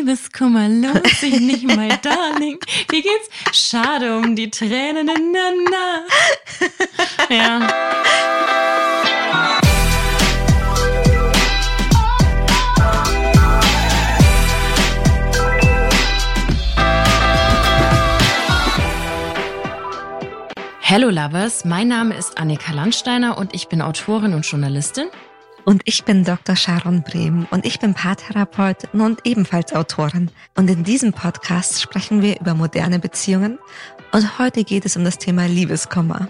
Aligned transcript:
Liebeskummer 0.00 0.66
lohnt 0.66 1.06
sich 1.08 1.38
nicht, 1.40 1.62
my 1.64 1.88
darling. 2.02 2.58
Wie 2.88 3.02
geht's? 3.02 3.28
Schade 3.52 4.16
um 4.16 4.34
die 4.34 4.50
Tränen, 4.50 5.04
na, 5.04 5.50
na. 5.70 6.06
Ja. 7.28 7.68
Hello 20.80 21.10
Lovers, 21.10 21.66
mein 21.66 21.88
Name 21.88 22.16
ist 22.16 22.38
Annika 22.38 22.72
Landsteiner 22.72 23.36
und 23.36 23.54
ich 23.54 23.68
bin 23.68 23.82
Autorin 23.82 24.32
und 24.32 24.46
Journalistin. 24.46 25.10
Und 25.64 25.82
ich 25.84 26.04
bin 26.04 26.24
Dr. 26.24 26.56
Sharon 26.56 27.02
Brehm 27.02 27.46
und 27.50 27.66
ich 27.66 27.78
bin 27.78 27.94
Paartherapeutin 27.94 29.00
und 29.00 29.20
ebenfalls 29.24 29.72
Autorin. 29.72 30.30
Und 30.56 30.70
in 30.70 30.84
diesem 30.84 31.12
Podcast 31.12 31.80
sprechen 31.80 32.22
wir 32.22 32.40
über 32.40 32.54
moderne 32.54 32.98
Beziehungen 32.98 33.58
und 34.12 34.38
heute 34.38 34.64
geht 34.64 34.86
es 34.86 34.96
um 34.96 35.04
das 35.04 35.18
Thema 35.18 35.46
Liebeskummer. 35.46 36.28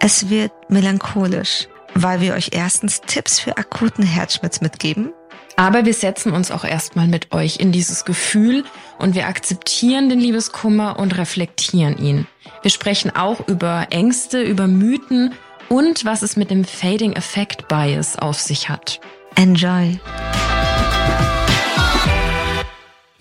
Es 0.00 0.30
wird 0.30 0.52
melancholisch, 0.68 1.68
weil 1.94 2.20
wir 2.20 2.34
euch 2.34 2.50
erstens 2.52 3.00
Tipps 3.02 3.38
für 3.38 3.56
akuten 3.56 4.04
Herzschmerz 4.04 4.60
mitgeben 4.60 5.12
aber 5.56 5.84
wir 5.84 5.94
setzen 5.94 6.32
uns 6.32 6.50
auch 6.50 6.64
erstmal 6.64 7.06
mit 7.06 7.32
euch 7.32 7.58
in 7.60 7.70
dieses 7.70 8.04
Gefühl 8.04 8.64
und 8.98 9.14
wir 9.14 9.28
akzeptieren 9.28 10.08
den 10.08 10.18
Liebeskummer 10.18 10.98
und 10.98 11.16
reflektieren 11.16 11.96
ihn. 11.98 12.26
Wir 12.62 12.70
sprechen 12.70 13.14
auch 13.14 13.46
über 13.46 13.86
Ängste, 13.90 14.42
über 14.42 14.66
Mythen 14.66 15.32
und 15.74 16.04
was 16.04 16.22
es 16.22 16.36
mit 16.36 16.50
dem 16.50 16.64
Fading 16.64 17.14
Effect 17.14 17.66
Bias 17.66 18.16
auf 18.16 18.38
sich 18.38 18.68
hat. 18.68 19.00
Enjoy! 19.34 19.98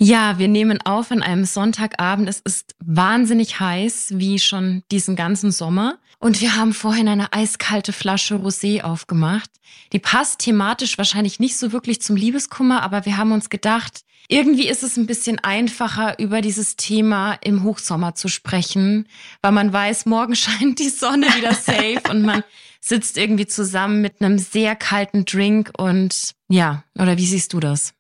Ja, 0.06 0.38
wir 0.38 0.50
nehmen 0.50 0.82
auf 0.82 1.12
an 1.12 1.24
einem 1.24 1.46
Sonntagabend. 1.46 2.28
Es 2.28 2.42
ist 2.42 2.76
wahnsinnig 2.84 3.62
heiß, 3.62 4.16
wie 4.18 4.38
schon 4.38 4.84
diesen 4.92 5.16
ganzen 5.16 5.50
Sommer. 5.50 5.98
Und 6.20 6.42
wir 6.42 6.58
haben 6.58 6.74
vorhin 6.74 7.08
eine 7.08 7.32
eiskalte 7.32 7.94
Flasche 7.94 8.36
Rosé 8.36 8.82
aufgemacht. 8.82 9.50
Die 9.94 10.00
passt 10.00 10.40
thematisch 10.40 10.98
wahrscheinlich 10.98 11.40
nicht 11.40 11.56
so 11.56 11.72
wirklich 11.72 12.02
zum 12.02 12.18
Liebeskummer, 12.18 12.84
aber 12.84 13.06
wir 13.06 13.16
haben 13.16 13.32
uns 13.32 13.50
gedacht, 13.50 14.02
irgendwie 14.28 14.68
ist 14.68 14.84
es 14.84 14.98
ein 14.98 15.06
bisschen 15.06 15.40
einfacher, 15.40 16.20
über 16.20 16.42
dieses 16.42 16.76
Thema 16.76 17.36
im 17.36 17.64
Hochsommer 17.64 18.14
zu 18.14 18.28
sprechen, 18.28 19.08
weil 19.42 19.54
man 19.54 19.72
weiß, 19.72 20.06
morgen 20.06 20.36
scheint 20.36 20.80
die 20.80 20.90
Sonne 20.90 21.28
wieder 21.28 21.54
safe 21.54 22.02
und 22.10 22.24
man 22.24 22.44
sitzt 22.82 23.18
irgendwie 23.18 23.48
zusammen 23.48 24.02
mit 24.02 24.20
einem 24.20 24.38
sehr 24.38 24.76
kalten 24.76 25.24
Drink 25.24 25.72
und 25.78 26.34
ja, 26.50 26.84
oder 27.00 27.18
wie 27.18 27.26
siehst 27.26 27.54
du 27.54 27.62
das? 27.62 27.94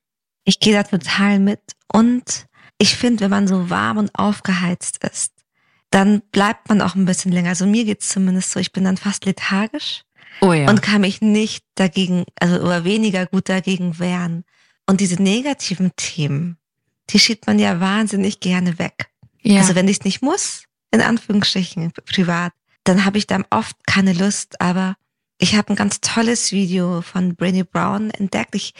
Ich 0.43 0.59
gehe 0.59 0.73
da 0.73 0.83
total 0.83 1.39
mit. 1.39 1.61
Und 1.91 2.47
ich 2.77 2.95
finde, 2.95 3.21
wenn 3.21 3.31
man 3.31 3.47
so 3.47 3.69
warm 3.69 3.97
und 3.97 4.11
aufgeheizt 4.15 5.03
ist, 5.03 5.31
dann 5.89 6.21
bleibt 6.31 6.69
man 6.69 6.81
auch 6.81 6.95
ein 6.95 7.05
bisschen 7.05 7.31
länger. 7.31 7.49
Also 7.49 7.67
mir 7.67 7.85
geht's 7.85 8.09
zumindest 8.09 8.51
so, 8.51 8.59
ich 8.59 8.71
bin 8.71 8.83
dann 8.83 8.97
fast 8.97 9.25
lethargisch 9.25 10.03
oh 10.41 10.51
ja. 10.51 10.69
und 10.69 10.81
kann 10.81 11.01
mich 11.01 11.21
nicht 11.21 11.63
dagegen, 11.75 12.25
also 12.39 12.59
oder 12.61 12.83
weniger 12.83 13.27
gut 13.27 13.47
dagegen 13.47 13.99
wehren. 13.99 14.43
Und 14.87 15.01
diese 15.01 15.21
negativen 15.21 15.91
Themen, 15.95 16.57
die 17.09 17.19
schiebt 17.19 17.47
man 17.47 17.59
ja 17.59 17.79
wahnsinnig 17.79 18.39
gerne 18.39 18.79
weg. 18.79 19.09
Ja. 19.41 19.61
Also 19.61 19.75
wenn 19.75 19.87
ich 19.87 19.99
es 19.99 20.05
nicht 20.05 20.21
muss, 20.21 20.63
in 20.91 21.01
Anführungsstrichen 21.01 21.91
privat, 22.05 22.53
dann 22.83 23.05
habe 23.05 23.17
ich 23.17 23.27
dann 23.27 23.45
oft 23.49 23.75
keine 23.85 24.13
Lust. 24.13 24.59
Aber 24.59 24.95
ich 25.37 25.55
habe 25.55 25.71
ein 25.71 25.75
ganz 25.75 26.01
tolles 26.01 26.51
Video 26.51 27.01
von 27.01 27.35
Brainy 27.35 27.63
Brown 27.63 28.09
entdeckt. 28.09 28.55
Ich 28.55 28.73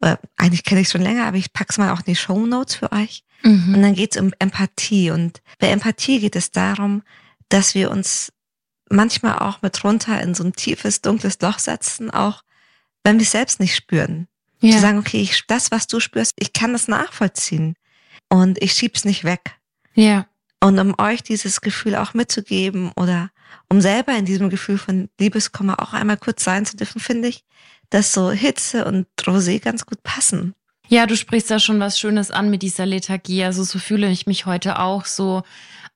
äh, 0.00 0.16
eigentlich 0.36 0.64
kenne 0.64 0.80
ich 0.80 0.88
schon 0.88 1.02
länger, 1.02 1.26
aber 1.26 1.36
ich 1.36 1.52
pack's 1.52 1.78
mal 1.78 1.92
auch 1.92 2.00
in 2.00 2.06
die 2.06 2.16
Show 2.16 2.46
Notes 2.46 2.74
für 2.74 2.92
euch. 2.92 3.24
Mhm. 3.42 3.74
Und 3.74 3.82
dann 3.82 3.94
geht's 3.94 4.16
um 4.16 4.32
Empathie. 4.38 5.10
Und 5.10 5.42
bei 5.58 5.68
Empathie 5.68 6.20
geht 6.20 6.36
es 6.36 6.50
darum, 6.50 7.02
dass 7.48 7.74
wir 7.74 7.90
uns 7.90 8.32
manchmal 8.90 9.38
auch 9.38 9.62
mit 9.62 9.82
runter 9.84 10.20
in 10.20 10.34
so 10.34 10.44
ein 10.44 10.52
tiefes, 10.52 11.00
dunkles 11.00 11.38
Loch 11.40 11.58
setzen, 11.58 12.10
auch 12.10 12.42
wenn 13.04 13.18
wir 13.18 13.22
es 13.22 13.30
selbst 13.30 13.60
nicht 13.60 13.74
spüren. 13.74 14.26
Ja. 14.60 14.72
Zu 14.74 14.80
sagen, 14.80 14.98
okay, 14.98 15.22
ich, 15.22 15.46
das, 15.46 15.70
was 15.70 15.86
du 15.86 16.00
spürst, 16.00 16.34
ich 16.38 16.52
kann 16.52 16.72
das 16.72 16.88
nachvollziehen. 16.88 17.76
Und 18.28 18.62
ich 18.62 18.72
schieb's 18.72 19.04
nicht 19.04 19.24
weg. 19.24 19.56
Ja. 19.94 20.26
Und 20.62 20.78
um 20.78 20.94
euch 20.98 21.22
dieses 21.22 21.62
Gefühl 21.62 21.96
auch 21.96 22.12
mitzugeben 22.12 22.92
oder 22.94 23.30
um 23.68 23.80
selber 23.80 24.14
in 24.14 24.26
diesem 24.26 24.50
Gefühl 24.50 24.76
von 24.76 25.08
Liebeskummer 25.18 25.80
auch 25.80 25.94
einmal 25.94 26.18
kurz 26.18 26.44
sein 26.44 26.66
zu 26.66 26.76
dürfen, 26.76 27.00
finde 27.00 27.28
ich, 27.28 27.44
dass 27.90 28.12
so 28.12 28.30
Hitze 28.30 28.84
und 28.84 29.06
Rosé 29.20 29.60
ganz 29.60 29.84
gut 29.84 30.02
passen. 30.02 30.54
Ja, 30.88 31.06
du 31.06 31.16
sprichst 31.16 31.50
da 31.50 31.58
schon 31.58 31.78
was 31.78 31.98
Schönes 31.98 32.30
an 32.30 32.50
mit 32.50 32.62
dieser 32.62 32.86
Lethargie. 32.86 33.44
Also 33.44 33.62
so 33.62 33.78
fühle 33.78 34.10
ich 34.10 34.26
mich 34.26 34.46
heute 34.46 34.78
auch 34.78 35.04
so 35.04 35.42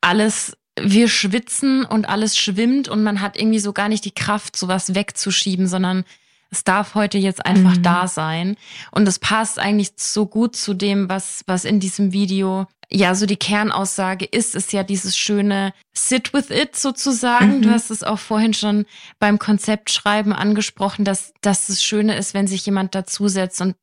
alles 0.01 0.57
wir 0.81 1.09
schwitzen 1.09 1.85
und 1.85 2.09
alles 2.09 2.37
schwimmt 2.37 2.89
und 2.89 3.03
man 3.03 3.21
hat 3.21 3.39
irgendwie 3.39 3.61
so 3.61 3.73
gar 3.73 3.89
nicht 3.89 4.05
die 4.05 4.15
Kraft, 4.15 4.57
sowas 4.57 4.95
wegzuschieben, 4.95 5.69
sondern 5.69 6.05
es 6.51 6.65
darf 6.65 6.95
heute 6.95 7.19
jetzt 7.19 7.45
einfach 7.45 7.77
mhm. 7.77 7.83
da 7.83 8.09
sein. 8.09 8.57
Und 8.91 9.07
es 9.09 9.19
passt 9.19 9.59
eigentlich 9.59 9.93
so 9.97 10.27
gut 10.27 10.57
zu 10.57 10.75
dem, 10.75 11.09
was, 11.09 11.43
was 11.47 11.65
in 11.65 11.81
diesem 11.81 12.13
Video 12.13 12.67
ja, 12.95 13.17
so 13.17 13.27
die 13.27 13.37
Kernaussage 13.37 14.25
ist, 14.25 14.55
ist 14.55 14.73
ja 14.73 14.85
dieses 14.85 15.17
schöne 15.17 15.75
Sit 15.93 16.33
with 16.33 16.51
it 16.51 16.77
sozusagen. 16.77 17.57
Mhm. 17.57 17.63
Du 17.63 17.71
hast 17.71 17.91
es 17.91 18.05
auch 18.05 18.21
vorhin 18.21 18.55
schon 18.55 18.87
beim 19.19 19.41
Konzeptschreiben 19.41 20.33
angesprochen, 20.33 21.05
dass, 21.05 21.33
dass 21.41 21.67
das 21.67 21.83
Schöne 21.83 22.17
ist, 22.17 22.35
wenn 22.35 22.47
sich 22.47 22.65
jemand 22.65 22.95
dazusetzt 22.95 23.61
und 23.61 23.75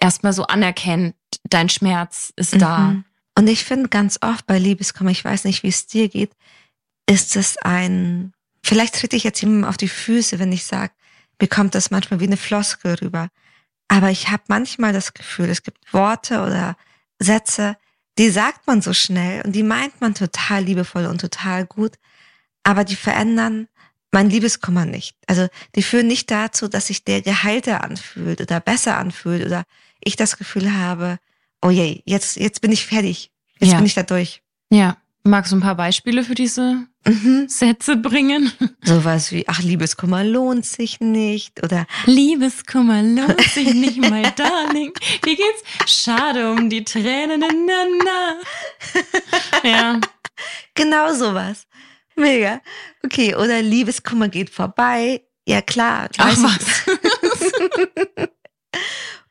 erstmal 0.00 0.32
so 0.32 0.44
anerkennt, 0.44 1.16
dein 1.48 1.68
Schmerz 1.68 2.32
ist 2.36 2.54
mhm. 2.54 2.58
da. 2.60 2.96
Und 3.36 3.48
ich 3.48 3.64
finde 3.64 3.88
ganz 3.88 4.18
oft 4.20 4.46
bei 4.46 4.58
Liebeskummer, 4.58 5.10
ich 5.10 5.24
weiß 5.24 5.44
nicht, 5.44 5.64
wie 5.64 5.68
es 5.68 5.86
dir 5.86 6.08
geht, 6.08 6.30
ist 7.08 7.34
es 7.34 7.56
ein, 7.58 8.32
vielleicht 8.62 8.94
tritt 8.94 9.14
ich 9.14 9.24
jetzt 9.24 9.40
jemandem 9.40 9.68
auf 9.68 9.78
die 9.78 9.88
Füße, 9.88 10.38
wenn 10.38 10.52
ich 10.52 10.64
sage, 10.64 10.92
bekommt 11.38 11.74
das 11.74 11.90
manchmal 11.90 12.20
wie 12.20 12.26
eine 12.26 12.36
Floskel 12.36 12.94
rüber. 12.94 13.30
Aber 13.88 14.10
ich 14.10 14.28
habe 14.28 14.44
manchmal 14.46 14.92
das 14.92 15.12
Gefühl, 15.12 15.48
es 15.48 15.64
gibt 15.64 15.92
Worte 15.92 16.42
oder 16.42 16.76
Sätze, 17.18 17.76
die 18.20 18.28
sagt 18.28 18.66
man 18.66 18.82
so 18.82 18.92
schnell 18.92 19.40
und 19.46 19.52
die 19.52 19.62
meint 19.62 20.02
man 20.02 20.14
total 20.14 20.62
liebevoll 20.62 21.06
und 21.06 21.22
total 21.22 21.64
gut, 21.64 21.94
aber 22.62 22.84
die 22.84 22.94
verändern 22.94 23.66
mein 24.12 24.28
Liebeskummer 24.28 24.84
nicht. 24.84 25.16
Also 25.26 25.48
die 25.74 25.82
führen 25.82 26.06
nicht 26.06 26.30
dazu, 26.30 26.68
dass 26.68 26.88
sich 26.88 27.02
der 27.02 27.22
geheilter 27.22 27.82
anfühlt 27.82 28.42
oder 28.42 28.60
besser 28.60 28.98
anfühlt 28.98 29.46
oder 29.46 29.64
ich 30.04 30.16
das 30.16 30.36
Gefühl 30.36 30.74
habe, 30.74 31.18
oh 31.62 31.70
je, 31.70 32.02
jetzt, 32.04 32.36
jetzt 32.36 32.60
bin 32.60 32.72
ich 32.72 32.84
fertig. 32.84 33.30
Jetzt 33.58 33.72
ja. 33.72 33.78
bin 33.78 33.86
ich 33.86 33.94
da 33.94 34.02
durch. 34.02 34.42
Ja. 34.68 34.98
Magst 35.22 35.52
du 35.52 35.56
ein 35.56 35.62
paar 35.62 35.76
Beispiele 35.76 36.22
für 36.22 36.34
diese 36.34 36.86
mhm. 37.04 37.48
Sätze 37.48 37.96
bringen? 37.96 38.52
Sowas 38.82 39.32
wie, 39.32 39.46
ach, 39.48 39.60
Liebeskummer 39.60 40.24
lohnt 40.24 40.66
sich 40.66 41.00
nicht 41.00 41.62
oder 41.62 41.86
Liebeskummer 42.06 43.02
lohnt 43.02 43.40
sich 43.40 43.74
nicht, 43.74 43.98
my 43.98 44.22
darling. 44.36 44.92
Wie 45.22 45.36
geht's? 45.36 45.62
Schade 45.86 46.50
um 46.50 46.68
die 46.68 46.84
Tränen, 46.84 47.40
na, 47.40 47.84
na. 48.04 49.68
Ja. 49.68 50.00
Genau 50.74 51.12
sowas. 51.12 51.66
Mega. 52.16 52.60
Okay, 53.04 53.34
oder 53.34 53.62
Liebeskummer 53.62 54.28
geht 54.28 54.50
vorbei. 54.50 55.22
Ja, 55.46 55.62
klar. 55.62 56.08
Ach, 56.18 56.36
was? 56.36 56.86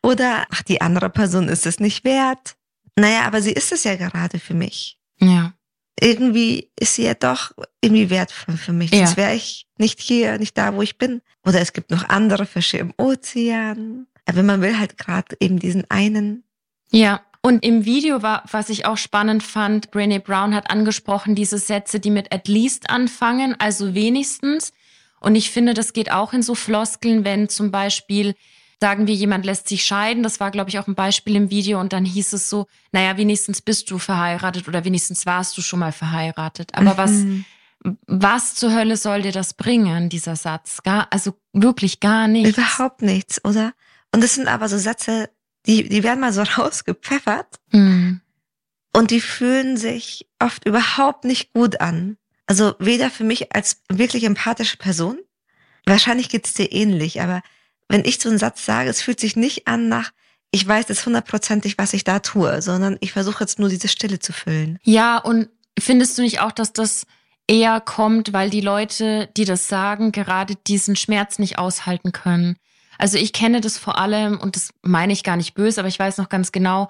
oder, 0.04 0.46
ach, 0.50 0.64
die 0.64 0.82
andere 0.82 1.10
Person 1.10 1.48
ist 1.48 1.66
es 1.66 1.80
nicht 1.80 2.04
wert. 2.04 2.56
Naja, 2.96 3.22
aber 3.22 3.42
sie 3.42 3.54
ist 3.54 3.72
es 3.72 3.84
ja 3.84 3.96
gerade 3.96 4.40
für 4.40 4.54
mich. 4.54 5.00
Ja 5.20 5.54
irgendwie 6.02 6.70
ist 6.80 6.96
sie 6.96 7.04
ja 7.04 7.14
doch 7.14 7.52
irgendwie 7.82 8.10
wertvoll 8.10 8.58
für 8.58 8.74
mich. 8.74 8.92
Ja. 8.92 9.00
Sonst 9.06 9.18
wäre 9.18 9.36
ich 9.36 9.68
nicht 9.78 10.00
hier, 10.00 10.38
nicht 10.38 10.58
da, 10.58 10.74
wo 10.76 10.82
ich 10.82 10.98
bin. 10.98 11.22
Oder 11.46 11.62
es 11.62 11.74
gibt 11.74 11.92
noch 11.92 12.08
andere 12.10 12.46
Fische 12.46 12.78
im 12.78 12.94
Ozean. 12.98 14.08
Aber 14.26 14.44
man 14.44 14.62
will 14.62 14.78
halt 14.78 14.98
gerade 14.98 15.36
eben 15.40 15.60
diesen 15.60 15.90
einen. 15.90 16.44
Ja. 16.92 17.22
Und 17.42 17.64
im 17.64 17.86
Video 17.86 18.22
war, 18.22 18.44
was 18.52 18.70
ich 18.70 18.86
auch 18.86 18.98
spannend 18.98 19.44
fand, 19.44 19.92
Brené 19.92 20.20
Brown 20.20 20.54
hat 20.54 20.70
angesprochen, 20.70 21.36
diese 21.36 21.58
Sätze, 21.58 22.02
die 22.02 22.12
mit 22.12 22.34
at 22.34 22.50
least 22.50 22.90
anfangen, 22.90 23.56
also 23.60 23.94
wenigstens. 23.96 24.74
Und 25.22 25.36
ich 25.36 25.50
finde, 25.50 25.74
das 25.74 25.94
geht 25.94 26.12
auch 26.12 26.34
in 26.34 26.44
so 26.44 26.54
Floskeln, 26.54 27.24
wenn 27.24 27.48
zum 27.48 27.72
Beispiel 27.72 28.36
sagen 28.80 29.08
wir, 29.08 29.14
jemand 29.14 29.46
lässt 29.46 29.68
sich 29.68 29.84
scheiden. 29.84 30.24
Das 30.24 30.40
war, 30.40 30.52
glaube 30.52 30.70
ich, 30.70 30.80
auch 30.80 30.88
ein 30.88 30.96
Beispiel 30.96 31.36
im 31.36 31.50
Video. 31.50 31.80
Und 31.80 31.94
dann 31.94 32.06
hieß 32.06 32.34
es 32.34 32.50
so, 32.50 32.68
naja, 32.92 33.18
wenigstens 33.18 33.62
bist 33.62 33.92
du 33.92 33.98
verheiratet 33.98 34.68
oder 34.68 34.86
wenigstens 34.86 35.26
warst 35.26 35.58
du 35.58 35.62
schon 35.62 35.80
mal 35.80 35.92
verheiratet. 35.92 36.74
Aber 36.74 36.94
mhm. 37.08 37.46
was, 37.84 37.94
was 38.08 38.56
zur 38.56 38.74
Hölle 38.74 38.98
soll 38.98 39.22
dir 39.22 39.32
das 39.32 39.54
bringen, 39.54 40.10
dieser 40.10 40.36
Satz? 40.36 40.82
Gar, 40.84 41.08
also 41.12 41.34
wirklich 41.54 42.00
gar 42.00 42.28
nichts. 42.28 42.58
Überhaupt 42.58 43.02
nichts, 43.02 43.44
oder? 43.44 43.74
Und 44.14 44.24
das 44.24 44.36
sind 44.36 44.48
aber 44.48 44.70
so 44.70 44.78
Sätze, 44.78 45.30
die, 45.66 45.88
die 45.88 46.04
werden 46.04 46.20
mal 46.22 46.34
so 46.34 46.42
rausgepfeffert. 46.58 47.60
Mhm. 47.72 48.22
Und 48.94 49.12
die 49.12 49.22
fühlen 49.22 49.78
sich 49.78 50.28
oft 50.40 50.66
überhaupt 50.66 51.26
nicht 51.26 51.54
gut 51.54 51.80
an. 51.80 52.18
Also 52.48 52.74
weder 52.80 53.12
für 53.12 53.24
mich 53.24 53.54
als 53.54 53.84
wirklich 53.90 54.24
empathische 54.24 54.78
Person, 54.78 55.20
wahrscheinlich 55.86 56.30
geht's 56.30 56.54
dir 56.54 56.72
ähnlich, 56.72 57.22
aber 57.22 57.44
wenn 57.90 58.06
ich 58.06 58.20
so 58.20 58.30
einen 58.30 58.38
Satz 58.38 58.66
sage, 58.66 58.90
es 58.90 59.02
fühlt 59.02 59.20
sich 59.20 59.36
nicht 59.36 59.68
an 59.68 59.90
nach, 59.90 60.12
ich 60.52 60.66
weiß 60.66 60.88
jetzt 60.88 61.06
hundertprozentig, 61.06 61.78
was 61.78 61.94
ich 61.94 62.04
da 62.04 62.20
tue, 62.20 62.62
sondern 62.62 62.98
ich 63.02 63.12
versuche 63.12 63.44
jetzt 63.44 63.60
nur 63.60 63.70
diese 63.70 63.88
Stille 63.88 64.20
zu 64.20 64.32
füllen. 64.32 64.80
Ja, 64.84 65.18
und 65.18 65.50
findest 65.78 66.18
du 66.18 66.22
nicht 66.22 66.40
auch, 66.40 66.52
dass 66.52 66.74
das 66.74 67.06
eher 67.48 67.82
kommt, 67.82 68.32
weil 68.32 68.50
die 68.50 68.62
Leute, 68.62 69.30
die 69.36 69.46
das 69.46 69.68
sagen, 69.68 70.12
gerade 70.12 70.56
diesen 70.56 70.96
Schmerz 70.96 71.40
nicht 71.40 71.58
aushalten 71.58 72.12
können? 72.12 72.58
Also 72.98 73.18
ich 73.18 73.34
kenne 73.34 73.62
das 73.62 73.78
vor 73.78 73.98
allem, 73.98 74.40
und 74.40 74.56
das 74.56 74.74
meine 74.82 75.14
ich 75.14 75.24
gar 75.24 75.38
nicht 75.38 75.54
böse, 75.54 75.82
aber 75.82 75.88
ich 75.88 76.00
weiß 76.00 76.18
noch 76.18 76.30
ganz 76.30 76.52
genau, 76.52 76.90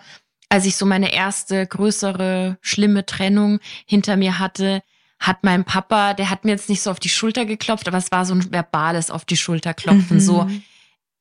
als 0.49 0.65
ich 0.65 0.75
so 0.75 0.85
meine 0.85 1.13
erste 1.13 1.65
größere, 1.65 2.57
schlimme 2.61 3.05
Trennung 3.05 3.59
hinter 3.85 4.17
mir 4.17 4.39
hatte, 4.39 4.81
hat 5.19 5.43
mein 5.43 5.65
Papa, 5.65 6.13
der 6.13 6.29
hat 6.29 6.45
mir 6.45 6.51
jetzt 6.51 6.69
nicht 6.69 6.81
so 6.81 6.91
auf 6.91 6.99
die 6.99 7.09
Schulter 7.09 7.45
geklopft, 7.45 7.87
aber 7.87 7.97
es 7.97 8.11
war 8.11 8.25
so 8.25 8.33
ein 8.33 8.51
verbales 8.51 9.11
auf 9.11 9.25
die 9.25 9.37
Schulter 9.37 9.73
klopfen, 9.73 10.17
mhm. 10.17 10.21
so 10.21 10.49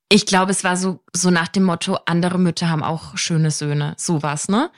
ich 0.08 0.26
glaube, 0.26 0.50
es 0.50 0.64
war 0.64 0.76
so, 0.76 1.00
so 1.12 1.30
nach 1.30 1.48
dem 1.48 1.64
Motto, 1.64 1.98
andere 2.06 2.38
Mütter 2.38 2.68
haben 2.68 2.82
auch 2.82 3.16
schöne 3.16 3.50
Söhne, 3.50 3.94
sowas, 3.96 4.48
ne? 4.48 4.70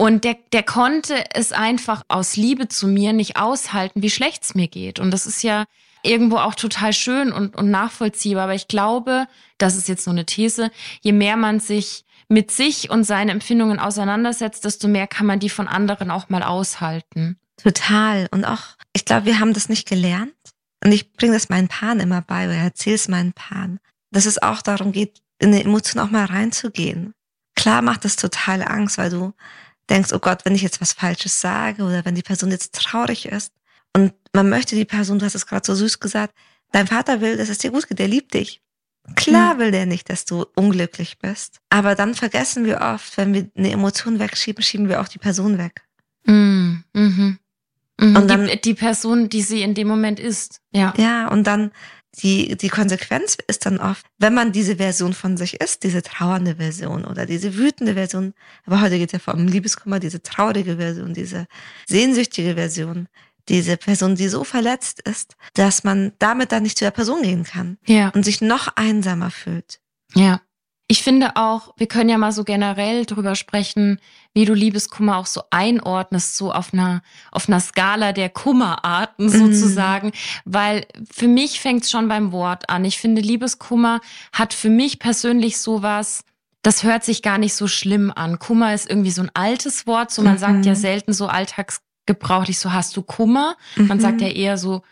Und 0.00 0.22
der, 0.22 0.36
der 0.52 0.62
konnte 0.62 1.24
es 1.34 1.50
einfach 1.50 2.02
aus 2.06 2.36
Liebe 2.36 2.68
zu 2.68 2.86
mir 2.86 3.12
nicht 3.12 3.36
aushalten, 3.36 4.00
wie 4.00 4.10
schlecht 4.10 4.44
es 4.44 4.54
mir 4.54 4.68
geht. 4.68 5.00
Und 5.00 5.10
das 5.10 5.26
ist 5.26 5.42
ja 5.42 5.64
irgendwo 6.04 6.36
auch 6.36 6.54
total 6.54 6.92
schön 6.92 7.32
und, 7.32 7.56
und 7.56 7.68
nachvollziehbar. 7.72 8.44
Aber 8.44 8.54
ich 8.54 8.68
glaube, 8.68 9.26
das 9.58 9.74
ist 9.74 9.88
jetzt 9.88 10.04
so 10.04 10.12
eine 10.12 10.24
These, 10.24 10.70
je 11.00 11.10
mehr 11.10 11.36
man 11.36 11.58
sich 11.58 12.04
mit 12.28 12.52
sich 12.52 12.90
und 12.90 13.02
seinen 13.02 13.30
Empfindungen 13.30 13.80
auseinandersetzt, 13.80 14.64
desto 14.64 14.86
mehr 14.86 15.08
kann 15.08 15.26
man 15.26 15.40
die 15.40 15.50
von 15.50 15.66
anderen 15.66 16.12
auch 16.12 16.28
mal 16.28 16.44
aushalten. 16.44 17.40
Total. 17.60 18.28
Und 18.30 18.44
auch, 18.44 18.76
ich 18.92 19.04
glaube, 19.04 19.26
wir 19.26 19.40
haben 19.40 19.52
das 19.52 19.68
nicht 19.68 19.88
gelernt. 19.88 20.32
Und 20.84 20.92
ich 20.92 21.12
bringe 21.12 21.32
das 21.32 21.48
meinen 21.48 21.66
Paaren 21.66 21.98
immer 21.98 22.22
bei, 22.22 22.46
oder 22.46 22.54
erzähle 22.54 22.94
es 22.94 23.08
meinen 23.08 23.32
Paaren 23.32 23.80
dass 24.10 24.26
es 24.26 24.40
auch 24.40 24.62
darum 24.62 24.92
geht, 24.92 25.20
in 25.38 25.52
die 25.52 25.62
Emotion 25.62 26.02
auch 26.02 26.10
mal 26.10 26.24
reinzugehen. 26.24 27.14
Klar 27.54 27.82
macht 27.82 28.04
das 28.04 28.16
total 28.16 28.62
Angst, 28.62 28.98
weil 28.98 29.10
du 29.10 29.32
denkst, 29.90 30.12
oh 30.12 30.18
Gott, 30.18 30.44
wenn 30.44 30.54
ich 30.54 30.62
jetzt 30.62 30.80
was 30.80 30.92
Falsches 30.92 31.40
sage 31.40 31.82
oder 31.82 32.04
wenn 32.04 32.14
die 32.14 32.22
Person 32.22 32.50
jetzt 32.50 32.74
traurig 32.74 33.26
ist 33.26 33.52
und 33.94 34.12
man 34.32 34.48
möchte 34.48 34.76
die 34.76 34.84
Person, 34.84 35.18
du 35.18 35.24
hast 35.24 35.34
es 35.34 35.46
gerade 35.46 35.66
so 35.66 35.74
süß 35.74 36.00
gesagt, 36.00 36.34
dein 36.72 36.86
Vater 36.86 37.20
will, 37.20 37.36
dass 37.36 37.48
es 37.48 37.58
dir 37.58 37.70
gut 37.70 37.88
geht, 37.88 37.98
der 37.98 38.08
liebt 38.08 38.34
dich. 38.34 38.60
Klar 39.16 39.54
mhm. 39.54 39.58
will 39.58 39.70
der 39.70 39.86
nicht, 39.86 40.10
dass 40.10 40.24
du 40.24 40.44
unglücklich 40.54 41.18
bist. 41.18 41.60
Aber 41.70 41.94
dann 41.94 42.14
vergessen 42.14 42.64
wir 42.64 42.80
oft, 42.80 43.16
wenn 43.16 43.32
wir 43.32 43.48
eine 43.56 43.70
Emotion 43.70 44.18
wegschieben, 44.18 44.62
schieben 44.62 44.88
wir 44.88 45.00
auch 45.00 45.08
die 45.08 45.18
Person 45.18 45.58
weg. 45.58 45.86
Mhm. 46.24 46.84
Mhm. 46.92 47.38
Und 48.00 48.28
dann, 48.28 48.46
die, 48.46 48.60
die 48.60 48.74
Person, 48.74 49.28
die 49.28 49.42
sie 49.42 49.62
in 49.62 49.74
dem 49.74 49.88
Moment 49.88 50.20
ist. 50.20 50.60
Ja. 50.70 50.94
Ja, 50.96 51.28
und 51.28 51.46
dann 51.46 51.72
die, 52.16 52.56
die 52.56 52.68
Konsequenz 52.68 53.36
ist 53.46 53.66
dann 53.66 53.78
oft, 53.78 54.06
wenn 54.18 54.34
man 54.34 54.52
diese 54.52 54.76
Version 54.76 55.12
von 55.12 55.36
sich 55.36 55.60
ist, 55.60 55.82
diese 55.84 56.02
trauernde 56.02 56.56
Version 56.56 57.04
oder 57.04 57.26
diese 57.26 57.56
wütende 57.56 57.94
Version, 57.94 58.34
aber 58.64 58.80
heute 58.80 58.98
geht 58.98 59.10
es 59.10 59.12
ja 59.12 59.18
vor 59.18 59.34
allem 59.34 59.46
Liebeskummer, 59.46 60.00
diese 60.00 60.22
traurige 60.22 60.76
Version, 60.76 61.14
diese 61.14 61.46
sehnsüchtige 61.86 62.54
Version, 62.54 63.08
diese 63.48 63.76
Person, 63.76 64.14
die 64.14 64.28
so 64.28 64.44
verletzt 64.44 65.00
ist, 65.00 65.36
dass 65.54 65.84
man 65.84 66.12
damit 66.18 66.52
dann 66.52 66.62
nicht 66.62 66.78
zu 66.78 66.84
der 66.84 66.90
Person 66.90 67.22
gehen 67.22 67.44
kann 67.44 67.78
ja. 67.86 68.08
und 68.10 68.24
sich 68.24 68.40
noch 68.40 68.68
einsamer 68.76 69.30
fühlt. 69.30 69.80
Ja. 70.14 70.40
Ich 70.90 71.02
finde 71.02 71.36
auch, 71.36 71.74
wir 71.76 71.86
können 71.86 72.08
ja 72.08 72.16
mal 72.16 72.32
so 72.32 72.44
generell 72.44 73.04
drüber 73.04 73.34
sprechen, 73.34 74.00
wie 74.32 74.46
du 74.46 74.54
Liebeskummer 74.54 75.18
auch 75.18 75.26
so 75.26 75.42
einordnest, 75.50 76.36
so 76.36 76.50
auf 76.50 76.72
einer, 76.72 77.02
auf 77.30 77.46
einer 77.46 77.60
Skala 77.60 78.12
der 78.12 78.30
Kummerarten 78.30 79.26
mhm. 79.26 79.52
sozusagen. 79.52 80.08
Mm. 80.08 80.12
Weil 80.46 80.86
für 81.12 81.28
mich 81.28 81.60
fängt 81.60 81.84
es 81.84 81.90
schon 81.90 82.08
beim 82.08 82.32
Wort 82.32 82.70
an. 82.70 82.86
Ich 82.86 82.98
finde, 82.98 83.20
Liebeskummer 83.20 84.00
hat 84.32 84.54
für 84.54 84.70
mich 84.70 84.98
persönlich 84.98 85.58
sowas, 85.58 86.24
das 86.62 86.82
hört 86.84 87.04
sich 87.04 87.20
gar 87.20 87.36
nicht 87.36 87.54
so 87.54 87.68
schlimm 87.68 88.10
an. 88.14 88.38
Kummer 88.38 88.72
ist 88.72 88.88
irgendwie 88.88 89.10
so 89.10 89.20
ein 89.22 89.30
altes 89.34 89.86
Wort, 89.86 90.10
so 90.10 90.22
man 90.22 90.34
mhm. 90.34 90.38
sagt 90.38 90.66
ja 90.66 90.74
selten 90.74 91.12
so 91.12 91.26
alltagsgebrauchlich, 91.26 92.58
so 92.58 92.72
hast 92.72 92.96
du 92.96 93.02
Kummer. 93.02 93.56
Man 93.76 94.00
sagt 94.00 94.20
mhm. 94.20 94.26
ja 94.26 94.32
eher 94.32 94.56
so, 94.56 94.82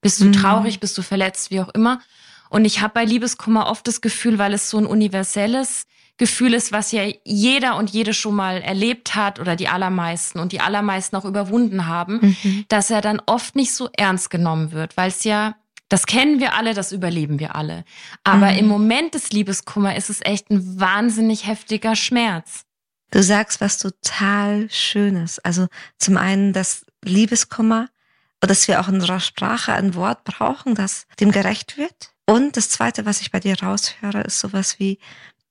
bist 0.00 0.20
du 0.20 0.26
mhm. 0.26 0.32
traurig, 0.32 0.78
bist 0.78 0.96
du 0.98 1.02
verletzt, 1.02 1.50
wie 1.50 1.60
auch 1.60 1.70
immer. 1.70 2.00
Und 2.50 2.64
ich 2.64 2.80
habe 2.80 2.94
bei 2.94 3.04
Liebeskummer 3.04 3.68
oft 3.68 3.86
das 3.86 4.00
Gefühl, 4.00 4.38
weil 4.38 4.52
es 4.52 4.70
so 4.70 4.78
ein 4.78 4.86
universelles 4.86 5.86
Gefühl 6.18 6.52
ist, 6.52 6.72
was 6.72 6.90
ja 6.92 7.04
jeder 7.24 7.76
und 7.76 7.90
jede 7.90 8.12
schon 8.12 8.34
mal 8.34 8.60
erlebt 8.60 9.14
hat 9.14 9.38
oder 9.38 9.54
die 9.54 9.68
allermeisten 9.68 10.40
und 10.40 10.50
die 10.52 10.60
allermeisten 10.60 11.16
auch 11.16 11.24
überwunden 11.24 11.86
haben, 11.86 12.36
mhm. 12.42 12.64
dass 12.68 12.90
er 12.90 13.00
dann 13.00 13.22
oft 13.24 13.54
nicht 13.54 13.72
so 13.72 13.88
ernst 13.96 14.28
genommen 14.28 14.72
wird, 14.72 14.96
weil 14.96 15.08
es 15.08 15.22
ja, 15.22 15.54
das 15.88 16.06
kennen 16.06 16.40
wir 16.40 16.54
alle, 16.54 16.74
das 16.74 16.90
überleben 16.90 17.38
wir 17.38 17.54
alle. 17.54 17.84
Aber 18.24 18.50
mhm. 18.50 18.58
im 18.58 18.66
Moment 18.66 19.14
des 19.14 19.30
Liebeskummer 19.30 19.96
ist 19.96 20.10
es 20.10 20.20
echt 20.22 20.50
ein 20.50 20.80
wahnsinnig 20.80 21.46
heftiger 21.46 21.94
Schmerz. 21.94 22.64
Du 23.10 23.22
sagst 23.22 23.60
was 23.60 23.78
total 23.78 24.68
Schönes. 24.70 25.38
Also 25.38 25.68
zum 25.98 26.16
einen, 26.16 26.52
dass 26.52 26.84
Liebeskummer, 27.04 27.88
dass 28.40 28.68
wir 28.68 28.80
auch 28.80 28.88
in 28.88 28.96
unserer 28.96 29.20
Sprache 29.20 29.72
ein 29.72 29.94
Wort 29.94 30.24
brauchen, 30.24 30.74
das 30.74 31.06
dem 31.20 31.30
gerecht 31.30 31.78
wird. 31.78 32.12
Und 32.28 32.58
das 32.58 32.68
Zweite, 32.68 33.06
was 33.06 33.22
ich 33.22 33.30
bei 33.30 33.40
dir 33.40 33.56
raushöre, 33.62 34.20
ist 34.20 34.38
sowas 34.40 34.78
wie, 34.78 34.98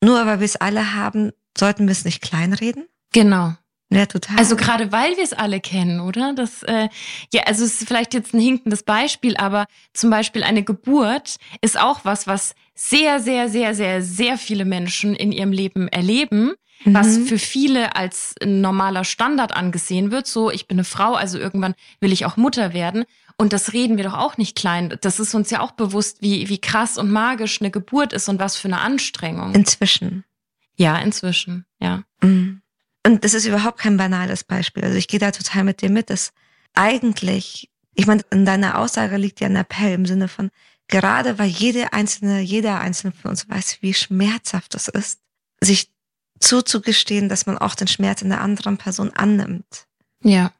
nur 0.03 0.27
weil 0.27 0.39
wir 0.39 0.45
es 0.45 0.57
alle 0.57 0.94
haben, 0.94 1.31
sollten 1.57 1.88
wir 1.88 1.91
es 1.91 2.06
nicht 2.06 2.21
kleinreden. 2.21 2.85
Genau. 3.13 3.56
Ja, 3.89 4.06
total. 4.06 4.38
Also 4.38 4.56
gerade 4.56 4.91
weil 4.91 5.18
wir 5.18 5.24
es 5.24 5.33
alle 5.33 5.59
kennen, 5.59 6.01
oder? 6.01 6.33
Das, 6.33 6.62
äh, 6.63 6.89
ja, 7.33 7.44
also 7.44 7.63
es 7.63 7.81
ist 7.81 7.88
vielleicht 7.88 8.13
jetzt 8.13 8.35
ein 8.35 8.39
hinkendes 8.39 8.83
Beispiel, 8.83 9.38
aber 9.38 9.65
zum 9.94 10.12
Beispiel 10.12 10.44
eine 10.44 10.62
Geburt 10.62 11.38
ist 11.62 11.79
auch 11.79 12.01
was, 12.03 12.27
was 12.27 12.53
sehr, 12.75 13.21
sehr, 13.21 13.50
sehr, 13.50 13.74
sehr, 13.74 14.03
sehr 14.03 14.38
viele 14.38 14.65
Menschen 14.65 15.15
in 15.15 15.31
ihrem 15.31 15.53
Leben 15.53 15.88
erleben, 15.88 16.53
mhm. 16.83 16.94
was 16.94 17.18
für 17.18 17.39
viele 17.39 17.95
als 17.95 18.35
normaler 18.45 19.03
Standard 19.03 19.51
angesehen 19.56 20.12
wird. 20.12 20.27
So, 20.27 20.51
ich 20.51 20.68
bin 20.68 20.75
eine 20.75 20.83
Frau, 20.83 21.15
also 21.15 21.39
irgendwann 21.39 21.74
will 22.01 22.12
ich 22.12 22.25
auch 22.25 22.38
Mutter 22.38 22.74
werden. 22.74 23.06
Und 23.38 23.54
das 23.54 23.74
reden 23.74 23.98
wir 23.98 24.04
doch 24.04 24.16
auch 24.16 24.38
nicht 24.38 24.56
klein. 24.56 24.98
Das 25.01 25.19
ist 25.19 25.36
uns 25.36 25.51
ja 25.51 25.62
auch 25.62 25.72
bewusst, 25.72 26.22
wie, 26.22 26.50
wie 26.50 26.60
krass 26.60 26.98
und 26.98 27.12
magisch 27.12 27.62
eine 27.62 27.69
Geburt 27.69 28.12
ist 28.13 28.30
und 28.30 28.39
was 28.39 28.57
für 28.57 28.68
eine 28.68 28.80
Anstrengung. 28.80 29.54
Inzwischen. 29.54 30.24
Ja, 30.75 30.98
inzwischen, 30.98 31.66
ja. 31.80 32.04
Mhm. 32.22 32.62
Und 33.06 33.24
das 33.24 33.34
ist 33.34 33.45
überhaupt 33.45 33.80
kein 33.80 33.98
banales 33.98 34.44
Beispiel. 34.44 34.84
Also 34.84 34.98
ich 34.98 35.07
gehe 35.07 35.19
da 35.19 35.31
total 35.31 35.63
mit 35.63 35.81
dir 35.81 35.89
mit, 35.89 36.10
dass 36.10 36.34
eigentlich, 36.74 37.69
ich 37.94 38.07
meine, 38.07 38.24
in 38.31 38.45
deiner 38.45 38.80
Aussage 38.80 39.18
liegt 39.18 39.39
ja 39.39 39.48
ein 39.48 39.56
Appell 39.56 39.94
im 39.94 40.06
Sinne 40.06 40.28
von, 40.28 40.50
gerade 40.88 41.38
weil 41.39 41.48
jede 41.48 41.94
einzelne, 41.94 42.42
jeder 42.42 42.80
einzelne 42.80 43.13
von 43.13 43.31
uns 43.31 43.48
weiß, 43.48 43.78
wie 43.81 43.94
schmerzhaft 43.94 44.75
es 44.75 44.88
ist, 44.88 45.19
sich 45.62 45.92
zuzugestehen, 46.39 47.30
dass 47.30 47.45
man 47.45 47.57
auch 47.57 47.75
den 47.75 47.88
Schmerz 47.88 48.22
in 48.22 48.30
der 48.30 48.42
anderen 48.42 48.78
Person 48.78 49.12
annimmt. 49.12 49.88
Ja. 50.24 50.51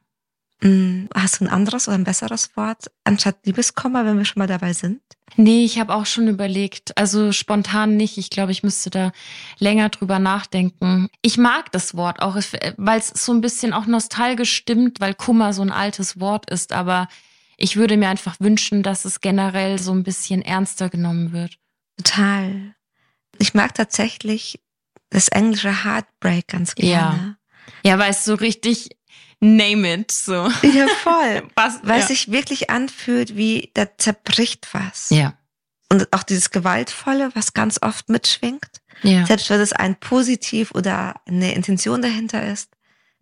Mm, 0.60 1.06
hast 1.14 1.40
du 1.40 1.44
ein 1.44 1.50
anderes 1.50 1.86
oder 1.86 1.96
ein 1.96 2.04
besseres 2.04 2.56
Wort 2.56 2.90
anstatt 3.04 3.36
Liebeskummer, 3.44 4.04
wenn 4.04 4.18
wir 4.18 4.24
schon 4.24 4.40
mal 4.40 4.48
dabei 4.48 4.72
sind? 4.72 5.00
Nee, 5.36 5.64
ich 5.64 5.78
habe 5.78 5.94
auch 5.94 6.06
schon 6.06 6.26
überlegt. 6.26 6.96
Also 6.98 7.30
spontan 7.32 7.96
nicht. 7.96 8.18
Ich 8.18 8.30
glaube, 8.30 8.50
ich 8.50 8.64
müsste 8.64 8.90
da 8.90 9.12
länger 9.58 9.88
drüber 9.90 10.18
nachdenken. 10.18 11.10
Ich 11.22 11.38
mag 11.38 11.70
das 11.70 11.94
Wort 11.94 12.20
auch, 12.20 12.36
weil 12.76 12.98
es 12.98 13.08
so 13.08 13.32
ein 13.32 13.40
bisschen 13.40 13.72
auch 13.72 13.86
nostalgisch 13.86 14.52
stimmt, 14.52 15.00
weil 15.00 15.14
Kummer 15.14 15.52
so 15.52 15.62
ein 15.62 15.70
altes 15.70 16.18
Wort 16.18 16.50
ist. 16.50 16.72
Aber 16.72 17.08
ich 17.56 17.76
würde 17.76 17.96
mir 17.96 18.08
einfach 18.08 18.40
wünschen, 18.40 18.82
dass 18.82 19.04
es 19.04 19.20
generell 19.20 19.78
so 19.78 19.92
ein 19.92 20.02
bisschen 20.02 20.42
ernster 20.42 20.88
genommen 20.88 21.32
wird. 21.32 21.58
Total. 21.98 22.74
Ich 23.38 23.54
mag 23.54 23.74
tatsächlich 23.74 24.60
das 25.10 25.28
englische 25.28 25.84
Heartbreak 25.84 26.48
ganz 26.48 26.74
gerne. 26.74 27.38
Ja, 27.84 27.90
ja 27.92 27.98
weil 27.98 28.10
es 28.10 28.24
so 28.24 28.34
richtig 28.34 28.97
name 29.40 29.94
it, 29.94 30.10
so. 30.10 30.48
Ja, 30.62 30.86
voll. 31.02 31.42
Was, 31.54 31.80
Weil 31.82 31.98
ja. 31.98 32.02
es 32.02 32.08
sich 32.08 32.30
wirklich 32.30 32.70
anfühlt, 32.70 33.36
wie 33.36 33.70
da 33.74 33.86
zerbricht 33.96 34.68
was. 34.72 35.10
Ja. 35.10 35.34
Und 35.90 36.12
auch 36.12 36.22
dieses 36.22 36.50
Gewaltvolle, 36.50 37.30
was 37.34 37.54
ganz 37.54 37.78
oft 37.80 38.10
mitschwingt. 38.10 38.82
Ja. 39.02 39.24
Selbst 39.24 39.48
wenn 39.48 39.60
es 39.60 39.72
ein 39.72 39.96
Positiv 39.96 40.72
oder 40.72 41.14
eine 41.26 41.54
Intention 41.54 42.02
dahinter 42.02 42.46
ist, 42.46 42.70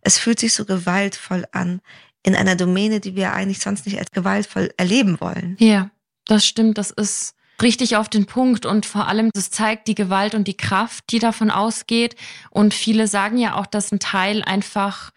es 0.00 0.18
fühlt 0.18 0.40
sich 0.40 0.52
so 0.52 0.64
gewaltvoll 0.64 1.46
an 1.52 1.80
in 2.22 2.34
einer 2.34 2.56
Domäne, 2.56 2.98
die 3.00 3.14
wir 3.14 3.32
eigentlich 3.32 3.60
sonst 3.60 3.86
nicht 3.86 3.98
als 3.98 4.10
gewaltvoll 4.10 4.72
erleben 4.76 5.20
wollen. 5.20 5.56
Ja, 5.60 5.90
das 6.24 6.44
stimmt. 6.44 6.76
Das 6.78 6.90
ist 6.90 7.34
richtig 7.62 7.96
auf 7.96 8.08
den 8.08 8.26
Punkt 8.26 8.66
und 8.66 8.84
vor 8.84 9.06
allem, 9.08 9.30
das 9.32 9.50
zeigt 9.50 9.88
die 9.88 9.94
Gewalt 9.94 10.34
und 10.34 10.48
die 10.48 10.56
Kraft, 10.56 11.04
die 11.10 11.18
davon 11.18 11.50
ausgeht. 11.50 12.16
Und 12.50 12.74
viele 12.74 13.06
sagen 13.06 13.38
ja 13.38 13.54
auch, 13.54 13.66
dass 13.66 13.92
ein 13.92 14.00
Teil 14.00 14.42
einfach 14.42 15.12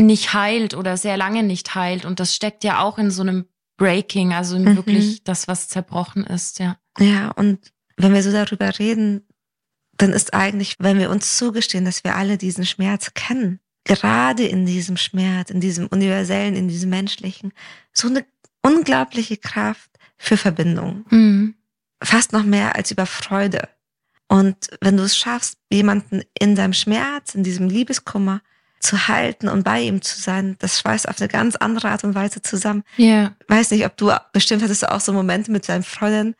nicht 0.00 0.32
heilt 0.34 0.74
oder 0.74 0.96
sehr 0.96 1.16
lange 1.16 1.42
nicht 1.42 1.74
heilt. 1.74 2.04
Und 2.04 2.20
das 2.20 2.34
steckt 2.34 2.64
ja 2.64 2.80
auch 2.80 2.98
in 2.98 3.10
so 3.10 3.22
einem 3.22 3.46
Breaking, 3.76 4.32
also 4.32 4.58
mhm. 4.58 4.76
wirklich 4.76 5.24
das, 5.24 5.48
was 5.48 5.68
zerbrochen 5.68 6.24
ist, 6.24 6.58
ja. 6.58 6.76
Ja, 6.98 7.30
und 7.30 7.72
wenn 7.96 8.12
wir 8.12 8.22
so 8.22 8.32
darüber 8.32 8.78
reden, 8.78 9.26
dann 9.96 10.12
ist 10.12 10.34
eigentlich, 10.34 10.76
wenn 10.78 10.98
wir 10.98 11.10
uns 11.10 11.36
zugestehen, 11.36 11.84
dass 11.84 12.04
wir 12.04 12.16
alle 12.16 12.38
diesen 12.38 12.66
Schmerz 12.66 13.12
kennen, 13.14 13.60
gerade 13.84 14.44
in 14.46 14.66
diesem 14.66 14.96
Schmerz, 14.96 15.50
in 15.50 15.60
diesem 15.60 15.86
universellen, 15.88 16.54
in 16.54 16.68
diesem 16.68 16.90
menschlichen, 16.90 17.52
so 17.92 18.08
eine 18.08 18.24
unglaubliche 18.62 19.36
Kraft 19.36 19.90
für 20.16 20.36
Verbindung. 20.36 21.04
Mhm. 21.10 21.54
Fast 22.02 22.32
noch 22.32 22.44
mehr 22.44 22.76
als 22.76 22.90
über 22.90 23.06
Freude. 23.06 23.68
Und 24.28 24.68
wenn 24.80 24.96
du 24.96 25.04
es 25.04 25.16
schaffst, 25.16 25.56
jemanden 25.72 26.22
in 26.38 26.54
seinem 26.54 26.74
Schmerz, 26.74 27.34
in 27.34 27.42
diesem 27.42 27.68
Liebeskummer 27.68 28.42
zu 28.80 29.08
halten 29.08 29.48
und 29.48 29.64
bei 29.64 29.80
ihm 29.82 30.02
zu 30.02 30.20
sein, 30.20 30.56
das 30.60 30.78
schweißt 30.78 31.08
auf 31.08 31.20
eine 31.20 31.28
ganz 31.28 31.56
andere 31.56 31.88
Art 31.90 32.04
und 32.04 32.14
Weise 32.14 32.42
zusammen. 32.42 32.84
Ja. 32.96 33.06
Yeah. 33.06 33.36
Weiß 33.48 33.70
nicht, 33.70 33.84
ob 33.84 33.96
du, 33.96 34.12
bestimmt 34.32 34.62
hattest 34.62 34.82
du 34.82 34.92
auch 34.92 35.00
so 35.00 35.12
Momente 35.12 35.50
mit 35.50 35.68
deinen 35.68 35.82
Freundinnen 35.82 36.34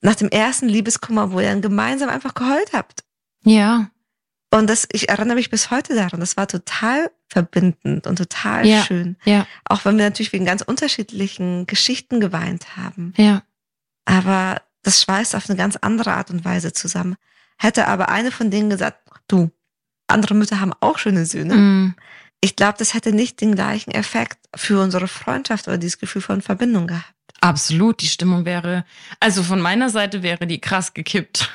nach 0.00 0.14
dem 0.14 0.28
ersten 0.28 0.68
Liebeskummer, 0.68 1.32
wo 1.32 1.40
ihr 1.40 1.48
dann 1.48 1.62
gemeinsam 1.62 2.08
einfach 2.08 2.34
geheult 2.34 2.72
habt. 2.72 3.04
Ja. 3.42 3.90
Und 4.50 4.68
das, 4.70 4.86
ich 4.92 5.08
erinnere 5.08 5.34
mich 5.34 5.50
bis 5.50 5.70
heute 5.70 5.94
daran. 5.94 6.20
Das 6.20 6.36
war 6.36 6.46
total 6.46 7.10
verbindend 7.28 8.06
und 8.06 8.16
total 8.16 8.66
ja. 8.66 8.84
schön. 8.84 9.16
Ja. 9.24 9.46
Auch 9.64 9.84
wenn 9.84 9.96
wir 9.96 10.04
natürlich 10.04 10.32
wegen 10.32 10.44
ganz 10.44 10.62
unterschiedlichen 10.62 11.66
Geschichten 11.66 12.20
geweint 12.20 12.76
haben. 12.76 13.14
Ja. 13.16 13.42
Aber 14.04 14.62
das 14.82 15.02
schweißt 15.02 15.34
auf 15.34 15.48
eine 15.48 15.56
ganz 15.56 15.76
andere 15.76 16.12
Art 16.12 16.30
und 16.30 16.44
Weise 16.44 16.72
zusammen. 16.72 17.16
Hätte 17.58 17.88
aber 17.88 18.10
eine 18.10 18.30
von 18.30 18.50
denen 18.50 18.70
gesagt, 18.70 18.98
du, 19.26 19.50
andere 20.06 20.34
Mütter 20.34 20.60
haben 20.60 20.72
auch 20.80 20.98
schöne 20.98 21.26
Söhne. 21.26 21.54
Mm. 21.54 21.94
Ich 22.40 22.56
glaube, 22.56 22.74
das 22.78 22.92
hätte 22.92 23.12
nicht 23.12 23.40
den 23.40 23.54
gleichen 23.54 23.90
Effekt 23.90 24.38
für 24.54 24.80
unsere 24.80 25.08
Freundschaft 25.08 25.66
oder 25.66 25.78
dieses 25.78 25.98
Gefühl 25.98 26.20
von 26.20 26.42
Verbindung 26.42 26.86
gehabt. 26.86 27.14
Absolut, 27.40 28.00
die 28.00 28.06
Stimmung 28.06 28.44
wäre, 28.44 28.84
also 29.20 29.42
von 29.42 29.60
meiner 29.60 29.90
Seite 29.90 30.22
wäre 30.22 30.46
die 30.46 30.60
krass 30.60 30.94
gekippt. 30.94 31.50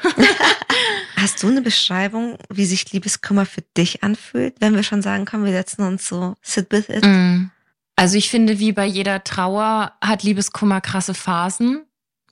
Hast 1.16 1.42
du 1.42 1.48
eine 1.48 1.62
Beschreibung, 1.62 2.38
wie 2.50 2.66
sich 2.66 2.92
Liebeskummer 2.92 3.46
für 3.46 3.62
dich 3.76 4.04
anfühlt, 4.04 4.56
wenn 4.60 4.76
wir 4.76 4.84
schon 4.84 5.02
sagen, 5.02 5.26
komm, 5.26 5.46
wir 5.46 5.52
setzen 5.52 5.82
uns 5.84 6.08
so, 6.08 6.36
sit 6.42 6.72
with 6.72 6.90
it? 6.90 7.06
Mm. 7.06 7.50
Also 7.96 8.18
ich 8.18 8.30
finde, 8.30 8.60
wie 8.60 8.72
bei 8.72 8.86
jeder 8.86 9.24
Trauer 9.24 9.94
hat 10.02 10.24
Liebeskummer 10.24 10.80
krasse 10.80 11.14
Phasen 11.14 11.86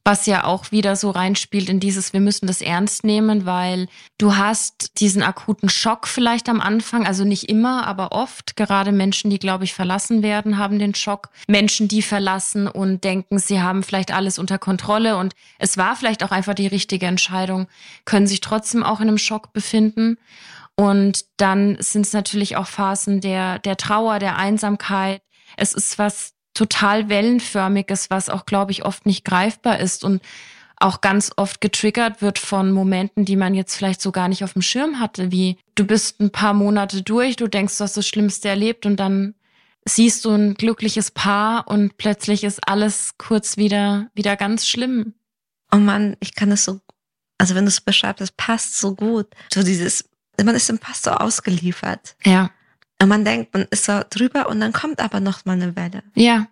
was 0.07 0.25
ja 0.25 0.45
auch 0.45 0.71
wieder 0.71 0.95
so 0.95 1.11
reinspielt 1.11 1.67
in 1.67 1.81
dieses, 1.81 2.13
wir 2.13 2.21
müssen 2.21 2.47
das 2.47 2.61
ernst 2.61 3.03
nehmen, 3.03 3.45
weil 3.45 3.89
du 4.17 4.37
hast 4.37 5.01
diesen 5.01 5.21
akuten 5.21 5.67
Schock 5.67 6.07
vielleicht 6.07 6.47
am 6.47 6.61
Anfang, 6.61 7.05
also 7.05 7.25
nicht 7.25 7.49
immer, 7.49 7.85
aber 7.85 8.13
oft. 8.13 8.55
Gerade 8.55 8.93
Menschen, 8.93 9.29
die, 9.29 9.37
glaube 9.37 9.65
ich, 9.65 9.73
verlassen 9.73 10.23
werden, 10.23 10.57
haben 10.57 10.79
den 10.79 10.95
Schock. 10.95 11.27
Menschen, 11.49 11.89
die 11.89 12.01
verlassen 12.01 12.69
und 12.69 13.03
denken, 13.03 13.37
sie 13.37 13.61
haben 13.61 13.83
vielleicht 13.83 14.13
alles 14.13 14.39
unter 14.39 14.57
Kontrolle 14.57 15.17
und 15.17 15.33
es 15.59 15.75
war 15.75 15.97
vielleicht 15.97 16.23
auch 16.23 16.31
einfach 16.31 16.53
die 16.53 16.67
richtige 16.67 17.05
Entscheidung, 17.05 17.67
können 18.05 18.27
sich 18.27 18.39
trotzdem 18.39 18.83
auch 18.83 19.01
in 19.01 19.09
einem 19.09 19.17
Schock 19.17 19.51
befinden. 19.51 20.17
Und 20.77 21.25
dann 21.35 21.75
sind 21.81 22.05
es 22.05 22.13
natürlich 22.13 22.55
auch 22.55 22.67
Phasen 22.67 23.19
der, 23.19 23.59
der 23.59 23.75
Trauer, 23.75 24.19
der 24.19 24.37
Einsamkeit. 24.37 25.21
Es 25.57 25.73
ist 25.73 25.99
was 25.99 26.36
total 26.57 27.07
wellenförmiges, 27.07 28.09
was 28.09 28.29
auch, 28.29 28.45
glaube 28.45 28.71
ich, 28.71 28.83
oft 28.83 29.05
nicht 29.05 29.23
greifbar 29.23 29.79
ist 29.79 30.03
und 30.03 30.21
auch 30.79 31.01
ganz 31.01 31.31
oft 31.37 31.61
getriggert 31.61 32.21
wird 32.21 32.39
von 32.39 32.71
Momenten, 32.71 33.25
die 33.25 33.35
man 33.35 33.53
jetzt 33.53 33.75
vielleicht 33.75 34.01
so 34.01 34.11
gar 34.11 34.27
nicht 34.27 34.43
auf 34.43 34.53
dem 34.53 34.61
Schirm 34.61 34.99
hatte, 34.99 35.31
wie 35.31 35.57
du 35.75 35.85
bist 35.85 36.19
ein 36.19 36.31
paar 36.31 36.53
Monate 36.53 37.01
durch, 37.01 37.35
du 37.35 37.47
denkst, 37.47 37.77
du 37.77 37.83
hast 37.83 37.97
das 37.97 38.07
Schlimmste 38.07 38.49
erlebt 38.49 38.85
und 38.85 38.97
dann 38.97 39.35
siehst 39.85 40.25
du 40.25 40.31
ein 40.31 40.55
glückliches 40.55 41.11
Paar 41.11 41.67
und 41.67 41.97
plötzlich 41.97 42.43
ist 42.43 42.67
alles 42.67 43.13
kurz 43.17 43.57
wieder, 43.57 44.09
wieder 44.13 44.35
ganz 44.35 44.67
schlimm. 44.67 45.13
Oh 45.71 45.77
Mann, 45.77 46.17
ich 46.19 46.35
kann 46.35 46.51
es 46.51 46.65
so, 46.65 46.81
also 47.37 47.55
wenn 47.55 47.65
du 47.65 47.69
es 47.69 47.81
beschreibst, 47.81 48.21
es 48.21 48.31
passt 48.31 48.77
so 48.77 48.95
gut. 48.95 49.27
So 49.53 49.63
dieses, 49.63 50.09
man 50.43 50.55
ist 50.55 50.69
dem 50.69 50.79
Pass 50.79 51.03
so 51.03 51.11
ausgeliefert. 51.11 52.15
Ja. 52.23 52.51
Und 53.01 53.09
man 53.09 53.23
denkt, 53.23 53.53
man 53.53 53.67
ist 53.69 53.85
so 53.85 54.01
drüber 54.09 54.49
und 54.49 54.59
dann 54.59 54.73
kommt 54.73 54.99
aber 54.99 55.19
noch 55.19 55.45
mal 55.45 55.53
eine 55.53 55.75
Welle. 55.75 56.03
Ja. 56.15 56.47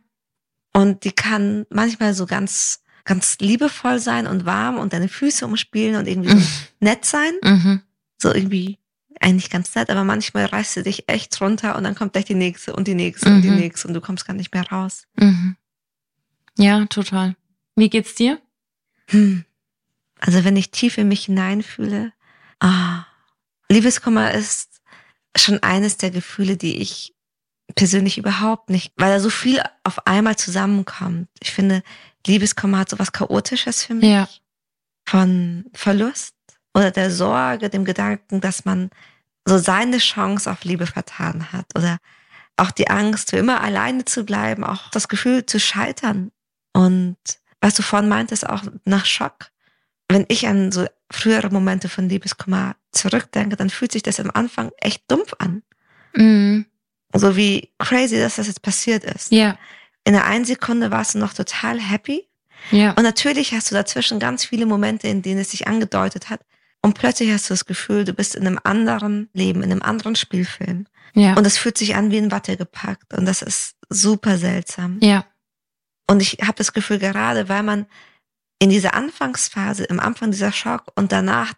Und 0.73 1.03
die 1.03 1.11
kann 1.11 1.65
manchmal 1.69 2.13
so 2.13 2.25
ganz, 2.25 2.83
ganz 3.03 3.37
liebevoll 3.39 3.99
sein 3.99 4.27
und 4.27 4.45
warm 4.45 4.77
und 4.77 4.93
deine 4.93 5.07
Füße 5.07 5.45
umspielen 5.45 5.95
und 5.95 6.07
irgendwie 6.07 6.29
so 6.37 6.47
nett 6.79 7.05
sein. 7.05 7.33
Mhm. 7.41 7.81
So 8.17 8.33
irgendwie 8.33 8.77
eigentlich 9.19 9.49
ganz 9.49 9.73
nett, 9.73 9.89
aber 9.89 10.03
manchmal 10.03 10.45
reißt 10.45 10.73
sie 10.73 10.83
dich 10.83 11.09
echt 11.09 11.39
runter 11.41 11.77
und 11.77 11.83
dann 11.83 11.95
kommt 11.95 12.13
gleich 12.13 12.25
die 12.25 12.35
nächste 12.35 12.75
und 12.75 12.87
die 12.87 12.93
nächste 12.93 13.29
mhm. 13.29 13.35
und 13.37 13.41
die 13.41 13.49
mhm. 13.49 13.57
nächste 13.57 13.87
und 13.87 13.93
du 13.93 14.01
kommst 14.01 14.27
gar 14.27 14.33
nicht 14.33 14.53
mehr 14.53 14.67
raus. 14.67 15.07
Mhm. 15.15 15.55
Ja, 16.57 16.85
total. 16.85 17.35
Wie 17.75 17.89
geht's 17.89 18.15
dir? 18.15 18.39
Hm. 19.09 19.45
Also 20.19 20.43
wenn 20.43 20.55
ich 20.55 20.71
tief 20.71 20.97
in 20.97 21.07
mich 21.07 21.25
hineinfühle, 21.25 22.13
ah, 22.59 23.05
Liebeskummer 23.69 24.31
ist 24.31 24.74
schon 25.35 25.61
eines 25.63 25.97
der 25.97 26.11
Gefühle, 26.11 26.57
die 26.57 26.77
ich 26.77 27.13
persönlich 27.75 28.17
überhaupt 28.17 28.69
nicht, 28.69 28.93
weil 28.95 29.11
da 29.11 29.19
so 29.19 29.29
viel 29.29 29.61
auf 29.83 30.05
einmal 30.07 30.35
zusammenkommt. 30.35 31.27
Ich 31.41 31.51
finde, 31.51 31.83
Liebeskummer 32.25 32.79
hat 32.79 32.89
so 32.89 32.99
was 32.99 33.11
Chaotisches 33.11 33.83
für 33.83 33.95
mich. 33.95 34.09
Ja. 34.09 34.27
Von 35.07 35.65
Verlust 35.73 36.35
oder 36.73 36.91
der 36.91 37.11
Sorge, 37.11 37.69
dem 37.69 37.85
Gedanken, 37.85 38.41
dass 38.41 38.65
man 38.65 38.89
so 39.45 39.57
seine 39.57 39.99
Chance 39.99 40.51
auf 40.51 40.63
Liebe 40.63 40.87
vertan 40.87 41.51
hat 41.51 41.67
oder 41.75 41.99
auch 42.57 42.71
die 42.71 42.89
Angst, 42.89 43.31
für 43.31 43.37
immer 43.37 43.61
alleine 43.61 44.05
zu 44.05 44.23
bleiben, 44.23 44.63
auch 44.63 44.89
das 44.89 45.07
Gefühl 45.07 45.45
zu 45.45 45.59
scheitern. 45.59 46.31
Und 46.73 47.17
was 47.61 47.75
du 47.75 47.83
vorhin 47.83 48.09
meintest, 48.09 48.47
auch 48.47 48.63
nach 48.85 49.05
Schock. 49.05 49.51
Wenn 50.07 50.25
ich 50.29 50.47
an 50.47 50.71
so 50.71 50.85
frühere 51.11 51.49
Momente 51.49 51.89
von 51.89 52.09
Liebeskummer 52.09 52.75
zurückdenke, 52.91 53.55
dann 53.55 53.69
fühlt 53.69 53.91
sich 53.91 54.03
das 54.03 54.19
am 54.19 54.31
Anfang 54.31 54.71
echt 54.77 55.03
dumpf 55.09 55.33
an. 55.37 55.63
Mhm. 56.13 56.65
So 57.13 57.35
wie 57.35 57.71
crazy, 57.79 58.17
dass 58.17 58.35
das 58.35 58.47
jetzt 58.47 58.61
passiert 58.61 59.03
ist. 59.03 59.31
Ja. 59.31 59.57
In 60.03 60.13
der 60.13 60.25
einen 60.25 60.45
Sekunde 60.45 60.91
warst 60.91 61.15
du 61.15 61.19
noch 61.19 61.33
total 61.33 61.79
happy. 61.79 62.27
Ja. 62.71 62.91
Und 62.91 63.03
natürlich 63.03 63.53
hast 63.53 63.71
du 63.71 63.75
dazwischen 63.75 64.19
ganz 64.19 64.45
viele 64.45 64.65
Momente, 64.65 65.07
in 65.07 65.21
denen 65.21 65.41
es 65.41 65.51
sich 65.51 65.67
angedeutet 65.67 66.29
hat. 66.29 66.41
Und 66.81 66.93
plötzlich 66.93 67.31
hast 67.31 67.49
du 67.49 67.53
das 67.53 67.65
Gefühl, 67.65 68.03
du 68.05 68.13
bist 68.13 68.35
in 68.35 68.45
einem 68.45 68.59
anderen 68.63 69.29
Leben, 69.33 69.63
in 69.63 69.71
einem 69.71 69.81
anderen 69.81 70.15
Spielfilm. 70.15 70.85
Ja. 71.13 71.33
Und 71.33 71.45
es 71.47 71.57
fühlt 71.57 71.77
sich 71.77 71.95
an 71.95 72.11
wie 72.11 72.17
in 72.17 72.31
Watte 72.31 72.57
gepackt. 72.57 73.13
Und 73.13 73.25
das 73.25 73.41
ist 73.41 73.75
super 73.89 74.37
seltsam. 74.37 74.99
Ja. 75.01 75.25
Und 76.07 76.21
ich 76.21 76.39
habe 76.43 76.53
das 76.55 76.73
Gefühl, 76.73 76.99
gerade 76.99 77.49
weil 77.49 77.63
man 77.63 77.87
in 78.59 78.69
dieser 78.69 78.93
Anfangsphase, 78.93 79.83
im 79.85 79.99
Anfang 79.99 80.31
dieser 80.31 80.51
Schock 80.51 80.91
und 80.95 81.11
danach 81.11 81.53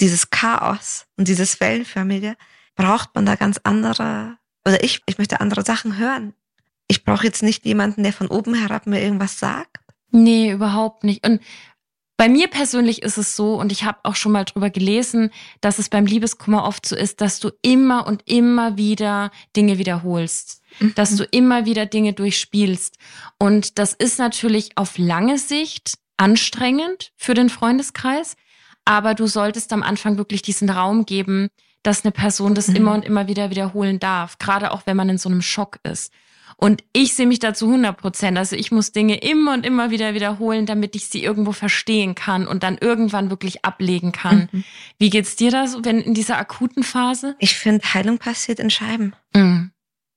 dieses 0.00 0.30
Chaos 0.30 1.06
und 1.16 1.28
dieses 1.28 1.60
Wellenförmige, 1.60 2.36
braucht 2.74 3.14
man 3.14 3.26
da 3.26 3.36
ganz 3.36 3.60
andere, 3.62 4.36
oder 4.66 4.82
ich, 4.82 5.02
ich 5.06 5.18
möchte 5.18 5.40
andere 5.40 5.64
Sachen 5.64 5.98
hören. 5.98 6.34
Ich 6.88 7.04
brauche 7.04 7.24
jetzt 7.24 7.42
nicht 7.42 7.64
jemanden, 7.64 8.02
der 8.02 8.12
von 8.12 8.28
oben 8.28 8.54
herab 8.54 8.86
mir 8.86 9.00
irgendwas 9.00 9.38
sagt. 9.38 9.78
Nee, 10.10 10.50
überhaupt 10.50 11.04
nicht. 11.04 11.26
Und 11.26 11.40
bei 12.18 12.28
mir 12.28 12.48
persönlich 12.48 13.02
ist 13.02 13.16
es 13.16 13.34
so, 13.34 13.58
und 13.58 13.72
ich 13.72 13.84
habe 13.84 13.98
auch 14.04 14.14
schon 14.14 14.32
mal 14.32 14.44
drüber 14.44 14.70
gelesen, 14.70 15.30
dass 15.60 15.78
es 15.78 15.88
beim 15.88 16.06
Liebeskummer 16.06 16.64
oft 16.64 16.86
so 16.86 16.94
ist, 16.94 17.20
dass 17.20 17.40
du 17.40 17.50
immer 17.62 18.06
und 18.06 18.22
immer 18.28 18.76
wieder 18.76 19.30
Dinge 19.56 19.78
wiederholst, 19.78 20.62
mhm. 20.78 20.94
dass 20.94 21.16
du 21.16 21.24
immer 21.24 21.64
wieder 21.64 21.86
Dinge 21.86 22.12
durchspielst. 22.12 22.96
Und 23.38 23.78
das 23.78 23.92
ist 23.94 24.18
natürlich 24.18 24.76
auf 24.76 24.98
lange 24.98 25.38
Sicht 25.38 25.94
anstrengend 26.22 27.10
für 27.16 27.34
den 27.34 27.50
Freundeskreis, 27.50 28.36
aber 28.84 29.14
du 29.14 29.26
solltest 29.26 29.72
am 29.72 29.82
Anfang 29.82 30.18
wirklich 30.18 30.42
diesen 30.42 30.70
Raum 30.70 31.04
geben, 31.04 31.48
dass 31.82 32.04
eine 32.04 32.12
Person 32.12 32.54
das 32.54 32.68
mhm. 32.68 32.76
immer 32.76 32.94
und 32.94 33.04
immer 33.04 33.26
wieder 33.26 33.50
wiederholen 33.50 33.98
darf, 33.98 34.38
gerade 34.38 34.70
auch 34.70 34.82
wenn 34.86 34.96
man 34.96 35.08
in 35.08 35.18
so 35.18 35.28
einem 35.28 35.42
Schock 35.42 35.80
ist. 35.82 36.12
Und 36.56 36.84
ich 36.92 37.14
sehe 37.14 37.26
mich 37.26 37.40
dazu 37.40 37.66
100 37.66 37.96
Prozent. 37.96 38.38
Also 38.38 38.54
ich 38.54 38.70
muss 38.70 38.92
Dinge 38.92 39.16
immer 39.16 39.54
und 39.54 39.66
immer 39.66 39.90
wieder 39.90 40.14
wiederholen, 40.14 40.64
damit 40.64 40.94
ich 40.94 41.08
sie 41.08 41.24
irgendwo 41.24 41.50
verstehen 41.50 42.14
kann 42.14 42.46
und 42.46 42.62
dann 42.62 42.78
irgendwann 42.78 43.30
wirklich 43.30 43.64
ablegen 43.64 44.12
kann. 44.12 44.48
Mhm. 44.52 44.64
Wie 44.98 45.10
geht's 45.10 45.34
dir 45.34 45.50
da 45.50 45.66
so, 45.66 45.84
wenn 45.84 46.00
in 46.00 46.14
dieser 46.14 46.38
akuten 46.38 46.84
Phase? 46.84 47.34
Ich 47.40 47.56
finde, 47.56 47.82
Heilung 47.94 48.18
passiert 48.18 48.60
in 48.60 48.70
Scheiben. 48.70 49.16
Mhm. 49.34 49.72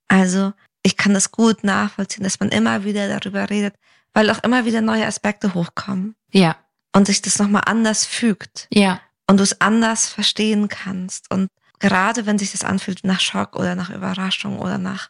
Also 0.08 0.54
ich 0.84 0.98
kann 0.98 1.16
das 1.16 1.32
gut 1.32 1.64
nachvollziehen, 1.64 2.24
dass 2.24 2.40
man 2.40 2.50
immer 2.50 2.84
wieder 2.84 3.08
darüber 3.08 3.50
redet, 3.50 3.74
weil 4.16 4.32
auch 4.32 4.42
immer 4.44 4.66
wieder 4.66 4.82
neue 4.82 5.06
Aspekte 5.06 5.54
hochkommen. 5.54 6.16
Ja. 6.32 6.56
Und 6.96 7.06
sich 7.06 7.22
das 7.22 7.38
nochmal 7.38 7.64
anders 7.66 8.06
fügt. 8.06 8.68
Ja. 8.72 9.02
Und 9.28 9.38
du 9.38 9.44
es 9.44 9.60
anders 9.62 10.08
verstehen 10.08 10.70
kannst. 10.70 11.30
Und 11.30 11.50
gerade 11.80 12.26
wenn 12.26 12.40
sich 12.40 12.54
das 12.54 12.64
anfühlt 12.64 13.04
nach 13.04 13.20
Schock 13.20 13.56
oder 13.56 13.76
nach 13.76 13.90
Überraschung 13.90 14.58
oder 14.58 14.78
nach, 14.78 15.10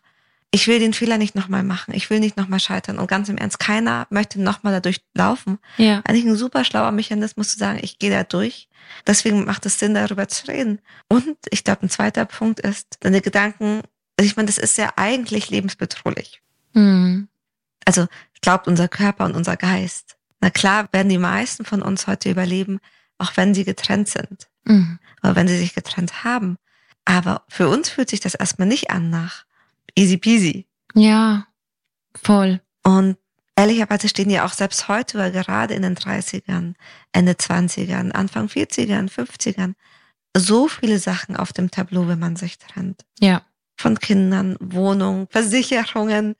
ich 0.49 0.67
will 0.67 0.79
den 0.79 0.93
Fehler 0.93 1.17
nicht 1.17 1.35
nochmal 1.35 1.63
machen, 1.63 1.93
ich 1.93 2.09
will 2.09 2.19
nicht 2.19 2.35
nochmal 2.35 2.59
scheitern. 2.59 2.97
Und 2.97 3.07
ganz 3.07 3.29
im 3.29 3.37
Ernst, 3.37 3.59
keiner 3.59 4.07
möchte 4.09 4.41
nochmal 4.41 4.73
dadurch 4.73 5.01
laufen. 5.13 5.59
Ja. 5.77 6.01
Eigentlich 6.05 6.25
ein 6.25 6.35
super 6.35 6.65
schlauer 6.65 6.91
Mechanismus 6.91 7.51
zu 7.51 7.59
sagen, 7.59 7.79
ich 7.81 7.99
gehe 7.99 8.09
da 8.09 8.23
durch. 8.23 8.67
Deswegen 9.05 9.45
macht 9.45 9.65
es 9.67 9.77
Sinn, 9.77 9.93
darüber 9.93 10.27
zu 10.27 10.47
reden. 10.47 10.79
Und 11.09 11.37
ich 11.51 11.63
glaube, 11.63 11.83
ein 11.83 11.89
zweiter 11.89 12.25
Punkt 12.25 12.59
ist, 12.59 12.97
deine 13.01 13.21
Gedanken, 13.21 13.81
also 14.17 14.27
ich 14.27 14.35
meine, 14.35 14.47
das 14.47 14.57
ist 14.57 14.77
ja 14.79 14.93
eigentlich 14.95 15.51
lebensbedrohlich. 15.51 16.41
Mhm. 16.73 17.27
Also 17.85 18.07
glaubt 18.41 18.67
unser 18.67 18.87
Körper 18.87 19.25
und 19.25 19.35
unser 19.35 19.57
Geist. 19.57 20.17
Na 20.41 20.49
klar 20.49 20.89
werden 20.91 21.09
die 21.09 21.17
meisten 21.17 21.65
von 21.65 21.81
uns 21.81 22.07
heute 22.07 22.29
überleben, 22.29 22.79
auch 23.17 23.31
wenn 23.35 23.53
sie 23.53 23.63
getrennt 23.63 24.09
sind. 24.09 24.47
Mhm. 24.65 24.99
Oder 25.23 25.35
wenn 25.35 25.47
sie 25.47 25.57
sich 25.57 25.73
getrennt 25.73 26.23
haben. 26.23 26.57
Aber 27.05 27.43
für 27.47 27.69
uns 27.69 27.89
fühlt 27.89 28.09
sich 28.09 28.19
das 28.19 28.35
erstmal 28.35 28.67
nicht 28.67 28.89
an 28.89 29.09
nach 29.09 29.45
easy 29.95 30.17
peasy. 30.17 30.67
Ja, 30.93 31.47
voll. 32.15 32.61
Und 32.83 33.17
ehrlicherweise 33.55 34.09
stehen 34.09 34.29
ja 34.29 34.45
auch 34.45 34.53
selbst 34.53 34.87
heute 34.87 35.17
oder 35.17 35.31
gerade 35.31 35.73
in 35.73 35.83
den 35.83 35.95
30ern, 35.95 36.73
Ende 37.11 37.33
20ern, 37.33 38.11
Anfang 38.11 38.47
40ern, 38.47 39.09
50ern 39.09 39.75
so 40.37 40.67
viele 40.67 40.99
Sachen 40.99 41.35
auf 41.35 41.53
dem 41.53 41.71
Tableau, 41.71 42.07
wenn 42.07 42.19
man 42.19 42.35
sich 42.35 42.57
trennt. 42.57 43.05
Ja. 43.19 43.41
Von 43.77 43.99
Kindern, 43.99 44.57
Wohnungen, 44.59 45.27
Versicherungen, 45.29 46.35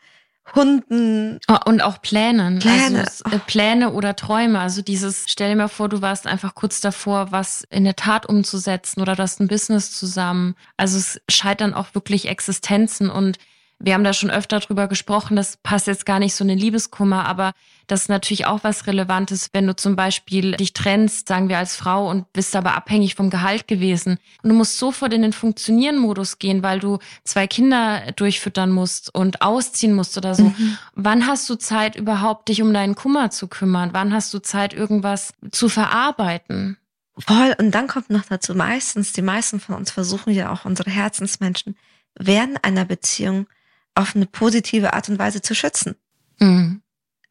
Hunden. 0.53 1.39
Oh, 1.47 1.57
und 1.65 1.81
auch 1.81 2.01
Plänen. 2.01 2.59
Pläne. 2.59 2.99
Also, 2.99 3.23
oh. 3.31 3.39
Pläne 3.47 3.91
oder 3.91 4.15
Träume. 4.15 4.59
Also 4.59 4.81
dieses, 4.81 5.25
stell 5.27 5.49
dir 5.49 5.55
mal 5.55 5.67
vor, 5.67 5.89
du 5.89 6.01
warst 6.01 6.27
einfach 6.27 6.53
kurz 6.53 6.81
davor, 6.81 7.31
was 7.31 7.65
in 7.69 7.83
der 7.83 7.95
Tat 7.95 8.27
umzusetzen 8.27 9.01
oder 9.01 9.15
du 9.15 9.23
hast 9.23 9.39
ein 9.39 9.47
Business 9.47 9.91
zusammen. 9.91 10.55
Also 10.77 10.97
es 10.97 11.19
scheitern 11.29 11.73
auch 11.73 11.95
wirklich 11.95 12.27
Existenzen 12.27 13.09
und 13.09 13.37
wir 13.79 13.93
haben 13.93 14.03
da 14.03 14.13
schon 14.13 14.31
öfter 14.31 14.59
drüber 14.59 14.87
gesprochen, 14.87 15.35
das 15.35 15.57
passt 15.57 15.87
jetzt 15.87 16.05
gar 16.05 16.19
nicht 16.19 16.33
so 16.33 16.43
in 16.43 16.47
den 16.47 16.57
Liebeskummer, 16.57 17.25
aber 17.25 17.51
das 17.87 18.03
ist 18.03 18.09
natürlich 18.09 18.47
auch 18.47 18.63
was 18.63 18.87
Relevantes, 18.87 19.49
wenn 19.53 19.67
du 19.67 19.75
zum 19.75 19.95
Beispiel 19.95 20.53
dich 20.53 20.73
trennst, 20.73 21.27
sagen 21.27 21.49
wir 21.49 21.57
als 21.57 21.75
Frau, 21.75 22.09
und 22.09 22.31
bist 22.33 22.55
aber 22.55 22.75
abhängig 22.75 23.15
vom 23.15 23.29
Gehalt 23.29 23.67
gewesen. 23.67 24.17
Und 24.41 24.49
du 24.49 24.55
musst 24.55 24.79
sofort 24.79 25.13
in 25.13 25.21
den 25.21 25.33
Funktionieren-Modus 25.33 26.39
gehen, 26.39 26.63
weil 26.63 26.79
du 26.79 26.99
zwei 27.23 27.47
Kinder 27.47 28.11
durchfüttern 28.15 28.71
musst 28.71 29.13
und 29.13 29.41
ausziehen 29.41 29.93
musst 29.93 30.17
oder 30.17 30.35
so. 30.35 30.45
Mhm. 30.45 30.77
Wann 30.95 31.27
hast 31.27 31.49
du 31.49 31.55
Zeit 31.55 31.95
überhaupt, 31.95 32.47
dich 32.47 32.61
um 32.61 32.73
deinen 32.73 32.95
Kummer 32.95 33.29
zu 33.29 33.47
kümmern? 33.47 33.89
Wann 33.91 34.13
hast 34.13 34.33
du 34.33 34.39
Zeit, 34.39 34.73
irgendwas 34.73 35.33
zu 35.51 35.69
verarbeiten? 35.69 36.77
Voll. 37.17 37.55
Und 37.59 37.71
dann 37.71 37.87
kommt 37.87 38.09
noch 38.09 38.25
dazu 38.25 38.55
meistens, 38.55 39.13
die 39.13 39.21
meisten 39.21 39.59
von 39.59 39.75
uns 39.75 39.91
versuchen 39.91 40.33
ja 40.33 40.51
auch 40.51 40.65
unsere 40.65 40.89
Herzensmenschen 40.89 41.75
während 42.17 42.63
einer 42.63 42.85
Beziehung 42.85 43.47
auf 43.95 44.15
eine 44.15 44.25
positive 44.25 44.93
Art 44.93 45.09
und 45.09 45.19
Weise 45.19 45.41
zu 45.41 45.55
schützen. 45.55 45.95
Mhm. 46.39 46.81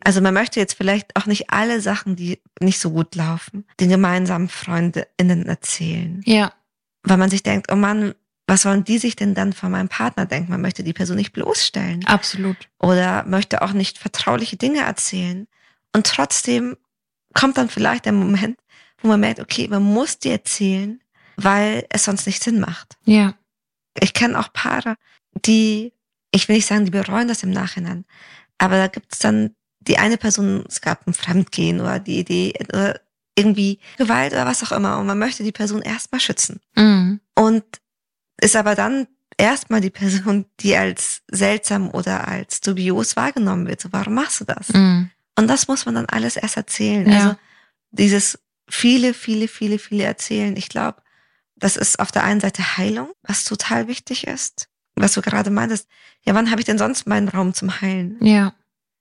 Also 0.01 0.21
man 0.21 0.35
möchte 0.35 0.61
jetzt 0.61 0.75
vielleicht 0.75 1.17
auch 1.17 1.27
nicht 1.27 1.51
alle 1.51 1.81
Sachen, 1.81 2.15
die 2.15 2.41
nicht 2.61 2.79
so 2.79 2.91
gut 2.91 3.15
laufen, 3.15 3.65
den 3.81 3.89
gemeinsamen 3.89 4.49
FreundInnen 4.49 5.47
erzählen. 5.47 6.21
Ja. 6.27 6.53
Weil 7.03 7.17
man 7.17 7.31
sich 7.31 7.43
denkt, 7.43 7.73
oh 7.73 7.77
Mann, 7.77 8.15
was 8.47 8.67
wollen 8.67 8.85
die 8.85 8.99
sich 8.99 9.17
denn 9.17 9.35
dann 9.35 9.55
von 9.55 9.71
meinem 9.71 9.89
Partner 9.89 10.27
denken? 10.27 10.51
Man 10.51 10.61
möchte 10.61 10.85
die 10.85 10.93
Person 10.93 11.17
nicht 11.17 11.33
bloßstellen. 11.33 12.05
Absolut. 12.05 12.57
Oder 12.79 13.25
möchte 13.25 13.63
auch 13.63 13.73
nicht 13.73 13.99
vertrauliche 13.99 14.57
Dinge 14.57 14.81
erzählen. 14.81 15.47
Und 15.95 16.07
trotzdem 16.07 16.77
kommt 17.33 17.57
dann 17.57 17.71
vielleicht 17.71 18.05
der 18.05 18.13
Moment, 18.13 18.59
wo 18.99 19.09
man 19.09 19.21
merkt, 19.21 19.41
okay, 19.41 19.69
man 19.69 19.83
muss 19.83 20.19
die 20.19 20.31
erzählen, 20.31 21.01
weil 21.37 21.87
es 21.89 22.05
sonst 22.05 22.27
nicht 22.27 22.43
Sinn 22.43 22.61
macht. 22.61 22.97
Ja. 23.05 23.35
Ich 23.99 24.13
kenne 24.13 24.39
auch 24.39 24.53
Paare, 24.53 24.97
die 25.47 25.94
ich 26.35 26.49
will 26.49 26.57
nicht 26.57 26.67
sagen, 26.67 26.85
die 26.85 26.91
bereuen 26.91 27.29
das 27.29 27.45
im 27.45 27.51
Nachhinein, 27.51 28.05
aber 28.59 28.77
da 28.77 28.89
gibt 28.89 29.13
es 29.13 29.21
dann 29.21 29.55
die 29.81 29.99
eine 29.99 30.17
Person, 30.17 30.65
es 30.69 30.81
gab 30.81 31.07
ein 31.07 31.15
Fremdgehen 31.15 31.81
oder 31.81 32.01
die 32.01 32.19
Idee 32.19 32.55
oder 32.73 33.01
irgendwie 33.37 33.79
Gewalt 33.99 34.33
oder 34.33 34.47
was 34.47 34.63
auch 34.63 34.73
immer 34.73 34.99
und 34.99 35.07
man 35.07 35.19
möchte 35.19 35.45
die 35.45 35.53
Person 35.53 35.83
erstmal 35.83 36.21
schützen. 36.21 36.61
Mhm. 36.75 37.21
Und 37.37 37.65
ist 38.41 38.57
aber 38.57 38.75
dann 38.75 39.07
erstmal 39.37 39.81
die 39.81 39.91
Person, 39.91 40.47
die 40.61 40.77
als 40.77 41.23
seltsam 41.29 41.91
oder 41.91 42.27
als 42.27 42.61
dubios 42.61 43.17
wahrgenommen 43.17 43.67
wird. 43.67 43.81
So, 43.81 43.93
warum 43.93 44.15
machst 44.15 44.41
du 44.41 44.45
das? 44.45 44.71
Mhm. 44.71 45.11
Und 45.37 45.49
das 45.49 45.69
muss 45.69 45.87
man 45.87 45.95
dann 45.95 46.07
alles 46.07 46.37
erst 46.37 46.57
erzählen. 46.57 47.09
Ja. 47.09 47.19
Also 47.19 47.37
dieses 47.91 48.39
viele, 48.69 49.15
viele, 49.15 49.47
viele, 49.47 49.79
viele 49.79 50.05
erzählen. 50.05 50.57
Ich 50.57 50.69
glaube, 50.69 51.03
das 51.57 51.77
ist 51.77 52.01
auf 52.01 52.11
der 52.11 52.25
einen 52.25 52.41
Seite 52.41 52.77
Heilung, 52.77 53.13
was 53.23 53.45
total 53.45 53.87
wichtig 53.87 54.27
ist 54.27 54.69
was 54.97 55.13
du 55.13 55.23
gerade 55.23 55.51
meintest, 55.51 55.89
ja, 56.23 56.35
wann 56.35 56.51
habe 56.51 56.61
ich 56.61 56.67
denn 56.67 56.79
sonst 56.79 57.07
meinen 57.07 57.29
Raum 57.29 57.55
zum 57.55 57.81
Heilen? 57.81 58.17
Ja. 58.21 58.55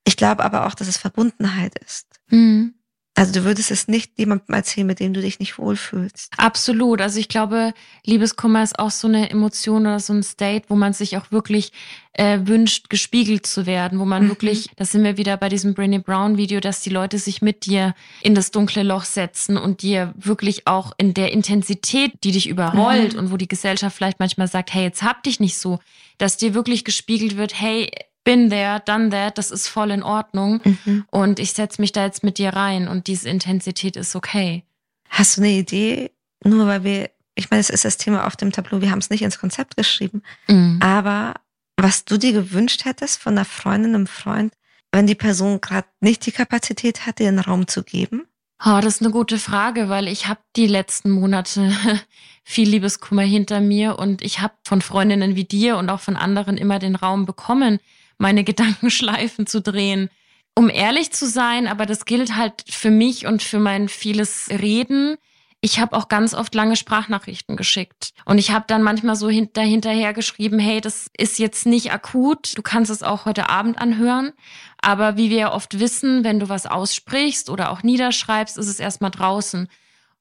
Ich 0.04 0.16
glaube 0.16 0.44
aber 0.44 0.66
auch, 0.66 0.74
dass 0.74 0.88
es 0.88 0.96
Verbundenheit 0.96 1.78
ist. 1.78 2.06
Mhm. 2.28 2.74
Also 3.16 3.32
du 3.32 3.44
würdest 3.44 3.70
es 3.70 3.86
nicht 3.86 4.18
jemandem 4.18 4.56
erzählen, 4.56 4.88
mit 4.88 4.98
dem 4.98 5.14
du 5.14 5.20
dich 5.20 5.38
nicht 5.38 5.56
wohlfühlst. 5.56 6.32
Absolut. 6.36 7.00
Also 7.00 7.20
ich 7.20 7.28
glaube, 7.28 7.72
Liebeskummer 8.04 8.62
ist 8.64 8.78
auch 8.80 8.90
so 8.90 9.06
eine 9.06 9.30
Emotion 9.30 9.82
oder 9.82 10.00
so 10.00 10.12
ein 10.12 10.24
State, 10.24 10.64
wo 10.68 10.74
man 10.74 10.92
sich 10.94 11.16
auch 11.16 11.30
wirklich 11.30 11.70
äh, 12.14 12.40
wünscht, 12.42 12.90
gespiegelt 12.90 13.46
zu 13.46 13.66
werden, 13.66 14.00
wo 14.00 14.04
man 14.04 14.24
mhm. 14.24 14.28
wirklich, 14.30 14.68
da 14.76 14.84
sind 14.84 15.04
wir 15.04 15.16
wieder 15.16 15.36
bei 15.36 15.48
diesem 15.48 15.74
Brené 15.74 16.00
Brown 16.00 16.36
Video, 16.36 16.58
dass 16.58 16.80
die 16.80 16.90
Leute 16.90 17.18
sich 17.18 17.40
mit 17.40 17.66
dir 17.66 17.94
in 18.20 18.34
das 18.34 18.50
dunkle 18.50 18.82
Loch 18.82 19.04
setzen 19.04 19.56
und 19.56 19.82
dir 19.82 20.12
wirklich 20.16 20.66
auch 20.66 20.92
in 20.98 21.14
der 21.14 21.30
Intensität, 21.30 22.12
die 22.24 22.32
dich 22.32 22.48
überrollt 22.48 23.14
mhm. 23.14 23.20
und 23.20 23.30
wo 23.30 23.36
die 23.36 23.48
Gesellschaft 23.48 23.96
vielleicht 23.96 24.18
manchmal 24.18 24.48
sagt, 24.48 24.74
hey, 24.74 24.82
jetzt 24.82 25.04
hab 25.04 25.22
dich 25.22 25.38
nicht 25.38 25.56
so, 25.56 25.78
dass 26.18 26.36
dir 26.36 26.52
wirklich 26.54 26.84
gespiegelt 26.84 27.36
wird, 27.36 27.60
hey, 27.60 27.90
bin 28.24 28.50
there, 28.50 28.82
done 28.84 29.10
that, 29.10 29.38
das 29.38 29.50
ist 29.50 29.68
voll 29.68 29.90
in 29.90 30.02
Ordnung 30.02 30.60
mhm. 30.64 31.04
und 31.10 31.38
ich 31.38 31.52
setze 31.52 31.80
mich 31.80 31.92
da 31.92 32.04
jetzt 32.04 32.24
mit 32.24 32.38
dir 32.38 32.50
rein 32.50 32.88
und 32.88 33.06
diese 33.06 33.28
Intensität 33.28 33.96
ist 33.96 34.16
okay. 34.16 34.64
Hast 35.10 35.36
du 35.36 35.42
eine 35.42 35.52
Idee? 35.52 36.10
Nur 36.42 36.66
weil 36.66 36.84
wir, 36.84 37.10
ich 37.34 37.50
meine, 37.50 37.60
es 37.60 37.70
ist 37.70 37.84
das 37.84 37.98
Thema 37.98 38.26
auf 38.26 38.36
dem 38.36 38.50
Tableau, 38.50 38.80
wir 38.80 38.90
haben 38.90 38.98
es 38.98 39.10
nicht 39.10 39.22
ins 39.22 39.38
Konzept 39.38 39.76
geschrieben, 39.76 40.22
mhm. 40.48 40.80
aber 40.82 41.34
was 41.76 42.04
du 42.04 42.16
dir 42.16 42.32
gewünscht 42.32 42.84
hättest 42.84 43.20
von 43.20 43.34
einer 43.34 43.44
Freundin, 43.44 43.94
einem 43.94 44.06
Freund, 44.06 44.54
wenn 44.92 45.06
die 45.06 45.14
Person 45.14 45.60
gerade 45.60 45.88
nicht 46.00 46.24
die 46.24 46.32
Kapazität 46.32 47.06
hat, 47.06 47.18
dir 47.18 47.28
einen 47.28 47.40
Raum 47.40 47.66
zu 47.66 47.82
geben? 47.82 48.26
Oh, 48.64 48.78
das 48.80 48.96
ist 48.96 49.02
eine 49.02 49.10
gute 49.10 49.38
Frage, 49.38 49.88
weil 49.88 50.08
ich 50.08 50.28
habe 50.28 50.40
die 50.56 50.68
letzten 50.68 51.10
Monate 51.10 51.72
viel 52.44 52.68
Liebeskummer 52.68 53.22
hinter 53.22 53.60
mir 53.60 53.98
und 53.98 54.22
ich 54.22 54.40
habe 54.40 54.54
von 54.64 54.80
Freundinnen 54.80 55.36
wie 55.36 55.44
dir 55.44 55.76
und 55.76 55.90
auch 55.90 56.00
von 56.00 56.16
anderen 56.16 56.56
immer 56.56 56.78
den 56.78 56.94
Raum 56.94 57.26
bekommen, 57.26 57.80
meine 58.18 58.44
Gedankenschleifen 58.44 59.46
zu 59.46 59.60
drehen. 59.60 60.10
Um 60.56 60.70
ehrlich 60.70 61.10
zu 61.12 61.26
sein, 61.26 61.66
aber 61.66 61.84
das 61.84 62.04
gilt 62.04 62.36
halt 62.36 62.64
für 62.68 62.90
mich 62.90 63.26
und 63.26 63.42
für 63.42 63.58
mein 63.58 63.88
vieles 63.88 64.48
Reden. 64.50 65.16
Ich 65.60 65.80
habe 65.80 65.96
auch 65.96 66.08
ganz 66.08 66.34
oft 66.34 66.54
lange 66.54 66.76
Sprachnachrichten 66.76 67.56
geschickt. 67.56 68.10
Und 68.24 68.38
ich 68.38 68.50
habe 68.50 68.66
dann 68.68 68.82
manchmal 68.82 69.16
so 69.16 69.30
hinterher 69.30 70.12
geschrieben, 70.12 70.58
hey, 70.58 70.80
das 70.80 71.08
ist 71.16 71.38
jetzt 71.38 71.66
nicht 71.66 71.90
akut, 71.90 72.56
du 72.56 72.62
kannst 72.62 72.90
es 72.90 73.02
auch 73.02 73.24
heute 73.24 73.48
Abend 73.48 73.78
anhören. 73.78 74.32
Aber 74.80 75.16
wie 75.16 75.30
wir 75.30 75.38
ja 75.38 75.52
oft 75.52 75.80
wissen, 75.80 76.22
wenn 76.22 76.38
du 76.38 76.50
was 76.50 76.66
aussprichst 76.66 77.48
oder 77.48 77.70
auch 77.70 77.82
niederschreibst, 77.82 78.58
ist 78.58 78.68
es 78.68 78.78
erstmal 78.78 79.10
draußen. 79.10 79.68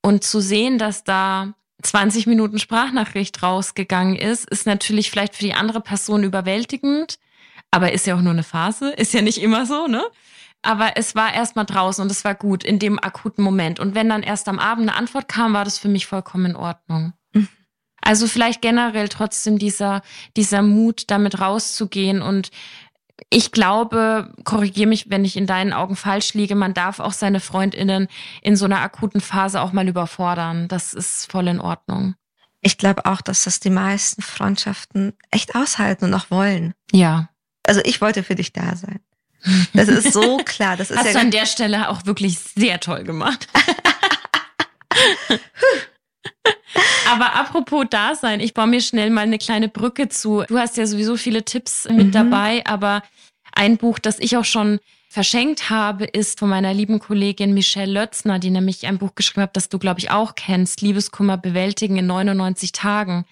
Und 0.02 0.24
zu 0.24 0.40
sehen, 0.40 0.78
dass 0.78 1.04
da 1.04 1.54
20 1.82 2.26
Minuten 2.26 2.58
Sprachnachricht 2.58 3.44
rausgegangen 3.44 4.16
ist, 4.16 4.50
ist 4.50 4.66
natürlich 4.66 5.12
vielleicht 5.12 5.36
für 5.36 5.44
die 5.44 5.54
andere 5.54 5.82
Person 5.82 6.24
überwältigend. 6.24 7.20
Aber 7.74 7.92
ist 7.92 8.06
ja 8.06 8.14
auch 8.14 8.22
nur 8.22 8.34
eine 8.34 8.44
Phase, 8.44 8.92
ist 8.92 9.16
ja 9.16 9.24
nicht 9.24 9.42
immer 9.42 9.66
so, 9.66 9.88
ne? 9.88 10.04
Aber 10.62 10.96
es 10.96 11.16
war 11.16 11.34
erstmal 11.34 11.66
draußen 11.66 12.04
und 12.04 12.12
es 12.12 12.24
war 12.24 12.36
gut 12.36 12.64
in 12.64 12.78
dem 12.78 13.00
akuten 13.00 13.44
Moment. 13.44 13.80
Und 13.80 13.96
wenn 13.96 14.10
dann 14.10 14.22
erst 14.22 14.48
am 14.48 14.60
Abend 14.60 14.88
eine 14.88 14.96
Antwort 14.96 15.28
kam, 15.28 15.54
war 15.54 15.66
das 15.66 15.80
für 15.80 15.88
mich 15.88 16.06
vollkommen 16.06 16.52
in 16.52 16.56
Ordnung. 16.56 17.14
Mhm. 17.34 17.48
Also 18.00 18.28
vielleicht 18.28 18.62
generell 18.62 19.10
trotzdem 19.10 19.58
dieser, 19.58 20.04
dieser 20.38 20.62
Mut, 20.62 21.06
damit 21.10 21.42
rauszugehen. 21.42 22.22
Und 22.22 22.52
ich 23.32 23.52
glaube, 23.52 24.32
korrigiere 24.44 24.88
mich, 24.88 25.10
wenn 25.10 25.26
ich 25.26 25.36
in 25.36 25.48
deinen 25.48 25.74
Augen 25.74 25.96
falsch 25.96 26.36
liege, 26.36 26.54
man 26.54 26.76
darf 26.76 27.00
auch 27.00 27.14
seine 27.14 27.40
Freundinnen 27.40 28.08
in 28.44 28.56
so 28.56 28.66
einer 28.66 28.82
akuten 28.82 29.20
Phase 29.20 29.60
auch 29.60 29.74
mal 29.74 29.88
überfordern. 29.88 30.68
Das 30.68 30.94
ist 30.94 31.32
voll 31.32 31.48
in 31.48 31.60
Ordnung. 31.60 32.14
Ich 32.62 32.78
glaube 32.78 33.08
auch, 33.08 33.22
dass 33.22 33.46
das 33.46 33.60
die 33.60 33.72
meisten 33.72 34.22
Freundschaften 34.22 35.14
echt 35.32 35.56
aushalten 35.56 36.06
und 36.06 36.14
auch 36.14 36.30
wollen. 36.30 36.76
Ja. 36.92 37.30
Also 37.66 37.82
ich 37.84 38.02
wollte 38.02 38.24
für 38.24 38.36
dich 38.36 38.54
da 38.54 38.76
sein. 38.76 39.00
Das 39.74 39.88
ist 39.88 40.14
so 40.14 40.38
klar. 40.46 40.78
Das 40.78 40.92
ist 40.92 40.98
Hast 40.98 41.08
ja 41.08 41.14
du 41.14 41.20
an 41.20 41.32
der 41.32 41.46
Stelle 41.46 41.90
auch 41.90 42.06
wirklich 42.06 42.40
sehr 42.40 42.80
toll 42.80 43.04
gemacht. 43.04 43.48
Aber 47.08 47.36
apropos 47.36 47.86
Dasein, 47.90 48.40
ich 48.40 48.54
baue 48.54 48.68
mir 48.68 48.82
schnell 48.82 49.10
mal 49.10 49.22
eine 49.22 49.38
kleine 49.38 49.70
Brücke 49.70 50.10
zu. 50.10 50.44
Du 50.48 50.58
hast 50.58 50.78
ja 50.78 50.86
sowieso 50.88 51.18
viele 51.18 51.44
Tipps 51.44 51.88
mit 51.90 52.08
mhm. 52.08 52.12
dabei, 52.12 52.66
aber 52.66 53.04
ein 53.54 53.78
Buch, 53.78 54.00
das 54.00 54.20
ich 54.20 54.36
auch 54.38 54.46
schon 54.46 54.80
verschenkt 55.10 55.70
habe, 55.70 56.06
ist 56.06 56.40
von 56.40 56.50
meiner 56.50 56.74
lieben 56.74 56.98
Kollegin 57.00 57.54
Michelle 57.54 57.92
Lötzner, 57.92 58.40
die 58.40 58.50
nämlich 58.50 58.88
ein 58.88 58.98
Buch 58.98 59.14
geschrieben 59.14 59.44
hat, 59.44 59.56
das 59.56 59.70
du, 59.70 59.78
glaube 59.78 60.00
ich, 60.00 60.10
auch 60.10 60.34
kennst, 60.34 60.82
Liebeskummer 60.82 61.38
bewältigen 61.38 61.98
in 61.98 62.08
99 62.08 62.72
Tagen. 62.72 63.26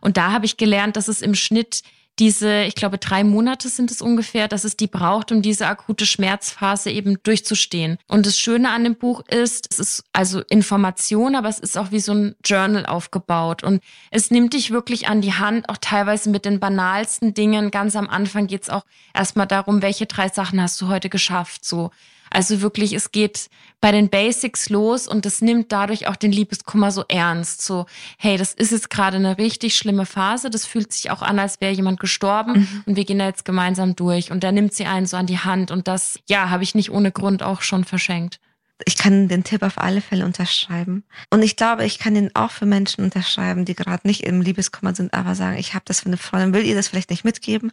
Und 0.00 0.16
da 0.16 0.30
habe 0.30 0.46
ich 0.46 0.56
gelernt, 0.56 0.96
dass 0.96 1.08
es 1.08 1.22
im 1.22 1.34
Schnitt 1.34 1.82
diese, 2.18 2.62
ich 2.62 2.74
glaube, 2.74 2.98
drei 2.98 3.24
Monate 3.24 3.68
sind 3.68 3.90
es 3.90 4.00
ungefähr, 4.00 4.46
dass 4.46 4.64
es 4.64 4.76
die 4.76 4.86
braucht, 4.86 5.32
um 5.32 5.42
diese 5.42 5.66
akute 5.66 6.06
Schmerzphase 6.06 6.90
eben 6.90 7.18
durchzustehen. 7.22 7.98
Und 8.06 8.26
das 8.26 8.38
Schöne 8.38 8.70
an 8.70 8.84
dem 8.84 8.94
Buch 8.94 9.22
ist, 9.28 9.68
es 9.70 9.78
ist 9.78 10.04
also 10.12 10.40
Information, 10.48 11.34
aber 11.34 11.48
es 11.48 11.58
ist 11.58 11.76
auch 11.76 11.90
wie 11.90 12.00
so 12.00 12.12
ein 12.12 12.36
Journal 12.44 12.86
aufgebaut. 12.86 13.64
Und 13.64 13.82
es 14.10 14.30
nimmt 14.30 14.54
dich 14.54 14.70
wirklich 14.70 15.08
an 15.08 15.22
die 15.22 15.34
Hand, 15.34 15.68
auch 15.68 15.78
teilweise 15.80 16.30
mit 16.30 16.44
den 16.44 16.60
banalsten 16.60 17.34
Dingen. 17.34 17.70
Ganz 17.70 17.96
am 17.96 18.08
Anfang 18.08 18.46
geht 18.46 18.62
es 18.62 18.70
auch 18.70 18.84
erstmal 19.12 19.46
darum, 19.46 19.82
welche 19.82 20.06
drei 20.06 20.28
Sachen 20.28 20.60
hast 20.60 20.80
du 20.80 20.88
heute 20.88 21.08
geschafft, 21.08 21.64
so. 21.64 21.90
Also 22.34 22.60
wirklich, 22.60 22.92
es 22.92 23.12
geht 23.12 23.48
bei 23.80 23.92
den 23.92 24.08
Basics 24.08 24.70
los 24.70 25.06
und 25.06 25.26
das 25.26 25.40
nimmt 25.40 25.70
dadurch 25.70 26.06
auch 26.06 26.16
den 26.16 26.32
Liebeskummer 26.32 26.90
so 26.90 27.04
ernst. 27.08 27.62
So, 27.62 27.86
hey, 28.18 28.36
das 28.36 28.54
ist 28.54 28.72
jetzt 28.72 28.90
gerade 28.90 29.16
eine 29.16 29.38
richtig 29.38 29.76
schlimme 29.76 30.06
Phase. 30.06 30.50
Das 30.50 30.66
fühlt 30.66 30.92
sich 30.92 31.10
auch 31.10 31.22
an, 31.22 31.38
als 31.38 31.60
wäre 31.60 31.72
jemand 31.72 32.00
gestorben 32.00 32.52
mhm. 32.52 32.82
und 32.86 32.96
wir 32.96 33.04
gehen 33.04 33.18
da 33.18 33.26
jetzt 33.26 33.44
gemeinsam 33.44 33.94
durch. 33.94 34.30
Und 34.30 34.42
da 34.42 34.52
nimmt 34.52 34.74
sie 34.74 34.86
einen 34.86 35.06
so 35.06 35.16
an 35.16 35.26
die 35.26 35.38
Hand 35.38 35.70
und 35.70 35.86
das, 35.86 36.18
ja, 36.26 36.50
habe 36.50 36.62
ich 36.62 36.74
nicht 36.74 36.90
ohne 36.90 37.12
Grund 37.12 37.42
auch 37.42 37.62
schon 37.62 37.84
verschenkt 37.84 38.40
ich 38.86 38.96
kann 38.96 39.28
den 39.28 39.44
Tipp 39.44 39.62
auf 39.62 39.78
alle 39.78 40.00
Fälle 40.00 40.24
unterschreiben. 40.24 41.04
Und 41.30 41.42
ich 41.42 41.56
glaube, 41.56 41.84
ich 41.84 41.98
kann 41.98 42.14
den 42.14 42.34
auch 42.34 42.50
für 42.50 42.66
Menschen 42.66 43.04
unterschreiben, 43.04 43.64
die 43.64 43.74
gerade 43.74 44.06
nicht 44.06 44.24
im 44.24 44.40
Liebeskummer 44.40 44.94
sind, 44.94 45.14
aber 45.14 45.34
sagen, 45.34 45.56
ich 45.58 45.74
habe 45.74 45.84
das 45.86 46.00
für 46.00 46.06
eine 46.06 46.16
Freundin, 46.16 46.52
will 46.52 46.66
ihr 46.66 46.74
das 46.74 46.88
vielleicht 46.88 47.10
nicht 47.10 47.24
mitgeben, 47.24 47.72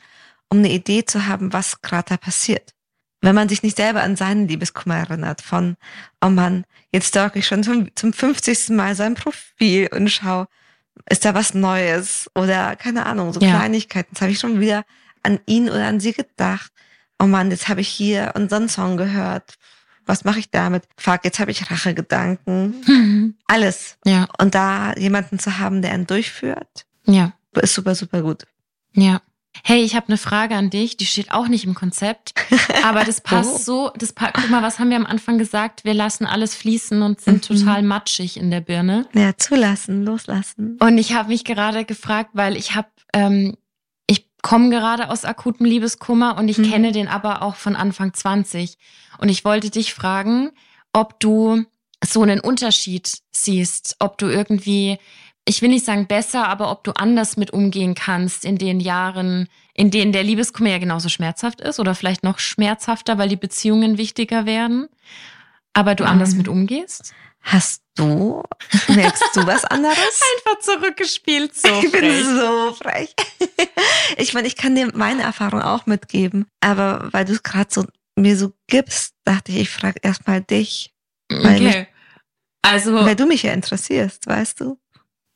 um 0.49 0.59
eine 0.59 0.71
Idee 0.71 1.05
zu 1.05 1.27
haben, 1.27 1.53
was 1.53 1.81
gerade 1.81 2.09
da 2.09 2.17
passiert. 2.17 2.73
Wenn 3.21 3.35
man 3.35 3.49
sich 3.49 3.63
nicht 3.63 3.77
selber 3.77 4.01
an 4.01 4.15
seinen 4.15 4.47
Liebeskummer 4.47 4.97
erinnert, 4.97 5.41
von, 5.41 5.77
oh 6.21 6.29
Mann, 6.29 6.65
jetzt 6.91 7.09
stalk 7.09 7.35
ich 7.35 7.45
schon 7.45 7.63
zum, 7.63 7.95
zum 7.95 8.13
50. 8.13 8.69
Mal 8.69 8.95
sein 8.95 9.13
Profil 9.13 9.89
und 9.93 10.09
schau, 10.09 10.47
ist 11.09 11.23
da 11.23 11.33
was 11.35 11.53
Neues 11.53 12.29
oder 12.35 12.75
keine 12.75 13.05
Ahnung, 13.05 13.31
so 13.31 13.39
ja. 13.39 13.57
Kleinigkeiten. 13.57 14.09
Jetzt 14.13 14.21
habe 14.21 14.31
ich 14.31 14.39
schon 14.39 14.59
wieder 14.59 14.83
an 15.23 15.39
ihn 15.45 15.69
oder 15.69 15.85
an 15.85 15.99
sie 15.99 16.13
gedacht. 16.13 16.71
Oh 17.19 17.25
Mann, 17.27 17.51
jetzt 17.51 17.67
habe 17.67 17.81
ich 17.81 17.87
hier 17.87 18.31
unseren 18.35 18.67
Song 18.67 18.97
gehört 18.97 19.57
was 20.05 20.23
mache 20.23 20.39
ich 20.39 20.49
damit? 20.49 20.83
Fuck, 20.97 21.23
jetzt 21.23 21.39
habe 21.39 21.51
ich 21.51 21.69
Rachegedanken. 21.69 22.83
Mhm. 22.85 23.35
Alles. 23.47 23.97
Ja. 24.05 24.27
Und 24.39 24.55
da 24.55 24.93
jemanden 24.95 25.39
zu 25.39 25.57
haben, 25.57 25.81
der 25.81 25.93
einen 25.93 26.07
durchführt, 26.07 26.85
ja. 27.05 27.33
ist 27.61 27.73
super, 27.73 27.95
super 27.95 28.21
gut. 28.21 28.45
Ja. 28.93 29.21
Hey, 29.63 29.83
ich 29.83 29.95
habe 29.95 30.07
eine 30.07 30.17
Frage 30.17 30.55
an 30.55 30.69
dich, 30.69 30.97
die 30.97 31.05
steht 31.05 31.31
auch 31.31 31.47
nicht 31.47 31.65
im 31.65 31.75
Konzept, 31.75 32.33
aber 32.83 33.03
das 33.03 33.21
passt 33.23 33.53
oh. 33.53 33.57
so, 33.57 33.91
das 33.95 34.15
guck 34.15 34.49
mal, 34.49 34.63
was 34.63 34.79
haben 34.79 34.89
wir 34.89 34.97
am 34.97 35.05
Anfang 35.05 35.37
gesagt? 35.37 35.83
Wir 35.83 35.93
lassen 35.93 36.25
alles 36.25 36.55
fließen 36.55 37.01
und 37.01 37.21
sind 37.21 37.49
mhm. 37.49 37.57
total 37.57 37.83
matschig 37.83 38.37
in 38.37 38.49
der 38.49 38.61
Birne. 38.61 39.07
Ja, 39.13 39.35
zulassen, 39.37 40.03
loslassen. 40.03 40.77
Und 40.79 40.97
ich 40.97 41.13
habe 41.13 41.29
mich 41.29 41.43
gerade 41.43 41.85
gefragt, 41.85 42.31
weil 42.33 42.55
ich 42.55 42.75
habe 42.75 42.87
ähm, 43.13 43.55
komme 44.41 44.69
gerade 44.69 45.09
aus 45.09 45.25
akutem 45.25 45.65
Liebeskummer 45.65 46.37
und 46.37 46.47
ich 46.47 46.57
mhm. 46.57 46.69
kenne 46.69 46.91
den 46.91 47.07
aber 47.07 47.41
auch 47.41 47.55
von 47.55 47.75
Anfang 47.75 48.13
20. 48.13 48.77
Und 49.19 49.29
ich 49.29 49.45
wollte 49.45 49.69
dich 49.69 49.93
fragen, 49.93 50.51
ob 50.93 51.19
du 51.19 51.63
so 52.03 52.23
einen 52.23 52.39
Unterschied 52.39 53.19
siehst, 53.31 53.97
ob 53.99 54.17
du 54.17 54.27
irgendwie, 54.27 54.97
ich 55.45 55.61
will 55.61 55.69
nicht 55.69 55.85
sagen 55.85 56.07
besser, 56.07 56.47
aber 56.47 56.71
ob 56.71 56.83
du 56.83 56.91
anders 56.91 57.35
mit 57.35 57.51
umgehen 57.51 57.95
kannst 57.95 58.45
in 58.45 58.57
den 58.57 58.79
Jahren, 58.79 59.47
in 59.73 59.91
denen 59.91 60.11
der 60.11 60.23
Liebeskummer 60.23 60.69
ja 60.69 60.77
genauso 60.77 61.09
schmerzhaft 61.09 61.61
ist 61.61 61.79
oder 61.79 61.95
vielleicht 61.95 62.23
noch 62.23 62.39
schmerzhafter, 62.39 63.17
weil 63.17 63.29
die 63.29 63.37
Beziehungen 63.37 63.97
wichtiger 63.97 64.45
werden, 64.45 64.87
aber 65.73 65.95
du 65.95 66.05
anders 66.05 66.35
mit 66.35 66.47
umgehst? 66.47 67.13
Hast 67.43 67.81
du, 67.95 68.43
merkst 68.87 69.35
du 69.35 69.47
was 69.47 69.65
anderes? 69.65 69.97
Einfach 70.47 70.59
zurückgespielt, 70.61 71.55
so 71.55 71.67
Ich 71.81 71.91
bin 71.91 72.23
so 72.23 72.73
frech. 72.73 73.15
ich 74.17 74.35
meine, 74.35 74.47
ich 74.47 74.55
kann 74.55 74.75
dir 74.75 74.91
meine 74.93 75.23
Erfahrung 75.23 75.61
auch 75.61 75.87
mitgeben, 75.87 76.45
aber 76.59 77.09
weil 77.11 77.25
du 77.25 77.33
es 77.33 77.41
gerade 77.41 77.69
so 77.71 77.85
mir 78.15 78.37
so 78.37 78.53
gibst, 78.67 79.15
dachte 79.25 79.51
ich, 79.51 79.61
ich 79.61 79.69
frage 79.69 79.99
erstmal 80.03 80.41
dich. 80.41 80.93
Weil 81.29 81.55
okay. 81.55 81.79
Mich, 81.79 81.87
also, 82.61 82.93
weil 82.93 83.15
du 83.15 83.25
mich 83.25 83.43
ja 83.43 83.53
interessierst, 83.53 84.27
weißt 84.27 84.59
du? 84.61 84.77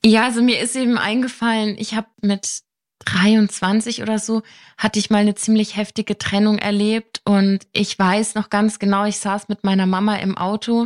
Ja, 0.06 0.26
also 0.26 0.44
mir 0.44 0.60
ist 0.60 0.76
eben 0.76 1.00
eingefallen, 1.00 1.76
ich 1.80 1.96
habe 1.96 2.08
mit 2.22 2.62
23 3.06 4.04
oder 4.04 4.20
so, 4.20 4.44
hatte 4.78 5.00
ich 5.00 5.10
mal 5.10 5.18
eine 5.18 5.34
ziemlich 5.34 5.78
heftige 5.78 6.16
Trennung 6.16 6.60
erlebt 6.60 7.22
und 7.26 7.66
ich 7.74 7.98
weiß 7.98 8.36
noch 8.36 8.52
ganz 8.52 8.78
genau, 8.78 9.06
ich 9.06 9.18
saß 9.18 9.48
mit 9.48 9.64
meiner 9.64 9.88
Mama 9.88 10.18
im 10.18 10.38
Auto 10.38 10.86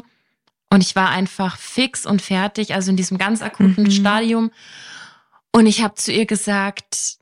und 0.70 0.82
ich 0.82 0.96
war 0.96 1.10
einfach 1.10 1.58
fix 1.58 2.06
und 2.06 2.22
fertig, 2.22 2.74
also 2.74 2.92
in 2.92 2.96
diesem 2.96 3.18
ganz 3.18 3.42
akuten 3.42 3.86
mhm. 3.86 3.92
Stadium. 3.92 4.52
Und 5.52 5.66
ich 5.66 5.84
habe 5.84 5.96
zu 5.96 6.14
ihr 6.14 6.26
gesagt, 6.26 7.18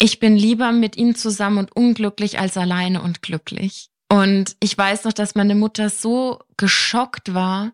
ich 0.00 0.20
bin 0.20 0.36
lieber 0.36 0.70
mit 0.70 0.96
ihm 0.96 1.16
zusammen 1.16 1.58
und 1.58 1.74
unglücklich 1.74 2.38
als 2.38 2.56
alleine 2.56 3.02
und 3.02 3.22
glücklich. 3.22 3.90
Und 4.08 4.54
ich 4.60 4.78
weiß 4.78 5.02
noch, 5.02 5.12
dass 5.12 5.34
meine 5.34 5.56
Mutter 5.56 5.90
so 5.90 6.38
geschockt 6.56 7.34
war, 7.34 7.72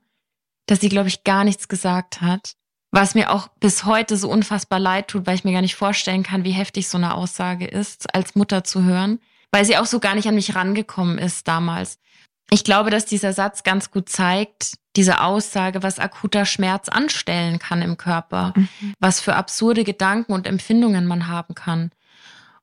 dass 0.64 0.80
sie, 0.80 0.88
glaube 0.88 1.08
ich, 1.08 1.24
gar 1.24 1.44
nichts 1.44 1.68
gesagt 1.68 2.22
hat. 2.22 2.56
Was 2.94 3.16
mir 3.16 3.32
auch 3.32 3.48
bis 3.58 3.84
heute 3.86 4.16
so 4.16 4.30
unfassbar 4.30 4.78
leid 4.78 5.08
tut, 5.08 5.26
weil 5.26 5.34
ich 5.34 5.42
mir 5.42 5.50
gar 5.50 5.62
nicht 5.62 5.74
vorstellen 5.74 6.22
kann, 6.22 6.44
wie 6.44 6.52
heftig 6.52 6.86
so 6.86 6.96
eine 6.96 7.14
Aussage 7.14 7.66
ist, 7.66 8.14
als 8.14 8.36
Mutter 8.36 8.62
zu 8.62 8.84
hören, 8.84 9.18
weil 9.50 9.64
sie 9.64 9.76
auch 9.76 9.86
so 9.86 9.98
gar 9.98 10.14
nicht 10.14 10.28
an 10.28 10.36
mich 10.36 10.54
rangekommen 10.54 11.18
ist 11.18 11.48
damals. 11.48 11.98
Ich 12.50 12.62
glaube, 12.62 12.90
dass 12.90 13.04
dieser 13.04 13.32
Satz 13.32 13.64
ganz 13.64 13.90
gut 13.90 14.08
zeigt, 14.08 14.74
diese 14.94 15.22
Aussage, 15.22 15.82
was 15.82 15.98
akuter 15.98 16.44
Schmerz 16.44 16.88
anstellen 16.88 17.58
kann 17.58 17.82
im 17.82 17.96
Körper, 17.96 18.52
mhm. 18.54 18.94
was 19.00 19.18
für 19.18 19.34
absurde 19.34 19.82
Gedanken 19.82 20.32
und 20.32 20.46
Empfindungen 20.46 21.04
man 21.04 21.26
haben 21.26 21.56
kann. 21.56 21.90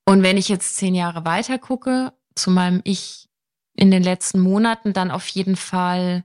Und 0.05 0.23
wenn 0.23 0.37
ich 0.37 0.47
jetzt 0.47 0.77
zehn 0.77 0.95
Jahre 0.95 1.25
weiter 1.25 1.57
gucke, 1.57 2.13
zu 2.35 2.51
meinem 2.51 2.79
Ich 2.85 3.27
in 3.75 3.91
den 3.91 4.01
letzten 4.01 4.39
Monaten, 4.39 4.93
dann 4.93 5.11
auf 5.11 5.27
jeden 5.27 5.57
Fall 5.57 6.23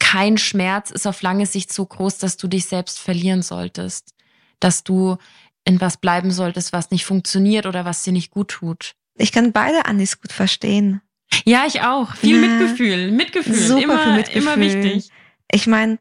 kein 0.00 0.38
Schmerz 0.38 0.90
ist 0.90 1.06
auf 1.06 1.22
lange 1.22 1.46
Sicht 1.46 1.72
so 1.72 1.86
groß, 1.86 2.18
dass 2.18 2.36
du 2.36 2.48
dich 2.48 2.66
selbst 2.66 2.98
verlieren 2.98 3.42
solltest, 3.42 4.16
dass 4.58 4.82
du 4.82 5.18
in 5.64 5.80
was 5.80 5.98
bleiben 5.98 6.32
solltest, 6.32 6.72
was 6.72 6.90
nicht 6.90 7.04
funktioniert 7.04 7.66
oder 7.66 7.84
was 7.84 8.02
dir 8.02 8.12
nicht 8.12 8.32
gut 8.32 8.48
tut. 8.48 8.96
Ich 9.14 9.30
kann 9.30 9.52
beide 9.52 9.86
Anis 9.86 10.20
gut 10.20 10.32
verstehen. 10.32 11.00
Ja, 11.44 11.64
ich 11.66 11.82
auch. 11.82 12.16
Viel 12.16 12.42
ja, 12.42 12.48
Mitgefühl. 12.48 13.12
Mitgefühl. 13.12 13.54
Super 13.54 13.82
immer, 13.82 14.02
viel 14.02 14.14
Mitgefühl. 14.14 14.42
immer 14.42 14.58
wichtig. 14.58 15.10
Ich 15.52 15.68
meine, 15.68 16.00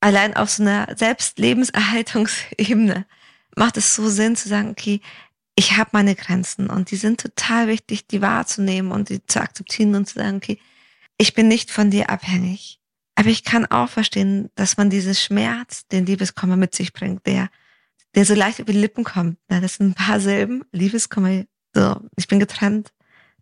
allein 0.00 0.36
auf 0.36 0.50
so 0.50 0.62
einer 0.62 0.94
Selbstlebenserhaltungsebene 0.96 3.04
macht 3.56 3.76
es 3.76 3.94
so 3.94 4.08
Sinn 4.08 4.36
zu 4.36 4.48
sagen, 4.48 4.70
okay, 4.70 5.02
ich 5.54 5.76
habe 5.76 5.90
meine 5.92 6.14
Grenzen 6.14 6.70
und 6.70 6.90
die 6.90 6.96
sind 6.96 7.20
total 7.20 7.68
wichtig, 7.68 8.06
die 8.06 8.22
wahrzunehmen 8.22 8.90
und 8.92 9.10
die 9.10 9.26
zu 9.26 9.40
akzeptieren 9.40 9.94
und 9.94 10.06
zu 10.06 10.14
sagen, 10.14 10.36
okay, 10.36 10.58
ich 11.18 11.34
bin 11.34 11.48
nicht 11.48 11.70
von 11.70 11.90
dir 11.90 12.08
abhängig. 12.10 12.77
Aber 13.18 13.30
ich 13.30 13.42
kann 13.42 13.66
auch 13.66 13.88
verstehen, 13.88 14.48
dass 14.54 14.76
man 14.76 14.90
diesen 14.90 15.12
Schmerz, 15.12 15.88
den 15.88 16.06
Liebeskummer 16.06 16.56
mit 16.56 16.72
sich 16.72 16.92
bringt, 16.92 17.26
der, 17.26 17.48
der 18.14 18.24
so 18.24 18.32
leicht 18.32 18.60
über 18.60 18.72
die 18.72 18.78
Lippen 18.78 19.02
kommt. 19.02 19.38
Das 19.48 19.74
sind 19.74 19.88
ein 19.88 19.94
paar 19.94 20.20
Silben, 20.20 20.64
Liebeskummer, 20.70 21.42
so, 21.74 22.00
ich 22.14 22.28
bin 22.28 22.38
getrennt. 22.38 22.92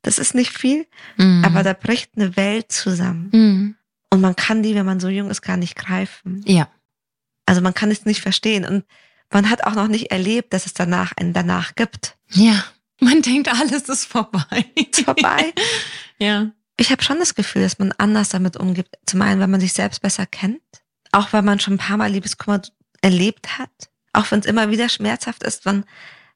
Das 0.01 0.19
ist 0.19 0.35
nicht 0.35 0.57
viel, 0.57 0.87
mm. 1.19 1.45
aber 1.45 1.63
da 1.63 1.75
bricht 1.75 2.13
eine 2.17 2.37
Welt 2.39 2.73
zusammen. 2.73 3.29
Mm. 3.33 3.77
Und 4.15 4.21
man 4.23 4.35
kann 4.35 4.63
die, 4.63 4.75
wenn 4.75 4.87
man 4.87 4.99
so 4.99 5.09
jung 5.09 5.29
ist, 5.29 5.43
gar 5.43 5.59
nicht 5.59 5.77
greifen. 5.77 6.43
Ja. 6.47 6.71
Also 7.45 7.61
man 7.61 7.75
kann 7.75 7.91
es 7.91 8.07
nicht 8.07 8.23
verstehen. 8.23 8.65
Und 8.65 8.87
man 9.31 9.51
hat 9.51 9.65
auch 9.65 9.75
noch 9.75 9.89
nicht 9.89 10.11
erlebt, 10.11 10.55
dass 10.55 10.65
es 10.65 10.73
danach 10.73 11.13
einen 11.19 11.35
danach 11.35 11.75
gibt. 11.75 12.17
Ja. 12.31 12.65
Man 12.99 13.21
denkt, 13.21 13.49
alles 13.53 13.91
ist 13.91 14.07
vorbei. 14.07 14.65
Ist 14.75 15.03
vorbei. 15.03 15.53
ja. 16.19 16.51
Ich 16.77 16.91
habe 16.91 17.03
schon 17.03 17.19
das 17.19 17.35
Gefühl, 17.35 17.63
dass 17.63 17.79
man 17.79 17.93
anders 17.99 18.29
damit 18.29 18.57
umgeht. 18.57 18.89
Zum 19.07 19.23
einen, 19.23 19.41
weil 19.41 19.49
man 19.49 19.61
sich 19.61 19.73
selbst 19.73 20.03
besser 20.03 20.27
kennt. 20.27 20.61
Auch 21.13 21.33
weil 21.33 21.43
man 21.43 21.61
schon 21.61 21.75
ein 21.75 21.79
paar 21.79 21.97
Mal 21.97 22.11
Liebeskummer 22.11 22.61
erlebt 23.01 23.59
hat. 23.59 23.71
Auch 24.13 24.31
wenn 24.31 24.41
es 24.41 24.47
immer 24.47 24.71
wieder 24.71 24.89
schmerzhaft 24.89 25.43
ist. 25.43 25.65
Man 25.65 25.85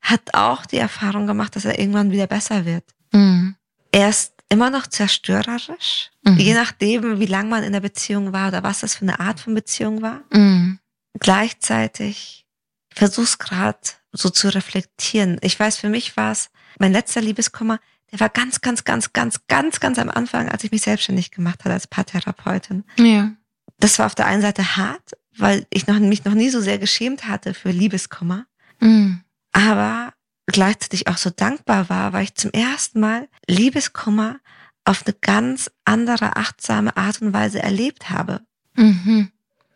hat 0.01 0.35
auch 0.35 0.65
die 0.65 0.79
Erfahrung 0.79 1.27
gemacht, 1.27 1.57
dass 1.57 1.65
er 1.65 1.79
irgendwann 1.79 2.11
wieder 2.11 2.27
besser 2.27 2.65
wird. 2.65 2.85
Mhm. 3.13 3.57
Erst 3.93 4.35
immer 4.49 4.71
noch 4.71 4.87
zerstörerisch, 4.87 6.11
mhm. 6.23 6.37
je 6.39 6.55
nachdem, 6.55 7.21
wie 7.21 7.27
lang 7.27 7.49
man 7.49 7.63
in 7.63 7.73
der 7.73 7.81
Beziehung 7.81 8.33
war 8.33 8.49
oder 8.49 8.63
was 8.63 8.81
das 8.81 8.97
für 8.97 9.03
eine 9.03 9.21
Art 9.21 9.41
von 9.41 9.55
Beziehung 9.55 10.03
war. 10.03 10.23
Mhm. 10.33 10.79
Gleichzeitig 11.19 12.47
versuch's 12.93 13.39
gerade 13.39 13.79
so 14.13 14.29
zu 14.29 14.49
reflektieren. 14.49 15.39
Ich 15.43 15.59
weiß, 15.59 15.77
für 15.77 15.89
mich 15.89 16.17
war 16.17 16.33
es 16.33 16.51
mein 16.79 16.93
letzter 16.93 17.21
Liebeskummer, 17.21 17.79
der 18.13 18.21
war 18.21 18.29
ganz, 18.29 18.61
ganz, 18.61 18.85
ganz, 18.85 19.13
ganz, 19.13 19.41
ganz, 19.49 19.81
ganz 19.81 19.99
am 19.99 20.11
Anfang, 20.11 20.49
als 20.49 20.65
ich 20.65 20.73
mich 20.73 20.83
selbstständig 20.83 21.31
gemacht 21.31 21.65
habe 21.65 21.75
als 21.75 21.87
Paartherapeutin. 21.87 22.85
Ja. 22.99 23.31
Das 23.79 23.99
war 23.99 24.07
auf 24.07 24.15
der 24.15 24.27
einen 24.27 24.43
Seite 24.43 24.77
hart, 24.77 25.17
weil 25.37 25.67
ich 25.71 25.87
noch, 25.87 25.99
mich 25.99 26.25
noch 26.25 26.35
nie 26.35 26.51
so 26.51 26.61
sehr 26.61 26.79
geschämt 26.79 27.29
hatte 27.29 27.55
für 27.55 27.71
Liebeskummer. 27.71 28.47
Mhm. 28.81 29.21
Aber 29.53 30.13
gleichzeitig 30.47 31.09
auch 31.09 31.17
so 31.17 31.31
dankbar 31.31 31.89
war, 31.89 32.13
weil 32.13 32.25
ich 32.25 32.35
zum 32.35 32.51
ersten 32.51 33.01
Mal 33.01 33.29
Liebeskummer 33.49 34.37
auf 34.85 35.05
eine 35.07 35.15
ganz 35.21 35.71
andere, 35.85 36.37
achtsame 36.37 36.97
Art 36.97 37.23
und 37.23 37.33
Weise 37.33 37.63
erlebt 37.63 38.11
habe. 38.11 38.41
Mhm. 38.75 39.31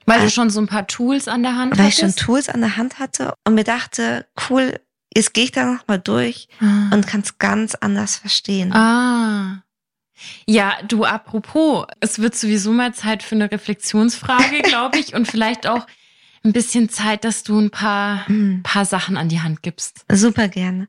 Weil 0.06 0.16
also, 0.16 0.26
du 0.26 0.32
schon 0.32 0.50
so 0.50 0.60
ein 0.60 0.66
paar 0.66 0.86
Tools 0.86 1.28
an 1.28 1.42
der 1.42 1.56
Hand 1.56 1.78
weil 1.78 1.86
hattest? 1.86 2.02
Weil 2.02 2.08
ich 2.08 2.14
schon 2.16 2.24
Tools 2.24 2.48
an 2.48 2.60
der 2.60 2.76
Hand 2.76 2.98
hatte 2.98 3.34
und 3.44 3.54
mir 3.54 3.64
dachte, 3.64 4.26
cool, 4.48 4.80
jetzt 5.16 5.34
gehe 5.34 5.44
ich 5.44 5.52
da 5.52 5.64
nochmal 5.64 5.98
durch 5.98 6.48
ah. 6.60 6.90
und 6.92 7.06
kann 7.06 7.20
es 7.20 7.38
ganz 7.38 7.74
anders 7.74 8.16
verstehen. 8.16 8.72
Ah. 8.72 9.62
Ja, 10.46 10.78
du, 10.86 11.04
apropos, 11.04 11.86
es 12.00 12.18
wird 12.18 12.36
sowieso 12.36 12.72
mal 12.72 12.94
Zeit 12.94 13.22
für 13.22 13.34
eine 13.34 13.50
Reflexionsfrage, 13.50 14.62
glaube 14.62 14.98
ich, 14.98 15.14
und 15.14 15.26
vielleicht 15.26 15.66
auch 15.66 15.86
ein 16.44 16.52
bisschen 16.52 16.88
Zeit, 16.88 17.24
dass 17.24 17.42
du 17.42 17.58
ein 17.58 17.70
paar, 17.70 18.28
mhm. 18.30 18.62
paar 18.62 18.84
Sachen 18.84 19.16
an 19.16 19.28
die 19.28 19.40
Hand 19.40 19.62
gibst. 19.62 20.04
Super 20.10 20.48
gerne. 20.48 20.88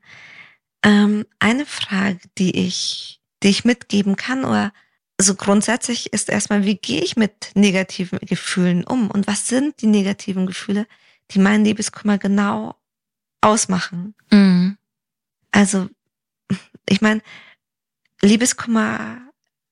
Ähm, 0.83 1.25
eine 1.39 1.65
Frage, 1.65 2.19
die 2.38 2.67
ich, 2.67 3.21
die 3.41 3.49
ich 3.49 3.65
mitgeben 3.65 4.15
kann 4.15 4.43
oder 4.45 4.71
also 5.17 5.35
grundsätzlich 5.35 6.11
ist 6.11 6.29
erstmal, 6.29 6.65
wie 6.65 6.75
gehe 6.75 7.01
ich 7.01 7.15
mit 7.15 7.51
negativen 7.55 8.19
Gefühlen 8.19 8.83
um 8.83 9.09
und 9.09 9.27
was 9.27 9.47
sind 9.47 9.81
die 9.81 9.88
negativen 9.88 10.45
Gefühle, 10.45 10.88
die 11.31 11.39
meinen 11.39 11.63
Liebeskummer 11.63 12.17
genau 12.17 12.75
ausmachen. 13.45 14.15
Mhm. 14.31 14.77
Also, 15.51 15.89
ich 16.89 17.01
meine, 17.01 17.21
Liebeskummer, 18.21 19.21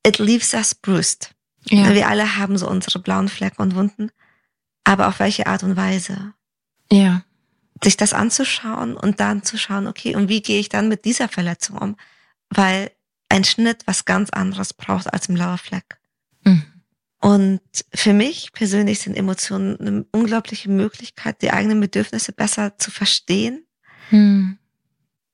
it 0.06 0.20
leaves 0.20 0.54
us 0.54 0.76
bruised. 0.76 1.32
Ja. 1.66 1.94
Wir 1.94 2.08
alle 2.08 2.38
haben 2.38 2.58
so 2.58 2.70
unsere 2.70 3.00
blauen 3.00 3.30
Flecken 3.30 3.62
und 3.62 3.76
Wunden, 3.76 4.12
aber 4.84 5.08
auf 5.08 5.20
welche 5.20 5.48
Art 5.48 5.64
und 5.64 5.76
Weise? 5.76 6.34
Ja. 6.92 7.24
Sich 7.84 7.98
das 7.98 8.14
anzuschauen 8.14 8.96
und 8.96 9.20
dann 9.20 9.44
zu 9.44 9.58
schauen, 9.58 9.88
okay, 9.88 10.16
und 10.16 10.30
wie 10.30 10.42
gehe 10.42 10.60
ich 10.60 10.70
dann 10.70 10.88
mit 10.88 11.06
dieser 11.06 11.28
Verletzung 11.28 11.78
um? 11.78 11.98
Weil 12.50 12.92
ein 13.30 13.44
Schnitt 13.44 13.88
was 13.88 14.06
ganz 14.06 14.30
anderes 14.30 14.74
braucht 14.74 15.12
als 15.12 15.28
ein 15.28 15.36
blauer 15.36 15.58
Fleck. 15.58 15.98
Mhm. 16.44 16.73
Und 17.24 17.62
für 17.94 18.12
mich 18.12 18.52
persönlich 18.52 19.00
sind 19.00 19.16
Emotionen 19.16 19.80
eine 19.80 20.06
unglaubliche 20.12 20.70
Möglichkeit, 20.70 21.42
die 21.42 21.52
eigenen 21.52 21.80
Bedürfnisse 21.80 22.34
besser 22.34 22.78
zu 22.78 22.92
verstehen. 22.92 23.66
Mhm. 24.12 24.58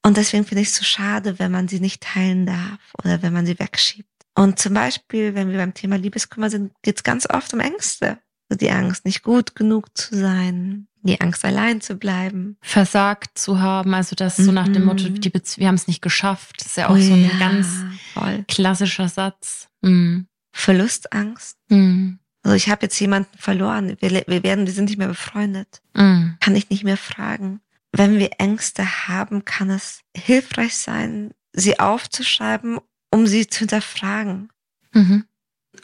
Und 0.03 0.17
deswegen 0.17 0.45
finde 0.45 0.61
ich 0.61 0.67
es 0.67 0.75
so 0.75 0.83
schade, 0.83 1.39
wenn 1.39 1.51
man 1.51 1.67
sie 1.67 1.79
nicht 1.79 2.03
teilen 2.03 2.45
darf 2.45 2.79
oder 3.03 3.23
wenn 3.23 3.33
man 3.33 3.47
sie 3.47 3.57
wegschiebt. 3.57 4.07
Und 4.35 4.59
zum 4.59 4.75
Beispiel, 4.75 5.33
wenn 5.33 5.49
wir 5.49 5.57
beim 5.57 5.73
Thema 5.73 5.97
Liebeskummer 5.97 6.51
sind, 6.51 6.73
geht 6.83 6.97
es 6.97 7.03
ganz 7.03 7.27
oft 7.27 7.51
um 7.55 7.59
Ängste. 7.59 8.19
Also 8.49 8.59
die 8.59 8.69
Angst, 8.69 9.03
nicht 9.05 9.23
gut 9.23 9.55
genug 9.55 9.97
zu 9.97 10.15
sein, 10.15 10.87
die 11.01 11.19
Angst, 11.19 11.43
allein 11.43 11.81
zu 11.81 11.95
bleiben. 11.95 12.57
Versagt 12.61 13.39
zu 13.39 13.61
haben, 13.61 13.95
also 13.95 14.15
das 14.15 14.37
so 14.37 14.51
nach 14.51 14.67
dem 14.67 14.85
Motto, 14.85 15.09
mhm. 15.09 15.23
wir 15.23 15.67
haben 15.67 15.75
es 15.75 15.87
nicht 15.87 16.03
geschafft. 16.03 16.57
Das 16.59 16.67
ist 16.67 16.77
ja 16.77 16.89
auch 16.89 16.95
oh, 16.95 17.01
so 17.01 17.13
ein 17.13 17.23
ja, 17.23 17.39
ganz 17.39 17.67
voll. 18.13 18.45
klassischer 18.47 19.09
Satz. 19.09 19.69
Mhm. 19.81 20.27
Verlustangst. 20.51 21.57
Mhm. 21.69 22.19
Also 22.43 22.55
ich 22.55 22.69
habe 22.69 22.83
jetzt 22.83 22.99
jemanden 22.99 23.37
verloren. 23.37 23.97
Wir, 23.99 24.23
wir 24.27 24.43
werden, 24.43 24.65
wir 24.65 24.73
sind 24.73 24.85
nicht 24.85 24.97
mehr 24.97 25.07
befreundet. 25.07 25.81
Mhm. 25.93 26.37
Kann 26.39 26.55
ich 26.55 26.69
nicht 26.69 26.83
mehr 26.83 26.97
fragen. 26.97 27.61
Wenn 27.91 28.17
wir 28.17 28.31
Ängste 28.37 29.07
haben, 29.07 29.45
kann 29.45 29.69
es 29.69 30.01
hilfreich 30.15 30.77
sein, 30.77 31.33
sie 31.53 31.79
aufzuschreiben, 31.79 32.79
um 33.11 33.27
sie 33.27 33.47
zu 33.47 33.59
hinterfragen. 33.59 34.49
Mhm. 34.93 35.25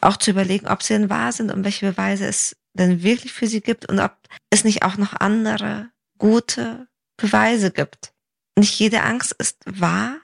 Auch 0.02 0.18
zu 0.18 0.32
überlegen, 0.32 0.68
ob 0.68 0.84
sie 0.84 0.94
denn 0.94 1.10
wahr 1.10 1.32
sind 1.32 1.52
und 1.52 1.64
welche 1.64 1.92
Beweise 1.92 2.26
es 2.26 2.56
denn 2.74 3.04
wirklich 3.04 3.34
für 3.34 3.48
sie 3.48 3.62
gibt 3.62 3.88
und 3.88 4.00
ob 4.00 4.16
es 4.50 4.64
nicht 4.64 4.84
auch 4.84 4.98
noch 4.98 5.14
andere 5.14 5.90
gute 6.18 6.88
Beweise 7.18 7.72
gibt. 7.72 8.14
Nicht 8.58 8.78
jede 8.80 9.02
Angst 9.04 9.34
ist 9.38 9.58
wahr. 9.66 10.18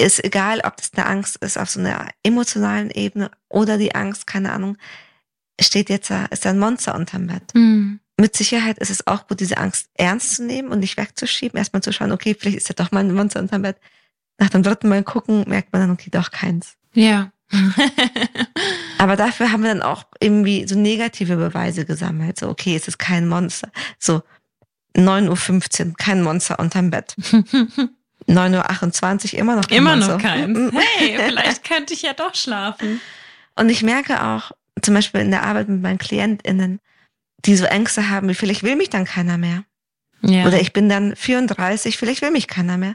Ist 0.00 0.24
egal, 0.24 0.60
ob 0.64 0.76
das 0.76 0.92
eine 0.94 1.06
Angst 1.06 1.36
ist 1.36 1.58
auf 1.58 1.70
so 1.70 1.80
einer 1.80 2.08
emotionalen 2.22 2.90
Ebene 2.90 3.30
oder 3.48 3.78
die 3.78 3.94
Angst, 3.94 4.26
keine 4.26 4.52
Ahnung, 4.52 4.76
steht 5.60 5.90
jetzt 5.90 6.10
da, 6.10 6.26
ist 6.26 6.44
da 6.44 6.50
ein 6.50 6.58
Monster 6.58 6.94
unterm 6.94 7.26
Bett. 7.26 7.54
Mhm. 7.54 8.00
Mit 8.16 8.36
Sicherheit 8.36 8.78
ist 8.78 8.90
es 8.90 9.06
auch 9.06 9.26
gut, 9.26 9.40
diese 9.40 9.58
Angst 9.58 9.90
ernst 9.94 10.36
zu 10.36 10.44
nehmen 10.44 10.68
und 10.70 10.80
nicht 10.80 10.96
wegzuschieben. 10.96 11.58
Erstmal 11.58 11.82
zu 11.82 11.92
schauen, 11.92 12.12
okay, 12.12 12.36
vielleicht 12.38 12.58
ist 12.58 12.70
da 12.70 12.74
doch 12.74 12.90
mal 12.90 13.00
ein 13.00 13.14
Monster 13.14 13.40
unterm 13.40 13.62
Bett. 13.62 13.76
Nach 14.38 14.50
dem 14.50 14.62
dritten 14.62 14.88
Mal 14.88 15.02
gucken, 15.02 15.44
merkt 15.48 15.72
man 15.72 15.82
dann, 15.82 15.90
okay, 15.90 16.10
doch 16.10 16.30
keins. 16.30 16.76
Ja. 16.94 17.32
Aber 18.98 19.16
dafür 19.16 19.52
haben 19.52 19.62
wir 19.62 19.70
dann 19.70 19.82
auch 19.82 20.04
irgendwie 20.20 20.66
so 20.66 20.76
negative 20.76 21.36
Beweise 21.36 21.84
gesammelt. 21.84 22.38
So, 22.38 22.48
okay, 22.48 22.76
es 22.76 22.88
ist 22.88 22.98
kein 22.98 23.28
Monster. 23.28 23.70
So, 23.98 24.22
9.15 24.96 25.86
Uhr, 25.86 25.94
kein 25.96 26.22
Monster 26.22 26.58
unterm 26.58 26.90
Bett. 26.90 27.16
9.28 28.28 29.32
Uhr, 29.32 29.38
immer 29.38 29.56
noch 29.56 29.68
Immer 29.70 29.96
noch 29.96 30.18
keins. 30.18 30.58
Hey, 30.98 31.18
vielleicht 31.18 31.64
könnte 31.64 31.94
ich 31.94 32.02
ja 32.02 32.12
doch 32.12 32.34
schlafen. 32.34 33.00
Und 33.56 33.70
ich 33.70 33.82
merke 33.82 34.22
auch, 34.22 34.52
zum 34.82 34.94
Beispiel 34.94 35.20
in 35.20 35.30
der 35.30 35.42
Arbeit 35.44 35.68
mit 35.68 35.82
meinen 35.82 35.98
KlientInnen, 35.98 36.80
die 37.44 37.56
so 37.56 37.64
Ängste 37.64 38.10
haben, 38.10 38.28
wie 38.28 38.34
vielleicht 38.34 38.62
will 38.62 38.76
mich 38.76 38.90
dann 38.90 39.04
keiner 39.04 39.38
mehr. 39.38 39.64
Ja. 40.22 40.46
Oder 40.46 40.60
ich 40.60 40.72
bin 40.72 40.88
dann 40.88 41.14
34, 41.16 41.96
vielleicht 41.96 42.22
will 42.22 42.30
mich 42.30 42.48
keiner 42.48 42.76
mehr. 42.76 42.94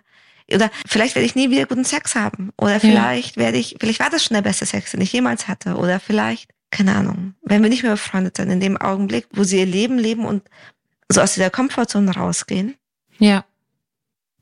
Oder 0.51 0.69
vielleicht 0.85 1.15
werde 1.15 1.25
ich 1.25 1.35
nie 1.35 1.49
wieder 1.49 1.65
guten 1.65 1.85
Sex 1.85 2.15
haben. 2.15 2.51
Oder 2.57 2.79
vielleicht 2.79 3.37
ja. 3.37 3.43
werde 3.43 3.57
ich, 3.57 3.77
vielleicht 3.79 3.99
war 3.99 4.09
das 4.09 4.25
schon 4.25 4.35
der 4.35 4.41
beste 4.41 4.65
Sex, 4.65 4.91
den 4.91 5.01
ich 5.01 5.13
jemals 5.13 5.47
hatte. 5.47 5.75
Oder 5.75 5.99
vielleicht, 5.99 6.51
keine 6.69 6.95
Ahnung, 6.95 7.35
wenn 7.41 7.63
wir 7.63 7.69
nicht 7.69 7.83
mehr 7.83 7.93
befreundet 7.93 8.37
sind, 8.37 8.49
in 8.49 8.59
dem 8.59 8.77
Augenblick, 8.77 9.27
wo 9.31 9.43
sie 9.43 9.59
ihr 9.59 9.65
Leben 9.65 9.97
leben 9.97 10.25
und 10.25 10.43
so 11.09 11.21
aus 11.21 11.33
dieser 11.33 11.49
Komfortzone 11.49 12.13
rausgehen. 12.13 12.75
Ja. 13.19 13.45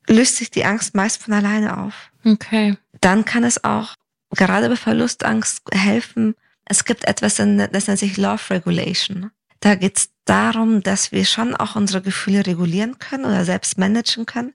Löst 0.08 0.38
sich 0.38 0.52
die 0.52 0.66
Angst 0.66 0.96
meist 0.96 1.24
von 1.24 1.34
alleine 1.34 1.78
auf. 1.78 2.12
Okay. 2.26 2.78
Dann 3.00 3.26
kann 3.26 3.44
es 3.44 3.64
auch 3.64 3.96
gerade 4.32 4.70
bei 4.70 4.76
Verlustangst 4.76 5.64
helfen. 5.72 6.36
Es 6.66 6.86
gibt 6.86 7.06
etwas, 7.08 7.36
das 7.36 7.48
nennt 7.88 8.00
sich 8.00 8.18
Love 8.18 8.50
Regulation. 8.50 9.32
Da 9.60 9.76
geht 9.76 9.98
es 9.98 10.10
darum, 10.26 10.82
dass 10.82 11.12
wir 11.12 11.26
schon 11.26 11.56
auch 11.56 11.76
unsere 11.76 12.02
Gefühle 12.02 12.46
regulieren 12.48 12.98
können 13.00 13.26
oder 13.26 13.46
selbst 13.46 13.78
managen 13.78 14.26
können 14.26 14.54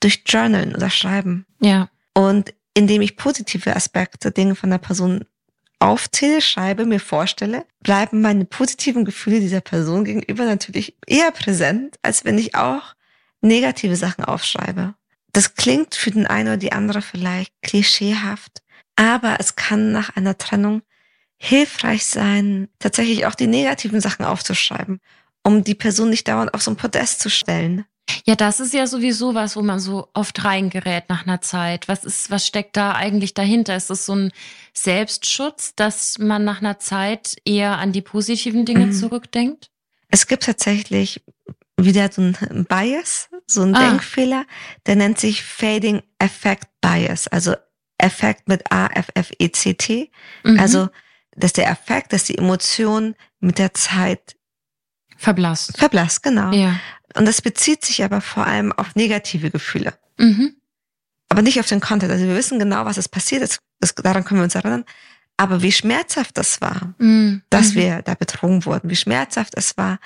durch 0.00 0.22
Journalen 0.26 0.74
oder 0.74 0.90
Schreiben. 0.90 1.46
Ja. 1.60 1.88
Und 2.14 2.54
indem 2.74 3.02
ich 3.02 3.16
positive 3.16 3.74
Aspekte, 3.74 4.30
Dinge 4.30 4.54
von 4.54 4.70
der 4.70 4.78
Person 4.78 5.24
aufzähle, 5.78 6.40
schreibe, 6.40 6.86
mir 6.86 7.00
vorstelle, 7.00 7.64
bleiben 7.80 8.20
meine 8.20 8.44
positiven 8.44 9.04
Gefühle 9.04 9.40
dieser 9.40 9.60
Person 9.60 10.04
gegenüber 10.04 10.44
natürlich 10.44 10.96
eher 11.06 11.30
präsent, 11.32 11.96
als 12.02 12.24
wenn 12.24 12.38
ich 12.38 12.54
auch 12.54 12.94
negative 13.46 13.96
Sachen 13.96 14.24
aufschreibe. 14.24 14.94
Das 15.32 15.54
klingt 15.54 15.94
für 15.94 16.10
den 16.10 16.26
einen 16.26 16.48
oder 16.48 16.56
die 16.56 16.72
andere 16.72 17.02
vielleicht 17.02 17.52
klischeehaft, 17.62 18.62
aber 18.96 19.36
es 19.38 19.56
kann 19.56 19.92
nach 19.92 20.16
einer 20.16 20.38
Trennung 20.38 20.82
hilfreich 21.38 22.06
sein, 22.06 22.68
tatsächlich 22.78 23.26
auch 23.26 23.34
die 23.34 23.46
negativen 23.46 24.00
Sachen 24.00 24.24
aufzuschreiben, 24.24 25.00
um 25.42 25.64
die 25.64 25.74
Person 25.74 26.10
nicht 26.10 26.28
dauernd 26.28 26.54
auf 26.54 26.62
so 26.62 26.70
ein 26.70 26.76
Podest 26.76 27.20
zu 27.20 27.28
stellen. 27.28 27.84
Ja, 28.24 28.36
das 28.36 28.60
ist 28.60 28.72
ja 28.72 28.86
sowieso 28.86 29.34
was, 29.34 29.56
wo 29.56 29.62
man 29.62 29.80
so 29.80 30.08
oft 30.14 30.44
reingerät 30.44 31.08
nach 31.08 31.26
einer 31.26 31.40
Zeit. 31.40 31.88
Was 31.88 32.04
ist, 32.04 32.30
was 32.30 32.46
steckt 32.46 32.76
da 32.76 32.92
eigentlich 32.92 33.34
dahinter? 33.34 33.76
Ist 33.76 33.90
es 33.90 34.06
so 34.06 34.14
ein 34.14 34.32
Selbstschutz, 34.72 35.74
dass 35.74 36.18
man 36.18 36.44
nach 36.44 36.60
einer 36.60 36.78
Zeit 36.78 37.36
eher 37.44 37.78
an 37.78 37.92
die 37.92 38.02
positiven 38.02 38.64
Dinge 38.64 38.86
mhm. 38.86 38.92
zurückdenkt? 38.92 39.70
Es 40.08 40.26
gibt 40.26 40.44
tatsächlich 40.44 41.20
wieder 41.76 42.10
so 42.10 42.22
ein 42.22 42.64
Bias, 42.68 43.28
so 43.46 43.62
ein 43.62 43.74
ah. 43.74 43.90
Denkfehler, 43.90 44.46
der 44.86 44.96
nennt 44.96 45.18
sich 45.18 45.42
Fading 45.42 46.02
Effect 46.18 46.68
Bias, 46.80 47.28
also 47.28 47.54
Effekt 47.98 48.48
mit 48.48 48.70
A, 48.70 48.86
F, 48.86 49.08
F, 49.14 49.30
E, 49.38 49.50
C, 49.50 49.74
T. 49.74 50.10
Mhm. 50.44 50.58
Also, 50.58 50.88
dass 51.36 51.52
der 51.52 51.68
Effekt, 51.68 52.12
dass 52.12 52.24
die 52.24 52.38
Emotion 52.38 53.14
mit 53.40 53.58
der 53.58 53.74
Zeit 53.74 54.36
verblasst. 55.16 55.76
Verblasst, 55.78 56.22
genau. 56.22 56.52
Ja. 56.52 56.78
Und 57.14 57.26
das 57.26 57.40
bezieht 57.40 57.84
sich 57.84 58.04
aber 58.04 58.20
vor 58.20 58.46
allem 58.46 58.72
auf 58.72 58.94
negative 58.94 59.50
Gefühle. 59.50 59.94
Mhm. 60.18 60.56
Aber 61.28 61.42
nicht 61.42 61.58
auf 61.58 61.66
den 61.66 61.80
Content. 61.80 62.12
Also 62.12 62.26
wir 62.26 62.36
wissen 62.36 62.58
genau, 62.58 62.84
was 62.84 62.98
es 62.98 63.08
passiert 63.08 63.42
ist. 63.42 63.58
Das, 63.80 63.94
daran 63.94 64.24
können 64.24 64.40
wir 64.40 64.44
uns 64.44 64.54
erinnern. 64.54 64.84
Aber 65.36 65.62
wie 65.62 65.72
schmerzhaft 65.72 66.38
das 66.38 66.60
war, 66.60 66.94
mhm. 66.98 67.42
dass 67.50 67.70
mhm. 67.70 67.74
wir 67.76 68.02
da 68.02 68.14
betrogen 68.14 68.64
wurden, 68.64 68.90
wie 68.90 68.96
schmerzhaft 68.96 69.54
es 69.56 69.76
war, 69.76 69.98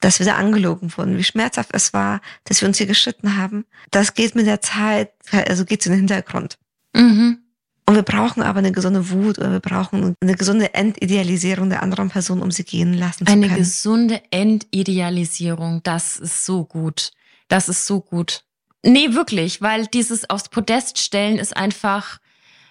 dass 0.00 0.18
wir 0.18 0.26
da 0.26 0.36
angelogen 0.36 0.92
wurden, 0.96 1.18
wie 1.18 1.24
schmerzhaft 1.24 1.70
es 1.72 1.92
war, 1.92 2.20
dass 2.44 2.60
wir 2.60 2.68
uns 2.68 2.78
hier 2.78 2.86
geschritten 2.86 3.36
haben, 3.36 3.64
das 3.90 4.14
geht 4.14 4.34
mit 4.34 4.46
der 4.46 4.60
Zeit, 4.60 5.12
also 5.32 5.64
geht 5.64 5.84
in 5.86 5.92
den 5.92 5.98
Hintergrund. 6.00 6.58
Mhm. 6.94 7.38
Und 7.86 7.94
wir 7.94 8.02
brauchen 8.02 8.42
aber 8.42 8.58
eine 8.58 8.70
gesunde 8.70 9.10
Wut 9.10 9.38
oder 9.38 9.50
wir 9.50 9.60
brauchen 9.60 10.14
eine 10.20 10.34
gesunde 10.34 10.74
Entidealisierung 10.74 11.70
der 11.70 11.82
anderen 11.82 12.10
Person, 12.10 12.42
um 12.42 12.50
sie 12.50 12.64
gehen 12.64 12.92
lassen 12.92 13.26
zu 13.26 13.32
eine 13.32 13.40
können. 13.40 13.52
Eine 13.52 13.60
gesunde 13.60 14.22
Entidealisierung, 14.30 15.82
das 15.84 16.18
ist 16.18 16.44
so 16.44 16.64
gut. 16.64 17.12
Das 17.48 17.70
ist 17.70 17.86
so 17.86 18.00
gut. 18.00 18.44
Nee, 18.84 19.14
wirklich, 19.14 19.62
weil 19.62 19.86
dieses 19.86 20.28
aufs 20.28 20.50
Podest 20.50 20.98
stellen 20.98 21.38
ist 21.38 21.56
einfach, 21.56 22.18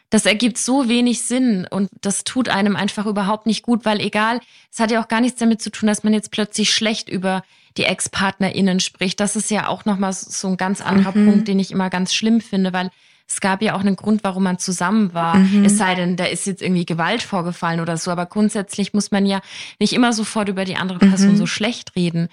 das 0.09 0.25
ergibt 0.25 0.57
so 0.57 0.87
wenig 0.87 1.21
Sinn 1.23 1.67
und 1.69 1.89
das 2.01 2.23
tut 2.23 2.49
einem 2.49 2.75
einfach 2.75 3.05
überhaupt 3.05 3.45
nicht 3.45 3.63
gut, 3.63 3.83
weil 3.83 3.99
egal, 3.99 4.39
es 4.71 4.79
hat 4.79 4.91
ja 4.91 5.01
auch 5.03 5.07
gar 5.07 5.21
nichts 5.21 5.39
damit 5.39 5.61
zu 5.61 5.69
tun, 5.69 5.87
dass 5.87 6.03
man 6.03 6.13
jetzt 6.13 6.31
plötzlich 6.31 6.71
schlecht 6.73 7.09
über 7.09 7.43
die 7.75 7.83
Ex-PartnerInnen 7.83 8.79
spricht. 8.79 9.19
Das 9.19 9.35
ist 9.35 9.51
ja 9.51 9.67
auch 9.67 9.85
nochmal 9.85 10.13
so 10.13 10.47
ein 10.47 10.57
ganz 10.57 10.81
anderer 10.81 11.15
mhm. 11.15 11.25
Punkt, 11.25 11.47
den 11.47 11.59
ich 11.59 11.71
immer 11.71 11.89
ganz 11.89 12.13
schlimm 12.13 12.41
finde, 12.41 12.73
weil 12.73 12.89
es 13.29 13.41
gab 13.41 13.61
ja 13.61 13.75
auch 13.75 13.81
einen 13.81 13.97
Grund, 13.97 14.23
warum 14.23 14.43
man 14.43 14.57
zusammen 14.57 15.13
war. 15.13 15.35
Mhm. 15.35 15.65
Es 15.65 15.77
sei 15.77 15.95
denn, 15.95 16.15
da 16.15 16.25
ist 16.25 16.47
jetzt 16.47 16.61
irgendwie 16.61 16.85
Gewalt 16.85 17.21
vorgefallen 17.21 17.81
oder 17.81 17.97
so. 17.97 18.09
Aber 18.09 18.25
grundsätzlich 18.25 18.93
muss 18.93 19.11
man 19.11 19.25
ja 19.25 19.41
nicht 19.79 19.91
immer 19.91 20.13
sofort 20.13 20.47
über 20.47 20.63
die 20.63 20.77
andere 20.77 20.99
Person 20.99 21.31
mhm. 21.31 21.37
so 21.37 21.45
schlecht 21.45 21.95
reden. 21.97 22.29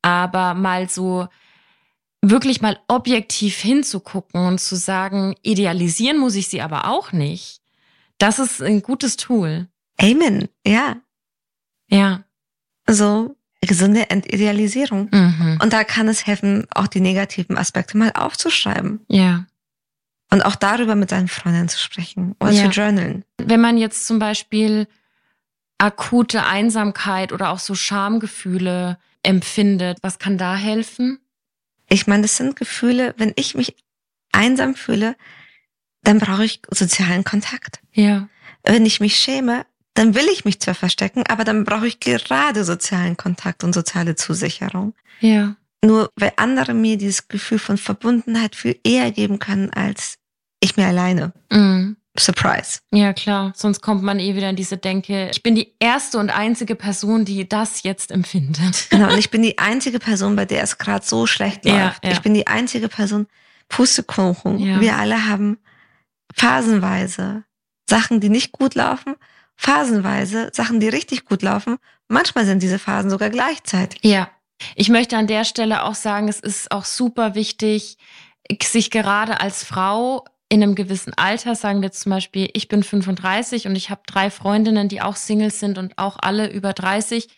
Aber 0.00 0.54
mal 0.54 0.88
so 0.88 1.28
wirklich 2.22 2.60
mal 2.60 2.78
objektiv 2.88 3.58
hinzugucken 3.58 4.46
und 4.46 4.60
zu 4.60 4.76
sagen, 4.76 5.34
idealisieren 5.42 6.18
muss 6.18 6.34
ich 6.34 6.48
sie 6.48 6.60
aber 6.62 6.88
auch 6.88 7.12
nicht. 7.12 7.60
Das 8.18 8.38
ist 8.38 8.60
ein 8.60 8.82
gutes 8.82 9.16
Tool. 9.16 9.68
Amen, 10.00 10.48
ja. 10.66 10.96
Ja. 11.88 12.24
So 12.86 13.36
gesunde 13.60 14.10
Entidealisierung. 14.10 15.08
Mhm. 15.12 15.58
Und 15.62 15.72
da 15.72 15.84
kann 15.84 16.08
es 16.08 16.26
helfen, 16.26 16.66
auch 16.70 16.86
die 16.86 17.00
negativen 17.00 17.56
Aspekte 17.58 17.96
mal 17.96 18.12
aufzuschreiben. 18.12 19.00
Ja. 19.08 19.46
Und 20.30 20.42
auch 20.44 20.56
darüber 20.56 20.94
mit 20.94 21.10
seinen 21.10 21.28
Freundinnen 21.28 21.68
zu 21.68 21.78
sprechen 21.78 22.34
oder 22.40 22.52
ja. 22.52 22.70
zu 22.70 22.80
journalen. 22.80 23.24
Wenn 23.38 23.60
man 23.60 23.78
jetzt 23.78 24.06
zum 24.06 24.18
Beispiel 24.18 24.86
akute 25.78 26.44
Einsamkeit 26.44 27.32
oder 27.32 27.50
auch 27.50 27.58
so 27.58 27.74
Schamgefühle 27.74 28.98
empfindet, 29.22 29.98
was 30.02 30.18
kann 30.18 30.36
da 30.36 30.54
helfen? 30.54 31.18
Ich 31.88 32.06
meine, 32.06 32.22
das 32.22 32.36
sind 32.36 32.56
Gefühle, 32.56 33.14
wenn 33.16 33.32
ich 33.36 33.54
mich 33.54 33.76
einsam 34.32 34.74
fühle, 34.74 35.16
dann 36.02 36.18
brauche 36.18 36.44
ich 36.44 36.60
sozialen 36.70 37.24
Kontakt. 37.24 37.80
Ja. 37.92 38.28
Wenn 38.62 38.86
ich 38.86 39.00
mich 39.00 39.16
schäme, 39.16 39.66
dann 39.94 40.14
will 40.14 40.26
ich 40.32 40.44
mich 40.44 40.60
zwar 40.60 40.74
verstecken, 40.74 41.24
aber 41.28 41.44
dann 41.44 41.64
brauche 41.64 41.86
ich 41.86 41.98
gerade 41.98 42.64
sozialen 42.64 43.16
Kontakt 43.16 43.64
und 43.64 43.72
soziale 43.72 44.14
Zusicherung. 44.14 44.94
Ja. 45.20 45.56
Nur 45.84 46.10
weil 46.16 46.32
andere 46.36 46.74
mir 46.74 46.96
dieses 46.98 47.28
Gefühl 47.28 47.58
von 47.58 47.78
Verbundenheit 47.78 48.54
viel 48.54 48.78
eher 48.84 49.10
geben 49.10 49.38
können 49.38 49.70
als 49.70 50.18
ich 50.60 50.76
mir 50.76 50.86
alleine. 50.86 51.32
Mhm. 51.50 51.96
Surprise. 52.18 52.80
Ja, 52.92 53.12
klar. 53.12 53.52
Sonst 53.54 53.80
kommt 53.80 54.02
man 54.02 54.18
eh 54.18 54.34
wieder 54.34 54.50
in 54.50 54.56
diese 54.56 54.76
Denke, 54.76 55.30
ich 55.30 55.42
bin 55.42 55.54
die 55.54 55.74
erste 55.78 56.18
und 56.18 56.30
einzige 56.30 56.74
Person, 56.74 57.24
die 57.24 57.48
das 57.48 57.82
jetzt 57.82 58.10
empfindet. 58.10 58.88
Genau, 58.98 59.12
und 59.12 59.18
ich 59.18 59.30
bin 59.30 59.42
die 59.42 59.58
einzige 59.58 59.98
Person, 59.98 60.34
bei 60.34 60.44
der 60.44 60.62
es 60.62 60.78
gerade 60.78 61.04
so 61.04 61.26
schlecht 61.26 61.64
läuft. 61.64 61.76
Ja, 61.76 61.94
ja. 62.02 62.10
Ich 62.10 62.20
bin 62.20 62.34
die 62.34 62.46
einzige 62.46 62.88
Person, 62.88 63.26
Pustekuchen. 63.68 64.58
Ja. 64.58 64.80
Wir 64.80 64.96
alle 64.96 65.26
haben 65.26 65.58
phasenweise 66.34 67.44
Sachen, 67.88 68.20
die 68.20 68.28
nicht 68.28 68.52
gut 68.52 68.74
laufen, 68.74 69.14
phasenweise 69.56 70.50
Sachen, 70.52 70.80
die 70.80 70.88
richtig 70.88 71.24
gut 71.24 71.42
laufen. 71.42 71.76
Manchmal 72.08 72.46
sind 72.46 72.62
diese 72.62 72.78
Phasen 72.78 73.10
sogar 73.10 73.30
gleichzeitig. 73.30 74.00
Ja. 74.02 74.30
Ich 74.74 74.88
möchte 74.88 75.16
an 75.16 75.26
der 75.26 75.44
Stelle 75.44 75.84
auch 75.84 75.94
sagen, 75.94 76.28
es 76.28 76.40
ist 76.40 76.72
auch 76.72 76.84
super 76.84 77.34
wichtig, 77.34 77.96
sich 78.62 78.90
gerade 78.90 79.40
als 79.40 79.62
Frau 79.62 80.24
in 80.48 80.62
einem 80.62 80.74
gewissen 80.74 81.12
Alter, 81.14 81.54
sagen 81.54 81.82
wir 81.82 81.92
zum 81.92 82.10
Beispiel, 82.10 82.48
ich 82.54 82.68
bin 82.68 82.82
35 82.82 83.66
und 83.66 83.76
ich 83.76 83.90
habe 83.90 84.00
drei 84.06 84.30
Freundinnen, 84.30 84.88
die 84.88 85.02
auch 85.02 85.16
Singles 85.16 85.60
sind 85.60 85.76
und 85.76 85.98
auch 85.98 86.16
alle 86.20 86.50
über 86.50 86.72
30, 86.72 87.28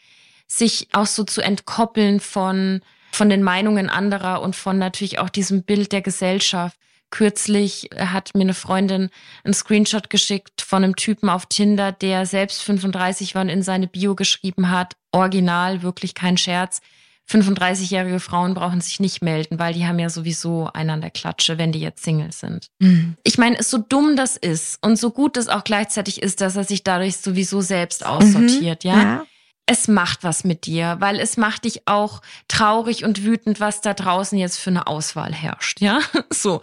sich 0.46 0.88
auch 0.92 1.06
so 1.06 1.24
zu 1.24 1.40
entkoppeln 1.40 2.20
von, 2.20 2.82
von 3.10 3.28
den 3.28 3.42
Meinungen 3.42 3.88
anderer 3.88 4.42
und 4.42 4.54
von 4.54 4.78
natürlich 4.78 5.18
auch 5.18 5.28
diesem 5.28 5.64
Bild 5.64 5.92
der 5.92 6.02
Gesellschaft. 6.02 6.76
Kürzlich 7.10 7.90
hat 7.96 8.30
mir 8.34 8.42
eine 8.42 8.54
Freundin 8.54 9.10
einen 9.42 9.54
Screenshot 9.54 10.10
geschickt 10.10 10.62
von 10.62 10.84
einem 10.84 10.94
Typen 10.94 11.28
auf 11.28 11.46
Tinder, 11.46 11.90
der 11.90 12.26
selbst 12.26 12.62
35 12.62 13.34
war 13.34 13.42
und 13.42 13.48
in 13.48 13.62
seine 13.62 13.88
Bio 13.88 14.14
geschrieben 14.14 14.70
hat, 14.70 14.94
original, 15.10 15.82
wirklich 15.82 16.14
kein 16.14 16.36
Scherz 16.36 16.80
35-jährige 17.28 18.20
Frauen 18.20 18.54
brauchen 18.54 18.80
sich 18.80 19.00
nicht 19.00 19.22
melden, 19.22 19.58
weil 19.58 19.74
die 19.74 19.86
haben 19.86 19.98
ja 19.98 20.10
sowieso 20.10 20.68
einen 20.72 20.90
an 20.90 21.00
der 21.00 21.10
Klatsche, 21.10 21.58
wenn 21.58 21.72
die 21.72 21.80
jetzt 21.80 22.02
Single 22.02 22.32
sind. 22.32 22.68
Mhm. 22.80 23.16
Ich 23.22 23.38
meine, 23.38 23.62
so 23.62 23.78
dumm 23.78 24.16
das 24.16 24.36
ist 24.36 24.78
und 24.84 24.96
so 24.96 25.10
gut 25.10 25.36
es 25.36 25.48
auch 25.48 25.64
gleichzeitig 25.64 26.22
ist, 26.22 26.40
dass 26.40 26.56
er 26.56 26.64
sich 26.64 26.82
dadurch 26.82 27.18
sowieso 27.18 27.60
selbst 27.60 28.04
aussortiert, 28.04 28.84
mhm. 28.84 28.90
ja? 28.90 29.02
ja? 29.02 29.26
Es 29.66 29.86
macht 29.86 30.24
was 30.24 30.42
mit 30.42 30.66
dir, 30.66 30.96
weil 30.98 31.20
es 31.20 31.36
macht 31.36 31.64
dich 31.64 31.86
auch 31.86 32.22
traurig 32.48 33.04
und 33.04 33.22
wütend, 33.22 33.60
was 33.60 33.80
da 33.80 33.94
draußen 33.94 34.36
jetzt 34.36 34.58
für 34.58 34.70
eine 34.70 34.88
Auswahl 34.88 35.32
herrscht, 35.32 35.80
ja? 35.80 36.00
So. 36.32 36.60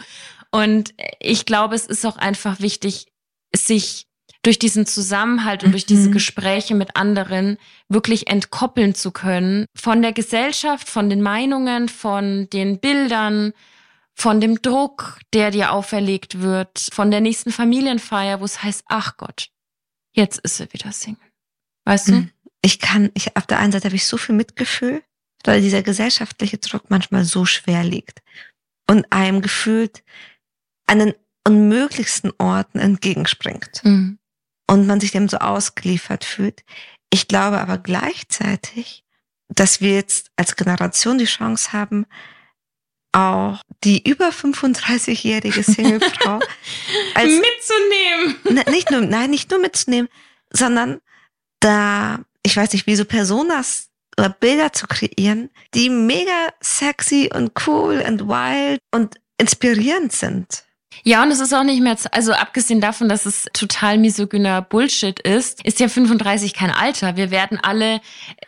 Und 0.51 0.93
ich 1.19 1.45
glaube, 1.45 1.75
es 1.75 1.85
ist 1.85 2.05
auch 2.05 2.17
einfach 2.17 2.59
wichtig, 2.59 3.07
sich 3.55 4.06
durch 4.47 4.59
diesen 4.59 4.85
Zusammenhalt 4.85 5.65
und 5.65 5.73
durch 5.73 5.85
diese 5.85 6.07
mhm. 6.07 6.13
Gespräche 6.13 6.73
mit 6.73 6.95
anderen 6.95 7.57
wirklich 7.89 8.27
entkoppeln 8.27 8.95
zu 8.95 9.11
können 9.11 9.65
von 9.75 10.01
der 10.01 10.13
Gesellschaft, 10.13 10.87
von 10.87 11.09
den 11.09 11.21
Meinungen, 11.21 11.89
von 11.89 12.49
den 12.51 12.79
Bildern, 12.79 13.51
von 14.15 14.39
dem 14.39 14.61
Druck, 14.61 15.19
der 15.33 15.51
dir 15.51 15.73
auferlegt 15.73 16.39
wird, 16.39 16.87
von 16.93 17.11
der 17.11 17.19
nächsten 17.19 17.51
Familienfeier, 17.51 18.39
wo 18.39 18.45
es 18.45 18.63
heißt, 18.63 18.85
ach 18.87 19.17
Gott, 19.17 19.49
jetzt 20.13 20.39
ist 20.39 20.55
sie 20.55 20.71
wieder 20.71 20.93
Single. 20.93 21.19
Weißt 21.83 22.07
du? 22.07 22.13
Mhm. 22.13 22.31
Ich 22.61 22.79
kann, 22.79 23.11
ich, 23.15 23.35
auf 23.35 23.47
der 23.47 23.59
einen 23.59 23.73
Seite 23.73 23.87
habe 23.87 23.97
ich 23.97 24.07
so 24.07 24.15
viel 24.15 24.33
Mitgefühl, 24.33 25.03
weil 25.43 25.59
dieser 25.59 25.83
gesellschaftliche 25.83 26.57
Druck 26.57 26.89
manchmal 26.89 27.25
so 27.25 27.43
schwer 27.43 27.83
liegt 27.83 28.21
und 28.89 29.11
einem 29.11 29.41
gefühlt 29.41 30.05
an 30.85 30.99
den 30.99 31.13
unmöglichsten 31.45 32.31
Orten 32.37 32.79
entgegenspringt. 32.79 33.81
Mhm 33.83 34.19
und 34.67 34.87
man 34.87 34.99
sich 34.99 35.11
dem 35.11 35.29
so 35.29 35.37
ausgeliefert 35.37 36.23
fühlt. 36.25 36.63
Ich 37.09 37.27
glaube 37.27 37.59
aber 37.59 37.77
gleichzeitig, 37.77 39.03
dass 39.49 39.81
wir 39.81 39.93
jetzt 39.93 40.29
als 40.35 40.55
Generation 40.55 41.17
die 41.17 41.25
Chance 41.25 41.71
haben, 41.71 42.05
auch 43.13 43.61
die 43.83 44.07
über 44.07 44.29
35-jährige 44.29 45.63
Singlefrau 45.63 46.39
mitzunehmen. 47.15 48.65
Nicht 48.69 48.91
nur, 48.91 49.01
nein, 49.01 49.29
nicht 49.29 49.49
nur 49.49 49.59
mitzunehmen, 49.59 50.09
sondern 50.51 50.99
da, 51.61 52.19
ich 52.43 52.55
weiß 52.55 52.73
nicht, 52.73 52.85
wie 52.85 52.95
so 52.95 53.05
Personas 53.05 53.89
oder 54.17 54.29
Bilder 54.29 54.73
zu 54.73 54.87
kreieren, 54.87 55.49
die 55.73 55.89
mega 55.89 56.53
sexy 56.61 57.29
und 57.33 57.51
cool 57.65 58.03
und 58.05 58.27
wild 58.27 58.81
und 58.93 59.19
inspirierend 59.37 60.11
sind. 60.11 60.66
Ja, 61.03 61.23
und 61.23 61.31
es 61.31 61.39
ist 61.39 61.53
auch 61.53 61.63
nicht 61.63 61.81
mehr, 61.81 61.95
also 62.11 62.33
abgesehen 62.33 62.81
davon, 62.81 63.09
dass 63.09 63.25
es 63.25 63.45
total 63.53 63.97
misogyner 63.97 64.61
Bullshit 64.61 65.19
ist, 65.19 65.63
ist 65.65 65.79
ja 65.79 65.87
35 65.87 66.53
kein 66.53 66.71
Alter. 66.71 67.15
Wir 67.15 67.31
werden 67.31 67.59
alle, 67.61 68.01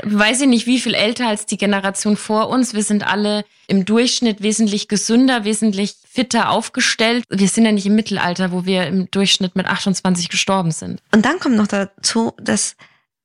weiß 0.03 0.41
ich 0.41 0.47
nicht, 0.47 0.67
wie 0.67 0.79
viel 0.79 0.93
älter 0.93 1.27
als 1.27 1.45
die 1.45 1.57
Generation 1.57 2.17
vor 2.17 2.49
uns. 2.49 2.73
Wir 2.73 2.83
sind 2.83 3.05
alle 3.05 3.45
im 3.67 3.85
Durchschnitt 3.85 4.41
wesentlich 4.41 4.87
gesünder, 4.87 5.45
wesentlich 5.45 5.95
fitter 6.07 6.49
aufgestellt. 6.49 7.23
Wir 7.29 7.47
sind 7.47 7.65
ja 7.65 7.71
nicht 7.71 7.85
im 7.85 7.95
Mittelalter, 7.95 8.51
wo 8.51 8.65
wir 8.65 8.87
im 8.87 9.09
Durchschnitt 9.11 9.55
mit 9.55 9.67
28 9.67 10.29
gestorben 10.29 10.71
sind. 10.71 11.01
Und 11.13 11.25
dann 11.25 11.39
kommt 11.39 11.55
noch 11.55 11.67
dazu, 11.67 12.33
dass 12.41 12.75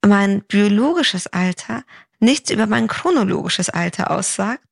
mein 0.06 0.42
biologisches 0.42 1.26
Alter 1.26 1.82
nichts 2.20 2.50
über 2.50 2.66
mein 2.66 2.88
chronologisches 2.88 3.70
Alter 3.70 4.10
aussagt, 4.10 4.62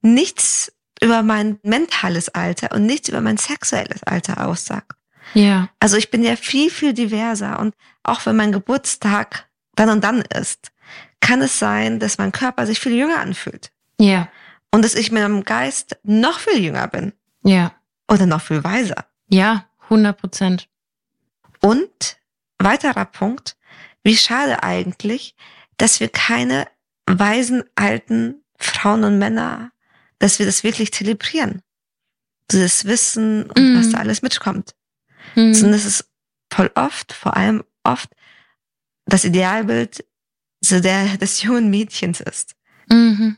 nichts 0.00 0.72
über 1.02 1.22
mein 1.22 1.58
mentales 1.62 2.28
Alter 2.28 2.72
und 2.72 2.86
nichts 2.86 3.08
über 3.08 3.20
mein 3.20 3.36
sexuelles 3.36 4.02
Alter 4.04 4.46
aussagt. 4.46 4.92
Ja. 5.34 5.68
Also 5.80 5.96
ich 5.96 6.10
bin 6.10 6.22
ja 6.22 6.36
viel, 6.36 6.70
viel 6.70 6.94
diverser 6.94 7.58
und 7.58 7.74
auch 8.02 8.24
wenn 8.24 8.36
mein 8.36 8.52
Geburtstag 8.52 9.48
dann 9.74 9.88
und 9.88 10.04
dann 10.04 10.22
ist, 10.22 10.70
kann 11.20 11.42
es 11.42 11.58
sein, 11.58 11.98
dass 11.98 12.18
mein 12.18 12.32
Körper 12.32 12.66
sich 12.66 12.78
viel 12.78 12.94
jünger 12.94 13.18
anfühlt. 13.18 13.72
Ja. 13.98 14.28
Und 14.70 14.84
dass 14.84 14.94
ich 14.94 15.10
mit 15.10 15.22
meinem 15.22 15.44
Geist 15.44 15.96
noch 16.02 16.38
viel 16.38 16.62
jünger 16.62 16.88
bin. 16.88 17.12
Ja. 17.42 17.72
Oder 18.08 18.26
noch 18.26 18.40
viel 18.40 18.62
weiser. 18.62 19.06
Ja, 19.28 19.66
100 19.84 20.16
Prozent. 20.16 20.68
Und 21.60 22.16
weiterer 22.58 23.06
Punkt, 23.06 23.56
wie 24.02 24.16
schade 24.16 24.62
eigentlich, 24.62 25.34
dass 25.78 26.00
wir 26.00 26.08
keine 26.08 26.68
weisen 27.06 27.64
alten 27.74 28.42
Frauen 28.56 29.04
und 29.04 29.18
Männer 29.18 29.71
dass 30.22 30.38
wir 30.38 30.46
das 30.46 30.62
wirklich 30.62 30.92
zelebrieren. 30.92 31.62
Dieses 32.50 32.84
Wissen 32.84 33.50
und 33.50 33.74
mm. 33.74 33.78
was 33.78 33.90
da 33.90 33.98
alles 33.98 34.22
mitkommt. 34.22 34.74
Mm. 35.34 35.52
Sondern 35.52 35.74
es 35.74 35.84
ist 35.84 36.08
voll 36.52 36.70
oft, 36.76 37.12
vor 37.12 37.36
allem 37.36 37.64
oft, 37.82 38.08
das 39.04 39.24
Idealbild 39.24 40.04
so 40.60 40.78
der, 40.78 41.16
des 41.16 41.42
jungen 41.42 41.70
Mädchens 41.70 42.20
ist. 42.20 42.54
Mhm. 42.88 43.36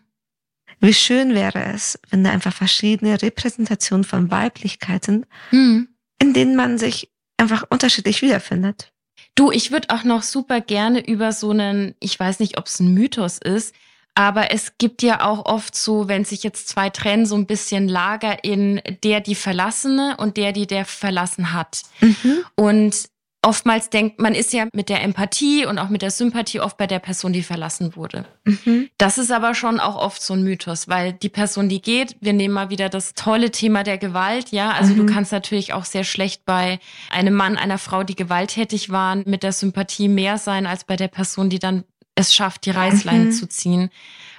Wie 0.80 0.92
schön 0.92 1.34
wäre 1.34 1.64
es, 1.72 1.98
wenn 2.10 2.22
da 2.22 2.30
einfach 2.30 2.52
verschiedene 2.52 3.22
Repräsentationen 3.22 4.04
von 4.04 4.30
Weiblichkeit 4.30 5.04
sind, 5.04 5.26
mhm. 5.50 5.88
in 6.18 6.34
denen 6.34 6.54
man 6.54 6.76
sich 6.76 7.10
einfach 7.38 7.64
unterschiedlich 7.70 8.20
wiederfindet. 8.20 8.92
Du, 9.36 9.50
ich 9.50 9.72
würde 9.72 9.88
auch 9.88 10.04
noch 10.04 10.22
super 10.22 10.60
gerne 10.60 11.06
über 11.06 11.32
so 11.32 11.50
einen, 11.50 11.94
ich 12.00 12.20
weiß 12.20 12.40
nicht, 12.40 12.58
ob 12.58 12.66
es 12.66 12.78
ein 12.78 12.92
Mythos 12.92 13.38
ist, 13.38 13.74
aber 14.14 14.52
es 14.52 14.78
gibt 14.78 15.02
ja 15.02 15.24
auch 15.24 15.44
oft 15.44 15.74
so, 15.74 16.08
wenn 16.08 16.24
sich 16.24 16.42
jetzt 16.42 16.68
zwei 16.68 16.90
trennen, 16.90 17.26
so 17.26 17.34
ein 17.34 17.46
bisschen 17.46 17.88
Lager 17.88 18.44
in 18.44 18.80
der, 19.02 19.20
die 19.20 19.34
Verlassene 19.34 20.16
und 20.18 20.36
der, 20.36 20.52
die 20.52 20.66
der 20.66 20.84
verlassen 20.84 21.52
hat. 21.52 21.82
Mhm. 22.00 22.44
Und 22.54 23.08
oftmals 23.44 23.90
denkt 23.90 24.20
man 24.20 24.34
ist 24.34 24.52
ja 24.52 24.66
mit 24.72 24.88
der 24.88 25.02
Empathie 25.02 25.66
und 25.66 25.78
auch 25.78 25.88
mit 25.88 26.02
der 26.02 26.10
Sympathie 26.10 26.60
oft 26.60 26.76
bei 26.76 26.86
der 26.86 26.98
Person, 26.98 27.32
die 27.32 27.42
verlassen 27.42 27.94
wurde. 27.96 28.24
Mhm. 28.44 28.88
Das 28.98 29.18
ist 29.18 29.30
aber 29.30 29.54
schon 29.54 29.80
auch 29.80 29.96
oft 29.96 30.22
so 30.22 30.34
ein 30.34 30.42
Mythos, 30.42 30.88
weil 30.88 31.12
die 31.12 31.28
Person, 31.28 31.68
die 31.68 31.82
geht, 31.82 32.16
wir 32.20 32.32
nehmen 32.32 32.54
mal 32.54 32.70
wieder 32.70 32.88
das 32.88 33.14
tolle 33.14 33.50
Thema 33.50 33.82
der 33.82 33.98
Gewalt, 33.98 34.50
ja. 34.50 34.70
Also 34.70 34.94
mhm. 34.94 35.06
du 35.06 35.12
kannst 35.12 35.32
natürlich 35.32 35.72
auch 35.72 35.84
sehr 35.84 36.04
schlecht 36.04 36.44
bei 36.44 36.78
einem 37.10 37.34
Mann, 37.34 37.56
einer 37.56 37.78
Frau, 37.78 38.02
die 38.02 38.16
gewalttätig 38.16 38.90
waren, 38.90 39.24
mit 39.26 39.42
der 39.42 39.52
Sympathie 39.52 40.08
mehr 40.08 40.38
sein 40.38 40.66
als 40.66 40.84
bei 40.84 40.96
der 40.96 41.08
Person, 41.08 41.50
die 41.50 41.58
dann 41.58 41.84
es 42.14 42.34
schafft, 42.34 42.66
die 42.66 42.70
Reißleine 42.70 43.26
mhm. 43.26 43.32
zu 43.32 43.48
ziehen. 43.48 43.90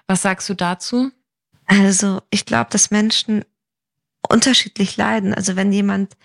Was 0.08 0.22
sagst 0.22 0.48
du 0.50 0.54
dazu? 0.54 1.12
Also 1.66 2.22
ich 2.30 2.46
glaube, 2.46 2.70
dass 2.70 2.92
Menschen 2.92 3.44
unterschiedlich 4.30 4.98
leiden. 4.98 5.34
Also 5.34 5.56
wenn 5.56 5.72
jemand 5.72 6.16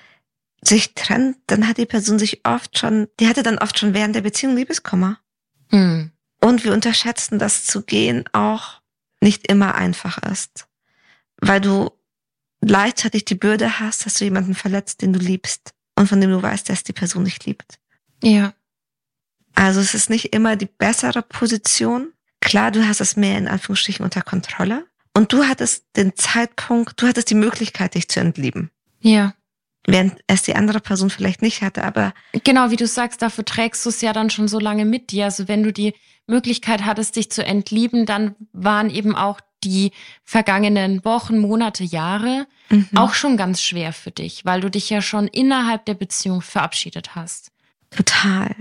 sich 0.62 0.94
trennt, 0.94 1.38
dann 1.46 1.66
hat 1.66 1.78
die 1.78 1.86
Person 1.86 2.18
sich 2.18 2.46
oft 2.46 2.78
schon, 2.78 3.08
die 3.18 3.28
hatte 3.28 3.42
dann 3.42 3.58
oft 3.58 3.78
schon 3.78 3.94
während 3.94 4.14
der 4.14 4.20
Beziehung 4.20 4.56
Liebeskummer. 4.56 5.18
Mhm. 5.70 6.12
Und 6.40 6.64
wir 6.64 6.72
unterschätzen, 6.72 7.38
dass 7.38 7.66
zu 7.66 7.82
gehen 7.82 8.24
auch 8.32 8.80
nicht 9.20 9.46
immer 9.48 9.74
einfach 9.74 10.18
ist. 10.18 10.66
Weil 11.40 11.60
du 11.60 11.90
gleichzeitig 12.60 13.24
die 13.24 13.34
Bürde 13.34 13.80
hast, 13.80 14.04
dass 14.04 14.14
du 14.14 14.24
jemanden 14.24 14.54
verletzt, 14.54 15.02
den 15.02 15.12
du 15.12 15.18
liebst 15.18 15.72
und 15.96 16.08
von 16.08 16.20
dem 16.20 16.30
du 16.30 16.42
weißt, 16.42 16.68
dass 16.68 16.82
die 16.82 16.92
Person 16.92 17.22
nicht 17.22 17.44
liebt. 17.46 17.78
Ja. 18.22 18.52
Also 19.54 19.80
es 19.80 19.94
ist 19.94 20.10
nicht 20.10 20.32
immer 20.32 20.56
die 20.56 20.66
bessere 20.66 21.22
Position. 21.22 22.12
Klar, 22.40 22.70
du 22.70 22.86
hast 22.86 23.00
es 23.00 23.16
mehr 23.16 23.36
in 23.36 23.48
Anführungsstrichen 23.48 24.04
unter 24.04 24.22
Kontrolle. 24.22 24.86
Und 25.14 25.32
du 25.32 25.44
hattest 25.44 25.84
den 25.96 26.14
Zeitpunkt, 26.16 27.00
du 27.00 27.06
hattest 27.06 27.30
die 27.30 27.34
Möglichkeit, 27.34 27.94
dich 27.94 28.08
zu 28.08 28.20
entlieben. 28.20 28.70
Ja. 29.00 29.34
Während 29.86 30.20
es 30.26 30.42
die 30.42 30.54
andere 30.54 30.80
Person 30.80 31.10
vielleicht 31.10 31.42
nicht 31.42 31.62
hatte, 31.62 31.82
aber. 31.84 32.12
Genau, 32.44 32.70
wie 32.70 32.76
du 32.76 32.86
sagst, 32.86 33.22
dafür 33.22 33.44
trägst 33.44 33.84
du 33.84 33.88
es 33.88 34.00
ja 34.02 34.12
dann 34.12 34.30
schon 34.30 34.46
so 34.46 34.60
lange 34.60 34.84
mit 34.84 35.10
dir. 35.10 35.24
Also 35.24 35.48
wenn 35.48 35.62
du 35.62 35.72
die 35.72 35.94
Möglichkeit 36.26 36.84
hattest, 36.84 37.16
dich 37.16 37.30
zu 37.30 37.44
entlieben, 37.44 38.06
dann 38.06 38.36
waren 38.52 38.90
eben 38.90 39.16
auch 39.16 39.40
die 39.64 39.92
vergangenen 40.24 41.04
Wochen, 41.04 41.38
Monate, 41.38 41.84
Jahre 41.84 42.46
mhm. 42.68 42.88
auch 42.94 43.14
schon 43.14 43.36
ganz 43.36 43.60
schwer 43.62 43.92
für 43.92 44.10
dich, 44.10 44.44
weil 44.44 44.60
du 44.60 44.70
dich 44.70 44.88
ja 44.88 45.02
schon 45.02 45.28
innerhalb 45.28 45.84
der 45.84 45.94
Beziehung 45.94 46.40
verabschiedet 46.40 47.14
hast. 47.14 47.50
Total. 47.90 48.54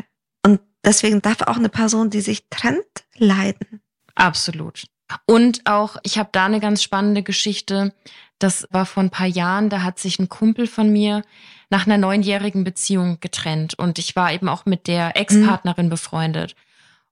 Deswegen 0.83 1.21
darf 1.21 1.41
auch 1.41 1.57
eine 1.57 1.69
Person, 1.69 2.09
die 2.09 2.21
sich 2.21 2.47
trennt, 2.49 2.85
leiden. 3.17 3.81
Absolut. 4.15 4.85
Und 5.25 5.61
auch, 5.65 5.97
ich 6.03 6.17
habe 6.17 6.29
da 6.31 6.45
eine 6.45 6.59
ganz 6.59 6.83
spannende 6.83 7.23
Geschichte. 7.23 7.93
Das 8.37 8.67
war 8.71 8.85
vor 8.85 9.03
ein 9.03 9.09
paar 9.09 9.27
Jahren, 9.27 9.69
da 9.69 9.81
hat 9.81 9.99
sich 9.99 10.19
ein 10.19 10.29
Kumpel 10.29 10.67
von 10.67 10.89
mir 10.91 11.23
nach 11.69 11.85
einer 11.85 11.97
neunjährigen 11.97 12.63
Beziehung 12.63 13.19
getrennt. 13.19 13.73
Und 13.73 13.99
ich 13.99 14.15
war 14.15 14.31
eben 14.31 14.47
auch 14.49 14.65
mit 14.65 14.87
der 14.87 15.17
Ex-Partnerin 15.17 15.87
mhm. 15.87 15.91
befreundet. 15.91 16.55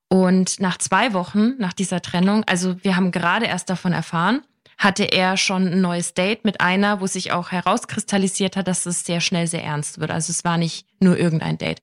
Und 0.09 0.59
nach 0.59 0.77
zwei 0.77 1.13
Wochen 1.13 1.55
nach 1.57 1.73
dieser 1.73 2.01
Trennung, 2.01 2.43
also 2.45 2.81
wir 2.83 2.95
haben 2.95 3.11
gerade 3.11 3.45
erst 3.45 3.69
davon 3.69 3.91
erfahren, 3.91 4.41
hatte 4.77 5.03
er 5.03 5.37
schon 5.37 5.67
ein 5.67 5.81
neues 5.81 6.13
Date 6.13 6.45
mit 6.45 6.61
einer, 6.61 7.01
wo 7.01 7.07
sich 7.07 7.31
auch 7.31 7.51
herauskristallisiert 7.51 8.55
hat, 8.55 8.67
dass 8.67 8.85
es 8.85 9.05
sehr 9.05 9.21
schnell 9.21 9.47
sehr 9.47 9.63
ernst 9.63 9.99
wird. 9.99 10.11
Also 10.11 10.31
es 10.31 10.45
war 10.45 10.57
nicht 10.57 10.87
nur 10.99 11.17
irgendein 11.17 11.57
Date. 11.57 11.81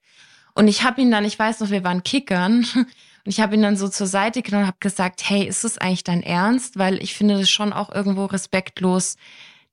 Und 0.55 0.67
ich 0.67 0.83
habe 0.83 1.01
ihn 1.01 1.11
dann, 1.11 1.25
ich 1.25 1.37
weiß 1.37 1.59
noch, 1.59 1.69
wir 1.69 1.83
waren 1.83 2.03
Kickern 2.03 2.65
und 2.75 2.87
ich 3.25 3.39
habe 3.39 3.55
ihn 3.55 3.61
dann 3.61 3.77
so 3.77 3.87
zur 3.87 4.07
Seite 4.07 4.41
genommen 4.41 4.63
und 4.63 4.67
habe 4.67 4.77
gesagt, 4.79 5.29
hey, 5.29 5.45
ist 5.45 5.63
es 5.63 5.77
eigentlich 5.77 6.03
dein 6.03 6.23
Ernst? 6.23 6.77
Weil 6.77 7.01
ich 7.03 7.13
finde 7.13 7.37
das 7.37 7.49
schon 7.49 7.73
auch 7.73 7.93
irgendwo 7.93 8.25
respektlos 8.25 9.17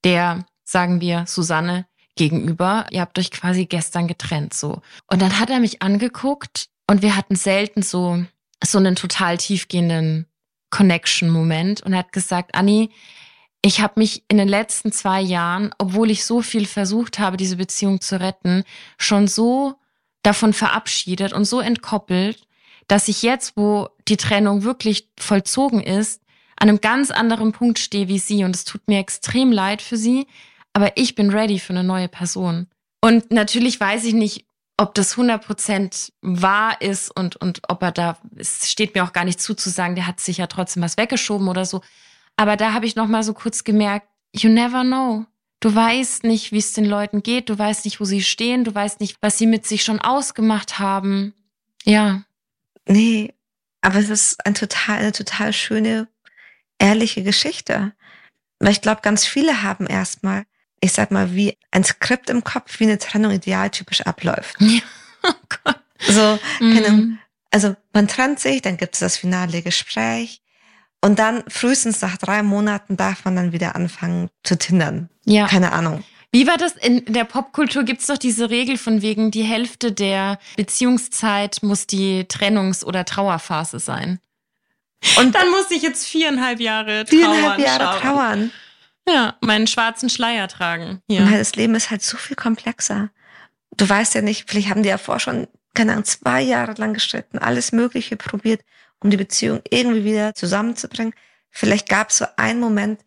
der, 0.05 0.45
sagen 0.64 1.01
wir, 1.01 1.24
Susanne 1.26 1.87
gegenüber. 2.16 2.87
Ihr 2.91 3.01
habt 3.01 3.18
euch 3.18 3.30
quasi 3.30 3.64
gestern 3.64 4.09
getrennt 4.09 4.53
so. 4.53 4.83
Und 5.07 5.22
dann 5.22 5.39
hat 5.39 5.49
er 5.49 5.61
mich 5.61 5.80
angeguckt 5.80 6.66
und 6.87 7.01
wir 7.01 7.16
hatten 7.16 7.37
selten 7.37 7.83
so 7.83 8.24
so 8.64 8.78
einen 8.78 8.97
total 8.97 9.39
tiefgehenden 9.39 10.26
Connection-Moment 10.70 11.83
und 11.83 11.97
hat 11.97 12.12
gesagt, 12.12 12.55
Anni, 12.55 12.91
ich 13.61 13.80
habe 13.80 14.01
mich 14.01 14.24
in 14.28 14.39
den 14.39 14.49
letzten 14.49 14.91
zwei 14.91 15.20
Jahren, 15.20 15.72
obwohl 15.78 16.11
ich 16.11 16.24
so 16.24 16.43
viel 16.43 16.66
versucht 16.66 17.18
habe, 17.18 17.37
diese 17.37 17.57
Beziehung 17.57 18.01
zu 18.01 18.18
retten, 18.18 18.64
schon 18.99 19.28
so 19.28 19.74
davon 20.23 20.53
verabschiedet 20.53 21.33
und 21.33 21.45
so 21.45 21.61
entkoppelt, 21.61 22.47
dass 22.89 23.09
ich 23.09 23.23
jetzt, 23.23 23.57
wo 23.57 23.89
die 24.09 24.16
Trennung 24.16 24.62
wirklich 24.62 25.09
vollzogen 25.18 25.81
ist, 25.81 26.23
an 26.57 26.68
einem 26.68 26.81
ganz 26.81 27.11
anderen 27.11 27.53
Punkt 27.53 27.79
stehe 27.79 28.09
wie 28.09 28.18
sie. 28.18 28.45
Und 28.45 28.55
es 28.55 28.64
tut 28.64 28.87
mir 28.87 28.99
extrem 28.99 29.51
leid 29.51 29.83
für 29.83 29.97
sie, 29.97 30.27
aber 30.73 30.97
ich 30.97 31.14
bin 31.14 31.31
ready 31.31 31.59
für 31.59 31.73
eine 31.73 31.85
neue 31.85 32.09
Person. 32.09 32.68
Und 33.01 33.31
natürlich 33.31 33.81
weiß 33.81 34.05
ich 34.05 34.14
nicht, 34.14 34.47
ob 34.77 34.95
das 34.95 35.16
100% 35.16 36.12
wahr 36.23 36.81
ist 36.81 37.11
und, 37.11 37.37
und 37.37 37.61
ob 37.68 37.83
er 37.83 37.93
da, 37.93 38.18
es 38.37 38.70
steht 38.70 38.95
mir 38.95 39.05
auch 39.05 39.12
gar 39.12 39.25
nicht 39.25 39.41
zu, 39.41 39.55
zu 39.55 39.70
sagen, 39.70 39.95
der 39.95 40.07
hat 40.07 40.20
sich 40.20 40.39
ja 40.39 40.47
trotzdem 40.47 40.83
was 40.83 40.97
weggeschoben 40.97 41.49
oder 41.49 41.64
so. 41.64 41.83
Aber 42.37 42.57
da 42.57 42.73
habe 42.73 42.87
ich 42.87 42.97
nochmal 42.97 43.23
so 43.23 43.35
kurz 43.35 43.64
gemerkt, 43.64 44.07
you 44.35 44.49
never 44.49 44.83
know. 44.83 45.27
Du 45.62 45.74
weißt 45.74 46.24
nicht, 46.24 46.52
wie 46.52 46.58
es 46.58 46.74
den 46.74 46.84
Leuten 46.84 47.22
geht, 47.22 47.48
du 47.48 47.58
weißt 47.58 47.86
nicht, 47.86 48.00
wo 48.00 48.04
sie 48.04 48.22
stehen, 48.22 48.64
du 48.64 48.74
weißt 48.74 49.00
nicht, 49.00 49.16
was 49.20 49.38
sie 49.38 49.46
mit 49.46 49.66
sich 49.66 49.82
schon 49.82 50.00
ausgemacht 50.00 50.78
haben. 50.78 51.34
Ja. 51.84 52.24
Nee, 52.86 53.32
aber 53.80 53.98
es 53.98 54.10
ist 54.10 54.44
ein 54.44 54.54
total, 54.54 54.98
eine 54.98 55.12
total 55.12 55.52
schöne, 55.52 56.08
ehrliche 56.78 57.22
Geschichte. 57.22 57.92
Weil 58.58 58.72
ich 58.72 58.80
glaube, 58.80 59.00
ganz 59.02 59.24
viele 59.24 59.62
haben 59.62 59.86
erstmal 59.86 60.44
ich 60.82 60.92
sag 60.92 61.12
mal, 61.12 61.32
wie 61.34 61.56
ein 61.70 61.84
Skript 61.84 62.28
im 62.28 62.42
Kopf, 62.44 62.80
wie 62.80 62.84
eine 62.84 62.98
Trennung 62.98 63.30
idealtypisch 63.32 64.02
abläuft. 64.02 64.56
Ja. 64.60 64.80
Oh 65.24 65.56
Gott. 65.64 65.78
So, 66.00 66.36
mhm. 66.58 67.16
also 67.52 67.76
man 67.92 68.08
trennt 68.08 68.40
sich, 68.40 68.60
dann 68.60 68.76
gibt 68.76 68.94
es 68.94 68.98
das 68.98 69.16
finale 69.16 69.62
Gespräch 69.62 70.41
und 71.03 71.18
dann 71.18 71.42
frühestens 71.48 72.00
nach 72.00 72.16
drei 72.16 72.42
Monaten 72.42 72.96
darf 72.96 73.24
man 73.24 73.36
dann 73.36 73.53
wieder 73.53 73.76
anfangen 73.76 74.30
zu 74.44 74.57
tindern. 74.57 75.09
Ja. 75.24 75.46
Keine 75.46 75.72
Ahnung. 75.72 76.05
Wie 76.30 76.46
war 76.46 76.57
das 76.57 76.72
in 76.76 77.05
der 77.12 77.24
Popkultur? 77.24 77.82
Gibt 77.82 78.00
es 78.00 78.07
doch 78.07 78.16
diese 78.16 78.48
Regel 78.48 78.78
von 78.78 79.03
wegen, 79.03 79.30
die 79.30 79.42
Hälfte 79.42 79.92
der 79.92 80.38
Beziehungszeit 80.57 81.59
muss 81.62 81.86
die 81.86 82.24
Trennungs- 82.24 82.84
oder 82.84 83.05
Trauerphase 83.05 83.80
sein. 83.80 84.18
Und 85.18 85.34
dann 85.34 85.50
muss 85.50 85.70
ich 85.70 85.82
jetzt 85.82 86.07
viereinhalb 86.07 86.61
Jahre 86.61 87.05
trauern. 87.05 87.20
Viereinhalb 87.20 87.59
Jahre 87.59 88.00
trauern. 88.00 88.53
Ja, 89.07 89.34
meinen 89.40 89.66
schwarzen 89.66 90.09
Schleier 90.09 90.48
tragen. 90.48 91.03
Ja. 91.09 91.30
Weil 91.30 91.38
das 91.38 91.57
Leben 91.57 91.74
ist 91.74 91.90
halt 91.90 92.03
so 92.03 92.16
viel 92.16 92.36
komplexer. 92.36 93.11
Du 93.76 93.88
weißt 93.88 94.14
ja 94.14 94.22
nicht, 94.22 94.48
vielleicht 94.48 94.70
haben 94.70 94.82
die 94.82 94.88
ja 94.88 94.98
vor 94.98 95.18
schon, 95.18 95.48
keine 95.74 95.92
Ahnung, 95.92 96.05
zwei 96.05 96.40
Jahre 96.40 96.74
lang 96.74 96.94
gestritten, 96.94 97.38
alles 97.38 97.72
Mögliche 97.72 98.16
probiert, 98.16 98.62
um 99.03 99.11
die 99.11 99.16
Beziehung 99.16 99.61
irgendwie 99.70 100.05
wieder 100.05 100.34
zusammenzubringen. 100.34 101.14
Vielleicht 101.50 101.88
gab 101.88 102.11
es 102.11 102.18
so 102.18 102.26
einen 102.36 102.61
Moment, 102.61 103.03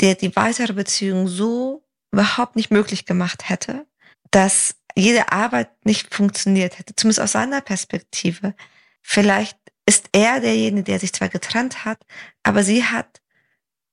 der 0.00 0.14
die 0.14 0.34
weitere 0.36 0.72
Beziehung 0.72 1.28
so 1.28 1.84
überhaupt 2.12 2.56
nicht 2.56 2.70
möglich 2.70 3.06
gemacht 3.06 3.48
hätte, 3.48 3.86
dass 4.30 4.76
jede 4.96 5.32
Arbeit 5.32 5.70
nicht 5.84 6.12
funktioniert 6.14 6.78
hätte, 6.78 6.94
zumindest 6.96 7.20
aus 7.20 7.32
seiner 7.32 7.60
Perspektive. 7.60 8.54
Vielleicht 9.02 9.58
ist 9.86 10.08
er 10.12 10.40
derjenige, 10.40 10.84
der 10.84 10.98
sich 10.98 11.12
zwar 11.12 11.28
getrennt 11.28 11.84
hat, 11.84 11.98
aber 12.42 12.62
sie 12.62 12.84
hat 12.84 13.20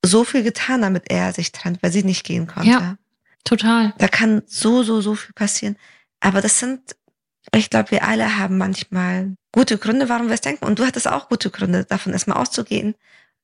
so 0.03 0.23
viel 0.23 0.43
getan, 0.43 0.81
damit 0.81 1.05
er 1.09 1.33
sich 1.33 1.51
trennt, 1.51 1.81
weil 1.81 1.91
sie 1.91 2.03
nicht 2.03 2.23
gehen 2.23 2.47
konnte. 2.47 2.69
Ja, 2.69 2.97
total. 3.43 3.93
Da 3.97 4.07
kann 4.07 4.43
so, 4.45 4.83
so, 4.83 5.01
so 5.01 5.15
viel 5.15 5.33
passieren. 5.33 5.77
Aber 6.19 6.41
das 6.41 6.59
sind, 6.59 6.95
ich 7.55 7.69
glaube, 7.69 7.91
wir 7.91 8.03
alle 8.03 8.37
haben 8.37 8.57
manchmal 8.57 9.35
gute 9.51 9.77
Gründe, 9.77 10.09
warum 10.09 10.27
wir 10.27 10.33
es 10.33 10.41
denken. 10.41 10.65
Und 10.65 10.79
du 10.79 10.85
hattest 10.85 11.07
auch 11.07 11.29
gute 11.29 11.49
Gründe, 11.49 11.85
davon 11.85 12.13
erstmal 12.13 12.37
auszugehen. 12.37 12.95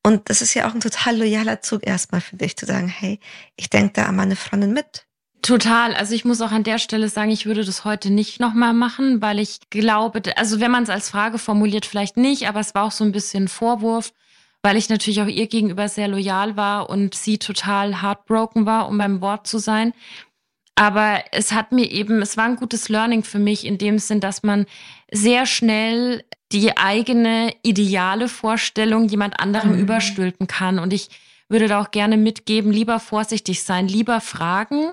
Und 0.06 0.30
das 0.30 0.42
ist 0.42 0.54
ja 0.54 0.68
auch 0.68 0.74
ein 0.74 0.82
total 0.82 1.18
loyaler 1.18 1.62
Zug 1.62 1.88
erstmal 1.88 2.22
für 2.22 2.36
dich, 2.36 2.58
zu 2.58 2.66
sagen, 2.66 2.88
hey, 2.88 3.20
ich 3.56 3.70
denke 3.70 3.94
da 3.94 4.06
an 4.06 4.16
meine 4.16 4.36
Freundin 4.36 4.74
mit. 4.74 5.06
Total. 5.42 5.94
Also 5.94 6.14
ich 6.14 6.26
muss 6.26 6.42
auch 6.42 6.52
an 6.52 6.64
der 6.64 6.78
Stelle 6.78 7.10
sagen, 7.10 7.32
ich 7.32 7.46
würde 7.46 7.64
das 7.64 7.86
heute 7.86 8.10
nicht 8.10 8.40
nochmal 8.40 8.74
machen, 8.74 9.22
weil 9.22 9.40
ich 9.40 9.60
glaube, 9.70 10.22
also 10.36 10.60
wenn 10.60 10.72
man 10.72 10.84
es 10.84 10.90
als 10.90 11.10
Frage 11.10 11.38
formuliert, 11.38 11.86
vielleicht 11.86 12.18
nicht, 12.18 12.48
aber 12.48 12.60
es 12.60 12.76
war 12.76 12.84
auch 12.84 12.92
so 12.92 13.04
ein 13.04 13.12
bisschen 13.12 13.48
Vorwurf 13.48 14.12
weil 14.64 14.78
ich 14.78 14.90
natürlich 14.90 15.22
auch 15.22 15.28
ihr 15.28 15.48
gegenüber 15.48 15.90
sehr 15.90 16.08
loyal 16.08 16.56
war 16.56 16.90
und 16.90 17.16
sie 17.16 17.38
total 17.38 18.02
heartbroken 18.02 18.66
war, 18.66 18.88
um 18.88 18.98
beim 18.98 19.20
Wort 19.22 19.46
zu 19.46 19.58
sein. 19.60 19.94
Aber 20.76 21.24
es 21.32 21.52
hat 21.52 21.72
mir 21.72 21.92
eben, 21.92 22.22
es 22.22 22.36
war 22.36 22.46
ein 22.46 22.56
gutes 22.56 22.90
Learning 22.90 23.24
für 23.24 23.40
mich 23.40 23.66
in 23.66 23.78
dem 23.78 24.00
Sinn, 24.00 24.20
dass 24.20 24.44
man 24.44 24.66
sehr 25.12 25.46
schnell 25.46 26.24
die 26.52 26.78
eigene 26.78 27.54
ideale 27.64 28.28
Vorstellung 28.28 29.08
jemand 29.08 29.40
anderem 29.40 29.74
mhm. 29.74 29.82
überstülpen 29.82 30.48
kann. 30.48 30.80
Und 30.80 30.94
ich 30.94 31.10
würde 31.50 31.68
da 31.68 31.82
auch 31.82 31.92
gerne 31.92 32.18
mitgeben, 32.18 32.72
lieber 32.72 33.00
vorsichtig 33.00 33.64
sein, 33.64 33.88
lieber 33.88 34.22
fragen 34.22 34.92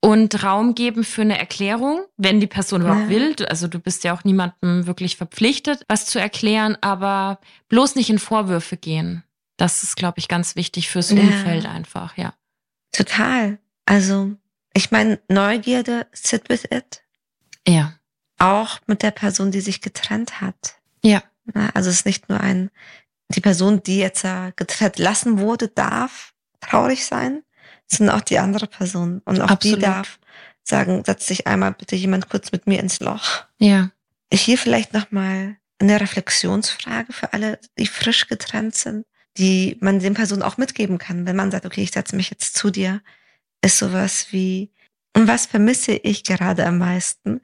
und 0.00 0.42
Raum 0.44 0.74
geben 0.74 1.04
für 1.04 1.22
eine 1.22 1.38
Erklärung, 1.38 2.04
wenn 2.16 2.40
die 2.40 2.46
Person 2.46 2.82
überhaupt 2.82 3.04
ja. 3.04 3.08
will. 3.10 3.36
Also 3.48 3.68
du 3.68 3.78
bist 3.78 4.04
ja 4.04 4.14
auch 4.14 4.24
niemandem 4.24 4.86
wirklich 4.86 5.16
verpflichtet, 5.16 5.84
was 5.88 6.06
zu 6.06 6.18
erklären, 6.18 6.76
aber 6.80 7.40
bloß 7.68 7.96
nicht 7.96 8.10
in 8.10 8.18
Vorwürfe 8.18 8.76
gehen. 8.76 9.24
Das 9.56 9.82
ist, 9.82 9.96
glaube 9.96 10.18
ich, 10.18 10.28
ganz 10.28 10.54
wichtig 10.54 10.88
fürs 10.88 11.10
ja. 11.10 11.20
Umfeld 11.20 11.66
einfach, 11.66 12.16
ja. 12.16 12.34
Total. 12.92 13.58
Also, 13.86 14.36
ich 14.76 14.90
meine, 14.90 15.18
Neugierde, 15.28 16.06
sit 16.12 16.48
with 16.48 16.64
it. 16.70 17.02
Ja. 17.66 17.94
Auch 18.38 18.78
mit 18.86 19.02
der 19.02 19.10
Person, 19.10 19.50
die 19.50 19.60
sich 19.60 19.80
getrennt 19.80 20.40
hat. 20.40 20.76
Ja. 21.02 21.22
Also 21.74 21.90
es 21.90 21.96
ist 21.96 22.06
nicht 22.06 22.28
nur 22.28 22.40
ein, 22.40 22.70
die 23.30 23.40
Person, 23.40 23.82
die 23.82 23.98
jetzt 23.98 24.26
getrennt 24.56 24.98
lassen 24.98 25.38
wurde, 25.38 25.68
darf 25.68 26.34
traurig 26.60 27.06
sein, 27.06 27.42
sondern 27.86 28.16
auch 28.16 28.20
die 28.20 28.38
andere 28.38 28.66
Person. 28.66 29.22
Und 29.24 29.40
auch 29.40 29.50
Absolut. 29.50 29.78
die 29.78 29.82
darf 29.82 30.18
sagen, 30.62 31.02
setz 31.06 31.26
dich 31.26 31.46
einmal 31.46 31.72
bitte 31.72 31.96
jemand 31.96 32.28
kurz 32.28 32.52
mit 32.52 32.66
mir 32.66 32.80
ins 32.80 33.00
Loch. 33.00 33.44
Ja. 33.58 33.90
Hier 34.32 34.58
vielleicht 34.58 34.92
nochmal 34.92 35.56
eine 35.78 36.00
Reflexionsfrage 36.00 37.12
für 37.12 37.32
alle, 37.32 37.58
die 37.78 37.86
frisch 37.86 38.26
getrennt 38.26 38.74
sind, 38.74 39.06
die 39.38 39.76
man 39.80 40.00
den 40.00 40.14
Personen 40.14 40.42
auch 40.42 40.56
mitgeben 40.56 40.98
kann, 40.98 41.26
wenn 41.26 41.36
man 41.36 41.50
sagt, 41.50 41.66
okay, 41.66 41.82
ich 41.82 41.92
setze 41.92 42.16
mich 42.16 42.30
jetzt 42.30 42.56
zu 42.56 42.70
dir, 42.70 43.00
ist 43.62 43.78
sowas 43.78 44.28
wie, 44.30 44.70
und 45.16 45.28
was 45.28 45.46
vermisse 45.46 45.92
ich 45.92 46.24
gerade 46.24 46.66
am 46.66 46.78
meisten? 46.78 47.40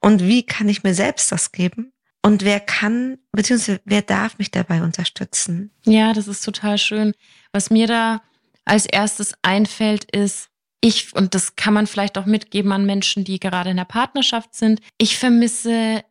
Und 0.00 0.22
wie 0.22 0.44
kann 0.44 0.68
ich 0.68 0.82
mir 0.82 0.94
selbst 0.94 1.32
das 1.32 1.52
geben? 1.52 1.92
Und 2.22 2.44
wer 2.44 2.60
kann, 2.60 3.18
beziehungsweise 3.32 3.80
wer 3.84 4.02
darf 4.02 4.38
mich 4.38 4.50
dabei 4.50 4.82
unterstützen? 4.82 5.70
Ja, 5.84 6.12
das 6.12 6.28
ist 6.28 6.44
total 6.44 6.76
schön. 6.76 7.12
Was 7.52 7.70
mir 7.70 7.86
da 7.86 8.22
als 8.64 8.84
erstes 8.86 9.34
einfällt, 9.42 10.04
ist, 10.10 10.48
ich, 10.80 11.14
und 11.14 11.34
das 11.34 11.56
kann 11.56 11.72
man 11.72 11.86
vielleicht 11.86 12.18
auch 12.18 12.26
mitgeben 12.26 12.72
an 12.72 12.84
Menschen, 12.84 13.24
die 13.24 13.40
gerade 13.40 13.70
in 13.70 13.76
der 13.76 13.84
Partnerschaft 13.84 14.54
sind, 14.54 14.80
ich 14.98 15.16
vermisse 15.16 16.04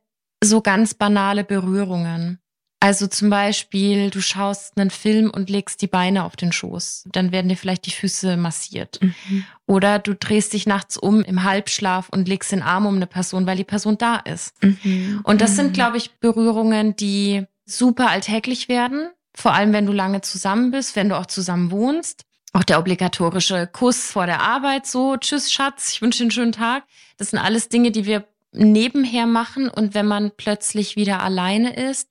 so 0.43 0.61
ganz 0.61 0.93
banale 0.93 1.43
Berührungen. 1.43 2.39
Also 2.85 3.07
zum 3.07 3.31
Beispiel, 3.31 4.11
du 4.11 4.21
schaust 4.21 4.77
einen 4.77 4.91
Film 4.91 5.31
und 5.31 5.49
legst 5.49 5.81
die 5.81 5.87
Beine 5.87 6.23
auf 6.23 6.35
den 6.35 6.51
Schoß. 6.51 7.05
Dann 7.11 7.31
werden 7.31 7.49
dir 7.49 7.57
vielleicht 7.57 7.87
die 7.87 7.91
Füße 7.91 8.37
massiert. 8.37 8.99
Mhm. 9.01 9.43
Oder 9.65 9.97
du 9.97 10.13
drehst 10.13 10.53
dich 10.53 10.67
nachts 10.67 10.95
um 10.95 11.23
im 11.23 11.41
Halbschlaf 11.41 12.09
und 12.09 12.27
legst 12.27 12.51
den 12.51 12.61
Arm 12.61 12.85
um 12.85 12.97
eine 12.97 13.07
Person, 13.07 13.47
weil 13.47 13.57
die 13.57 13.63
Person 13.63 13.97
da 13.97 14.17
ist. 14.17 14.53
Mhm. 14.61 15.21
Und 15.23 15.41
das 15.41 15.55
sind, 15.55 15.69
mhm. 15.69 15.73
glaube 15.73 15.97
ich, 15.97 16.11
Berührungen, 16.19 16.95
die 16.95 17.47
super 17.65 18.11
alltäglich 18.11 18.69
werden. 18.69 19.09
Vor 19.33 19.55
allem, 19.55 19.73
wenn 19.73 19.87
du 19.87 19.91
lange 19.91 20.21
zusammen 20.21 20.69
bist, 20.69 20.95
wenn 20.95 21.09
du 21.09 21.17
auch 21.17 21.25
zusammen 21.25 21.71
wohnst. 21.71 22.21
Auch 22.53 22.63
der 22.63 22.77
obligatorische 22.77 23.65
Kuss 23.65 24.11
vor 24.11 24.27
der 24.27 24.41
Arbeit, 24.41 24.85
so, 24.85 25.17
tschüss 25.17 25.51
Schatz, 25.51 25.91
ich 25.91 26.03
wünsche 26.03 26.19
dir 26.19 26.25
einen 26.25 26.31
schönen 26.31 26.51
Tag. 26.51 26.83
Das 27.17 27.31
sind 27.31 27.39
alles 27.39 27.67
Dinge, 27.67 27.89
die 27.89 28.05
wir 28.05 28.27
nebenher 28.51 29.25
machen. 29.25 29.69
Und 29.69 29.95
wenn 29.95 30.05
man 30.05 30.29
plötzlich 30.37 30.95
wieder 30.95 31.23
alleine 31.23 31.75
ist, 31.75 32.09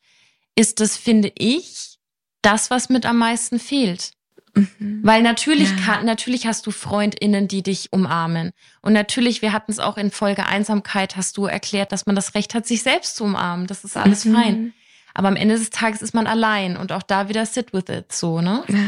ist 0.54 0.80
das, 0.80 0.96
finde 0.96 1.32
ich, 1.36 1.98
das, 2.42 2.70
was 2.70 2.88
mit 2.88 3.06
am 3.06 3.18
meisten 3.18 3.58
fehlt. 3.58 4.12
Mhm. 4.54 5.00
Weil 5.02 5.22
natürlich 5.22 5.70
ja. 5.70 5.76
kann, 5.84 6.06
natürlich 6.06 6.46
hast 6.46 6.66
du 6.66 6.70
FreundInnen, 6.70 7.48
die 7.48 7.62
dich 7.62 7.92
umarmen. 7.92 8.52
Und 8.82 8.92
natürlich, 8.92 9.42
wir 9.42 9.52
hatten 9.52 9.72
es 9.72 9.80
auch 9.80 9.96
in 9.96 10.10
Folge 10.10 10.46
Einsamkeit, 10.46 11.16
hast 11.16 11.36
du 11.36 11.46
erklärt, 11.46 11.92
dass 11.92 12.06
man 12.06 12.14
das 12.14 12.34
Recht 12.34 12.54
hat, 12.54 12.66
sich 12.66 12.82
selbst 12.82 13.16
zu 13.16 13.24
umarmen. 13.24 13.66
Das 13.66 13.84
ist 13.84 13.96
alles 13.96 14.24
mhm. 14.24 14.34
fein. 14.34 14.74
Aber 15.14 15.28
am 15.28 15.36
Ende 15.36 15.56
des 15.56 15.70
Tages 15.70 16.02
ist 16.02 16.14
man 16.14 16.26
allein 16.26 16.76
und 16.76 16.90
auch 16.90 17.02
da 17.02 17.28
wieder 17.28 17.46
sit 17.46 17.72
with 17.72 17.84
it, 17.88 18.12
so, 18.12 18.40
ne? 18.40 18.64
Ja. 18.66 18.78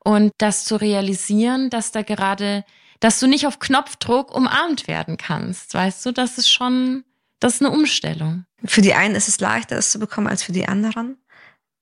Und 0.00 0.32
das 0.38 0.64
zu 0.64 0.74
realisieren, 0.76 1.70
dass 1.70 1.92
da 1.92 2.02
gerade, 2.02 2.64
dass 2.98 3.20
du 3.20 3.28
nicht 3.28 3.46
auf 3.46 3.60
Knopfdruck 3.60 4.34
umarmt 4.34 4.88
werden 4.88 5.16
kannst, 5.16 5.74
weißt 5.74 6.04
du, 6.04 6.12
das 6.12 6.38
ist 6.38 6.50
schon, 6.50 7.04
das 7.38 7.54
ist 7.54 7.62
eine 7.62 7.70
Umstellung. 7.70 8.45
Für 8.64 8.80
die 8.80 8.94
einen 8.94 9.14
ist 9.14 9.28
es 9.28 9.40
leichter, 9.40 9.76
es 9.76 9.90
zu 9.90 9.98
bekommen 9.98 10.26
als 10.26 10.42
für 10.42 10.52
die 10.52 10.66
anderen. 10.66 11.18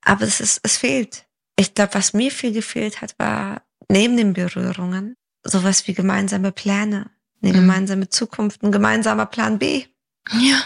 Aber 0.03 0.25
es 0.25 0.41
ist, 0.41 0.61
es 0.63 0.77
fehlt. 0.77 1.27
Ich 1.57 1.75
glaube, 1.75 1.95
was 1.95 2.13
mir 2.13 2.31
viel 2.31 2.53
gefehlt 2.53 3.01
hat, 3.01 3.15
war 3.19 3.63
neben 3.89 4.17
den 4.17 4.33
Berührungen 4.33 5.17
sowas 5.45 5.87
wie 5.87 5.95
gemeinsame 5.95 6.53
Pläne, 6.53 7.11
eine 7.43 7.53
mhm. 7.53 7.57
gemeinsame 7.57 8.09
Zukunft, 8.09 8.63
ein 8.63 8.73
gemeinsamer 8.73 9.27
Plan 9.27 9.59
B. 9.59 9.85
Ja. 10.33 10.63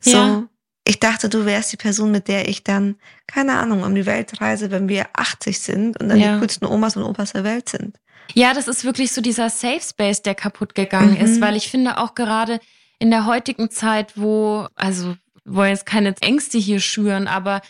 So. 0.00 0.16
Ja. 0.16 0.48
Ich 0.86 1.00
dachte, 1.00 1.30
du 1.30 1.46
wärst 1.46 1.72
die 1.72 1.78
Person, 1.78 2.10
mit 2.10 2.28
der 2.28 2.48
ich 2.48 2.62
dann, 2.62 2.96
keine 3.26 3.54
Ahnung, 3.54 3.82
um 3.82 3.94
die 3.94 4.04
Welt 4.04 4.40
reise, 4.40 4.70
wenn 4.70 4.88
wir 4.88 5.06
80 5.14 5.58
sind 5.58 5.98
und 5.98 6.10
dann 6.10 6.18
ja. 6.18 6.34
die 6.34 6.40
coolsten 6.40 6.66
Omas 6.66 6.96
und 6.96 7.04
Opas 7.04 7.32
der 7.32 7.44
Welt 7.44 7.70
sind. 7.70 7.98
Ja, 8.34 8.52
das 8.52 8.68
ist 8.68 8.84
wirklich 8.84 9.12
so 9.12 9.20
dieser 9.20 9.48
Safe 9.48 9.80
Space, 9.80 10.22
der 10.22 10.34
kaputt 10.34 10.74
gegangen 10.74 11.12
mhm. 11.14 11.24
ist, 11.24 11.40
weil 11.40 11.56
ich 11.56 11.70
finde 11.70 11.98
auch 11.98 12.14
gerade 12.14 12.60
in 13.04 13.10
der 13.10 13.26
heutigen 13.26 13.70
Zeit, 13.70 14.16
wo, 14.16 14.66
also, 14.76 15.14
wollen 15.44 15.72
jetzt 15.72 15.84
keine 15.84 16.14
Ängste 16.22 16.56
hier 16.56 16.80
schüren, 16.80 17.28
aber 17.28 17.60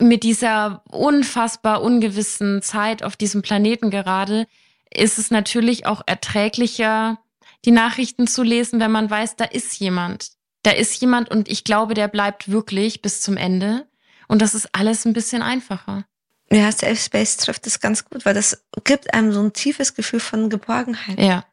mit 0.00 0.24
dieser 0.24 0.82
unfassbar 0.90 1.80
ungewissen 1.80 2.60
Zeit 2.60 3.04
auf 3.04 3.14
diesem 3.14 3.40
Planeten 3.40 3.90
gerade, 3.90 4.48
ist 4.92 5.16
es 5.16 5.30
natürlich 5.30 5.86
auch 5.86 6.02
erträglicher, 6.06 7.20
die 7.64 7.70
Nachrichten 7.70 8.26
zu 8.26 8.42
lesen, 8.42 8.80
wenn 8.80 8.90
man 8.90 9.08
weiß, 9.08 9.36
da 9.36 9.44
ist 9.44 9.78
jemand. 9.78 10.32
Da 10.64 10.72
ist 10.72 11.00
jemand 11.00 11.30
und 11.30 11.48
ich 11.48 11.62
glaube, 11.62 11.94
der 11.94 12.08
bleibt 12.08 12.50
wirklich 12.50 13.00
bis 13.00 13.20
zum 13.20 13.36
Ende. 13.36 13.86
Und 14.26 14.42
das 14.42 14.56
ist 14.56 14.70
alles 14.72 15.04
ein 15.04 15.12
bisschen 15.12 15.40
einfacher. 15.42 16.04
Ja, 16.50 16.72
Safe 16.72 16.96
Space 16.96 17.36
trifft 17.36 17.64
es 17.68 17.78
ganz 17.78 18.04
gut, 18.06 18.26
weil 18.26 18.34
das 18.34 18.64
gibt 18.82 19.14
einem 19.14 19.30
so 19.30 19.40
ein 19.40 19.52
tiefes 19.52 19.94
Gefühl 19.94 20.18
von 20.18 20.50
Geborgenheit. 20.50 21.20
Ja. 21.20 21.44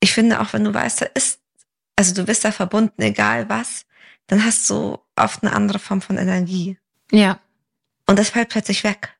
Ich 0.00 0.12
finde 0.12 0.40
auch, 0.40 0.52
wenn 0.52 0.64
du 0.64 0.74
weißt, 0.74 1.02
da 1.02 1.06
ist, 1.14 1.39
also 2.00 2.14
du 2.14 2.24
bist 2.24 2.46
da 2.46 2.50
verbunden, 2.50 3.02
egal 3.02 3.50
was, 3.50 3.84
dann 4.26 4.42
hast 4.42 4.70
du 4.70 4.96
oft 5.16 5.42
eine 5.42 5.52
andere 5.52 5.78
Form 5.78 6.00
von 6.00 6.16
Energie. 6.16 6.78
Ja. 7.12 7.38
Und 8.06 8.18
das 8.18 8.30
fällt 8.30 8.48
plötzlich 8.48 8.84
weg. 8.84 9.18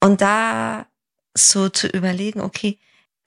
Und 0.00 0.22
da 0.22 0.86
so 1.34 1.68
zu 1.68 1.88
überlegen, 1.88 2.40
okay, 2.40 2.78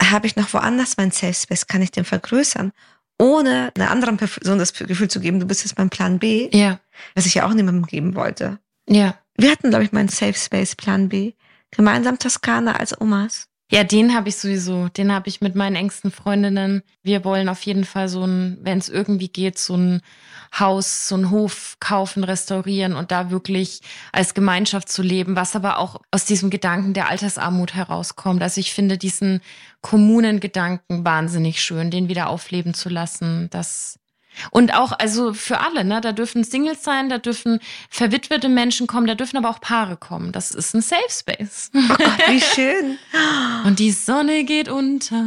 habe 0.01 0.25
ich 0.25 0.35
noch 0.35 0.51
woanders 0.53 0.97
mein 0.97 1.11
Safe 1.11 1.35
Space? 1.35 1.67
Kann 1.67 1.83
ich 1.83 1.91
den 1.91 2.03
vergrößern? 2.03 2.71
Ohne 3.19 3.71
einer 3.75 3.91
anderen 3.91 4.17
Person 4.17 4.57
das 4.57 4.73
Gefühl 4.73 5.07
zu 5.07 5.19
geben, 5.19 5.39
du 5.39 5.45
bist 5.45 5.63
jetzt 5.63 5.77
mein 5.77 5.91
Plan 5.91 6.17
B. 6.17 6.49
Ja. 6.51 6.79
Was 7.13 7.27
ich 7.27 7.35
ja 7.35 7.45
auch 7.45 7.53
niemandem 7.53 7.85
geben 7.85 8.15
wollte. 8.15 8.57
Ja. 8.89 9.19
Wir 9.37 9.51
hatten, 9.51 9.69
glaube 9.69 9.83
ich, 9.83 9.91
meinen 9.91 10.09
Safe 10.09 10.33
Space 10.33 10.75
Plan 10.75 11.09
B. 11.09 11.33
Gemeinsam 11.69 12.17
Toskana 12.17 12.77
als 12.77 12.99
Omas. 12.99 13.49
Ja, 13.71 13.83
den 13.83 14.13
habe 14.13 14.29
ich 14.29 14.35
sowieso. 14.37 14.89
Den 14.89 15.11
habe 15.11 15.27
ich 15.27 15.41
mit 15.41 15.55
meinen 15.55 15.75
engsten 15.75 16.11
Freundinnen. 16.11 16.83
Wir 17.01 17.25
wollen 17.25 17.49
auf 17.49 17.63
jeden 17.63 17.83
Fall 17.83 18.07
so 18.09 18.23
ein, 18.23 18.59
wenn 18.61 18.77
es 18.77 18.89
irgendwie 18.89 19.27
geht, 19.27 19.57
so 19.57 19.75
ein 19.75 20.01
Haus, 20.57 21.07
so 21.07 21.15
einen 21.15 21.31
Hof 21.31 21.77
kaufen, 21.79 22.23
restaurieren 22.23 22.93
und 22.93 23.11
da 23.11 23.31
wirklich 23.31 23.81
als 24.11 24.35
Gemeinschaft 24.35 24.87
zu 24.89 25.01
leben, 25.01 25.35
was 25.35 25.55
aber 25.55 25.79
auch 25.79 25.99
aus 26.11 26.25
diesem 26.25 26.51
Gedanken 26.51 26.93
der 26.93 27.09
Altersarmut 27.09 27.73
herauskommt. 27.73 28.43
Also 28.43 28.61
ich 28.61 28.71
finde 28.71 28.99
diesen 28.99 29.41
Kommunengedanken 29.81 31.03
wahnsinnig 31.03 31.61
schön, 31.61 31.89
den 31.89 32.07
wieder 32.07 32.29
aufleben 32.29 32.75
zu 32.75 32.89
lassen. 32.89 33.49
Das 33.49 33.99
und 34.51 34.73
auch, 34.73 34.91
also 34.91 35.33
für 35.33 35.59
alle, 35.59 35.83
ne? 35.83 36.01
Da 36.01 36.11
dürfen 36.11 36.43
Singles 36.43 36.83
sein, 36.83 37.09
da 37.09 37.17
dürfen 37.17 37.59
verwitwete 37.89 38.49
Menschen 38.49 38.87
kommen, 38.87 39.07
da 39.07 39.15
dürfen 39.15 39.37
aber 39.37 39.49
auch 39.49 39.61
Paare 39.61 39.97
kommen. 39.97 40.31
Das 40.31 40.51
ist 40.51 40.73
ein 40.73 40.81
Safe 40.81 41.09
Space. 41.09 41.71
Oh, 41.73 41.79
wie 42.27 42.41
schön. 42.41 42.97
Und 43.65 43.79
die 43.79 43.91
Sonne 43.91 44.43
geht 44.43 44.69
unter. 44.69 45.25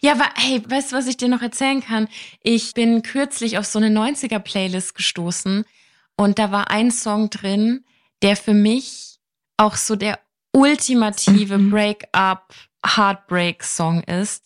Ja, 0.00 0.12
aber 0.12 0.28
hey, 0.34 0.62
weißt 0.66 0.92
du, 0.92 0.96
was 0.96 1.06
ich 1.06 1.16
dir 1.16 1.28
noch 1.28 1.42
erzählen 1.42 1.80
kann? 1.82 2.08
Ich 2.42 2.74
bin 2.74 3.02
kürzlich 3.02 3.58
auf 3.58 3.66
so 3.66 3.78
eine 3.78 3.96
90er-Playlist 3.96 4.94
gestoßen 4.94 5.64
und 6.16 6.38
da 6.40 6.50
war 6.50 6.70
ein 6.70 6.90
Song 6.90 7.30
drin, 7.30 7.84
der 8.22 8.36
für 8.36 8.54
mich 8.54 9.18
auch 9.56 9.76
so 9.76 9.94
der 9.94 10.18
ultimative 10.52 11.58
mhm. 11.58 11.70
Break-up, 11.70 12.54
Heartbreak-Song 12.84 14.02
ist. 14.02 14.44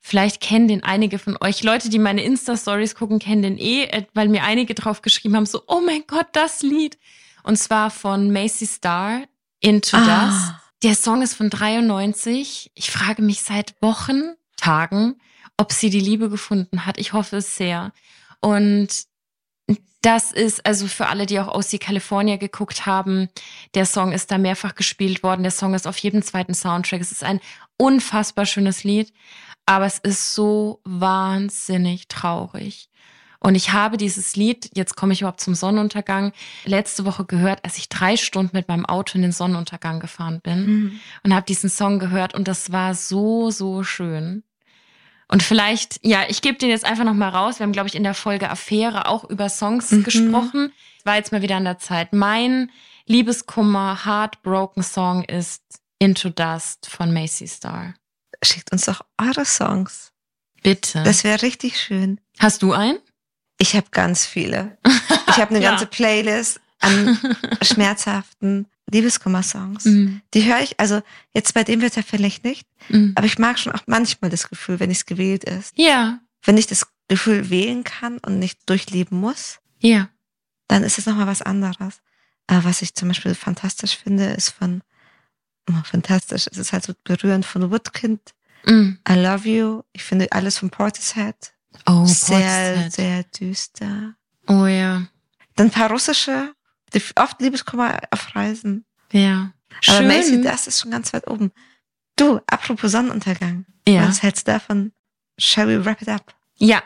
Vielleicht 0.00 0.40
kennen 0.40 0.66
den 0.66 0.82
einige 0.82 1.18
von 1.18 1.36
euch. 1.40 1.62
Leute, 1.62 1.90
die 1.90 1.98
meine 1.98 2.22
Insta-Stories 2.22 2.94
gucken, 2.94 3.18
kennen 3.18 3.42
den 3.42 3.58
eh, 3.58 3.84
äh, 3.84 4.06
weil 4.14 4.28
mir 4.28 4.44
einige 4.44 4.74
drauf 4.74 5.02
geschrieben 5.02 5.36
haben, 5.36 5.46
so, 5.46 5.62
oh 5.66 5.80
mein 5.84 6.04
Gott, 6.06 6.28
das 6.32 6.62
Lied. 6.62 6.98
Und 7.42 7.56
zwar 7.56 7.90
von 7.90 8.32
Macy 8.32 8.66
Star, 8.66 9.24
Into 9.60 9.96
ah. 9.96 10.26
Dust. 10.26 10.54
Der 10.82 10.94
Song 10.94 11.20
ist 11.20 11.34
von 11.34 11.50
93. 11.50 12.72
Ich 12.74 12.90
frage 12.90 13.20
mich 13.20 13.42
seit 13.42 13.74
Wochen, 13.82 14.34
Tagen, 14.56 15.20
ob 15.56 15.72
sie 15.72 15.90
die 15.90 16.00
Liebe 16.00 16.30
gefunden 16.30 16.86
hat. 16.86 16.98
Ich 16.98 17.12
hoffe 17.12 17.36
es 17.36 17.56
sehr. 17.56 17.92
Und 18.40 18.88
das 20.02 20.32
ist 20.32 20.64
also 20.64 20.86
für 20.86 21.08
alle, 21.08 21.26
die 21.26 21.38
auch 21.38 21.48
aus 21.48 21.68
die 21.68 21.78
California 21.78 22.36
geguckt 22.36 22.86
haben, 22.86 23.28
der 23.74 23.84
Song 23.84 24.12
ist 24.12 24.30
da 24.30 24.38
mehrfach 24.38 24.74
gespielt 24.74 25.22
worden. 25.22 25.42
Der 25.42 25.52
Song 25.52 25.74
ist 25.74 25.86
auf 25.86 25.98
jedem 25.98 26.22
zweiten 26.22 26.54
Soundtrack. 26.54 27.02
Es 27.02 27.12
ist 27.12 27.22
ein 27.22 27.40
unfassbar 27.76 28.46
schönes 28.46 28.84
Lied, 28.84 29.12
aber 29.70 29.86
es 29.86 29.98
ist 29.98 30.34
so 30.34 30.80
wahnsinnig 30.82 32.08
traurig. 32.08 32.90
Und 33.38 33.54
ich 33.54 33.72
habe 33.72 33.98
dieses 33.98 34.34
Lied, 34.34 34.68
jetzt 34.74 34.96
komme 34.96 35.12
ich 35.12 35.20
überhaupt 35.20 35.40
zum 35.40 35.54
Sonnenuntergang, 35.54 36.32
letzte 36.64 37.04
Woche 37.04 37.24
gehört, 37.24 37.64
als 37.64 37.78
ich 37.78 37.88
drei 37.88 38.16
Stunden 38.16 38.56
mit 38.56 38.66
meinem 38.66 38.84
Auto 38.84 39.14
in 39.14 39.22
den 39.22 39.30
Sonnenuntergang 39.30 40.00
gefahren 40.00 40.40
bin 40.42 40.66
mhm. 40.66 41.00
und 41.22 41.32
habe 41.32 41.46
diesen 41.46 41.70
Song 41.70 42.00
gehört 42.00 42.34
und 42.34 42.48
das 42.48 42.72
war 42.72 42.96
so, 42.96 43.52
so 43.52 43.84
schön. 43.84 44.42
Und 45.28 45.44
vielleicht, 45.44 46.04
ja, 46.04 46.24
ich 46.28 46.42
gebe 46.42 46.58
den 46.58 46.70
jetzt 46.70 46.84
einfach 46.84 47.04
noch 47.04 47.14
mal 47.14 47.28
raus. 47.28 47.60
Wir 47.60 47.64
haben, 47.64 47.72
glaube 47.72 47.88
ich, 47.88 47.94
in 47.94 48.02
der 48.02 48.14
Folge 48.14 48.50
Affäre 48.50 49.06
auch 49.06 49.22
über 49.22 49.48
Songs 49.48 49.92
mhm. 49.92 50.02
gesprochen. 50.02 50.72
War 51.04 51.14
jetzt 51.14 51.30
mal 51.30 51.42
wieder 51.42 51.54
an 51.54 51.64
der 51.64 51.78
Zeit. 51.78 52.12
Mein 52.12 52.72
Liebeskummer, 53.06 54.04
Heartbroken 54.04 54.82
Song 54.82 55.22
ist 55.22 55.62
Into 56.00 56.30
Dust 56.30 56.88
von 56.90 57.14
Macy 57.14 57.46
Star. 57.46 57.94
Schickt 58.42 58.72
uns 58.72 58.86
doch 58.86 59.04
eure 59.18 59.44
Songs. 59.44 60.12
Bitte. 60.62 61.02
Das 61.02 61.24
wäre 61.24 61.42
richtig 61.42 61.80
schön. 61.80 62.20
Hast 62.38 62.62
du 62.62 62.72
einen? 62.72 62.98
Ich 63.58 63.76
habe 63.76 63.86
ganz 63.90 64.26
viele. 64.26 64.78
Ich 65.30 65.36
habe 65.36 65.54
eine 65.54 65.62
ja. 65.64 65.70
ganze 65.70 65.86
Playlist 65.86 66.60
an 66.80 67.16
schmerzhaften 67.62 68.66
Liebeskummer-Songs. 68.90 69.84
Mhm. 69.84 70.22
Die 70.34 70.44
höre 70.44 70.60
ich, 70.60 70.78
also 70.80 71.02
jetzt 71.32 71.54
bei 71.54 71.62
dem 71.62 71.82
Wetter 71.82 72.02
vielleicht 72.02 72.42
nicht, 72.42 72.66
mhm. 72.88 73.12
aber 73.14 73.26
ich 73.26 73.38
mag 73.38 73.60
schon 73.60 73.72
auch 73.72 73.82
manchmal 73.86 74.28
das 74.30 74.48
Gefühl, 74.48 74.80
wenn 74.80 74.90
es 74.90 75.06
gewählt 75.06 75.44
ist. 75.44 75.72
Ja. 75.76 76.18
Wenn 76.42 76.56
ich 76.58 76.66
das 76.66 76.88
Gefühl 77.06 77.48
wählen 77.48 77.84
kann 77.84 78.18
und 78.18 78.40
nicht 78.40 78.68
durchleben 78.68 79.20
muss, 79.20 79.60
ja. 79.78 80.08
dann 80.66 80.82
ist 80.82 80.98
es 80.98 81.06
nochmal 81.06 81.28
was 81.28 81.42
anderes. 81.42 82.00
Aber 82.48 82.64
was 82.64 82.82
ich 82.82 82.94
zum 82.94 83.08
Beispiel 83.08 83.36
fantastisch 83.36 83.96
finde, 83.96 84.24
ist 84.30 84.50
von, 84.50 84.82
oh, 85.78 85.84
fantastisch, 85.84 86.46
es 86.50 86.58
ist 86.58 86.72
halt 86.72 86.84
so 86.84 86.92
berührend 87.04 87.46
von 87.46 87.70
Woodkind. 87.70 88.20
Mhm. 88.66 88.98
I 89.08 89.14
Love 89.14 89.48
You. 89.48 89.82
Ich 89.92 90.02
finde 90.02 90.30
alles 90.32 90.58
von 90.58 90.70
Portishead. 90.70 91.52
Oh, 91.86 92.04
sehr, 92.04 92.74
Portishead. 92.74 92.92
sehr 92.92 93.22
düster. 93.24 94.14
Oh 94.46 94.66
ja. 94.66 95.06
Dann 95.56 95.68
ein 95.68 95.70
paar 95.70 95.90
russische 95.90 96.54
oft 97.16 97.40
Liebeskummer 97.40 98.00
auf 98.10 98.34
Reisen. 98.34 98.84
Ja. 99.12 99.52
Aber 99.86 99.98
Schön. 99.98 100.08
Macy, 100.08 100.42
das 100.42 100.66
ist 100.66 100.80
schon 100.80 100.90
ganz 100.90 101.12
weit 101.12 101.28
oben. 101.28 101.52
Du, 102.16 102.40
apropos 102.46 102.90
Sonnenuntergang. 102.92 103.64
Ja. 103.86 104.08
Was 104.08 104.22
hältst 104.22 104.46
du 104.46 104.52
davon? 104.52 104.92
Shall 105.38 105.68
we 105.68 105.84
wrap 105.84 106.02
it 106.02 106.08
up? 106.08 106.34
Ja, 106.56 106.82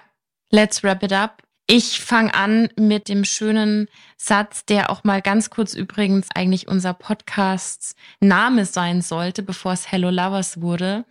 let's 0.51 0.83
wrap 0.85 1.03
it 1.03 1.13
up. 1.13 1.43
Ich 1.67 2.01
fange 2.01 2.35
an 2.35 2.69
mit 2.77 3.09
dem 3.09 3.25
schönen 3.25 3.89
Satz, 4.19 4.67
der 4.67 4.91
auch 4.91 5.03
mal 5.03 5.23
ganz 5.23 5.49
kurz 5.49 5.73
übrigens 5.73 6.29
eigentlich 6.35 6.69
unser 6.69 6.93
Podcasts 6.93 7.95
Name 8.21 8.67
sein 8.67 9.01
sollte, 9.01 9.43
bevor 9.43 9.73
es 9.73 9.91
Hello 9.91 10.11
Lovers 10.11 10.61
wurde. 10.61 11.07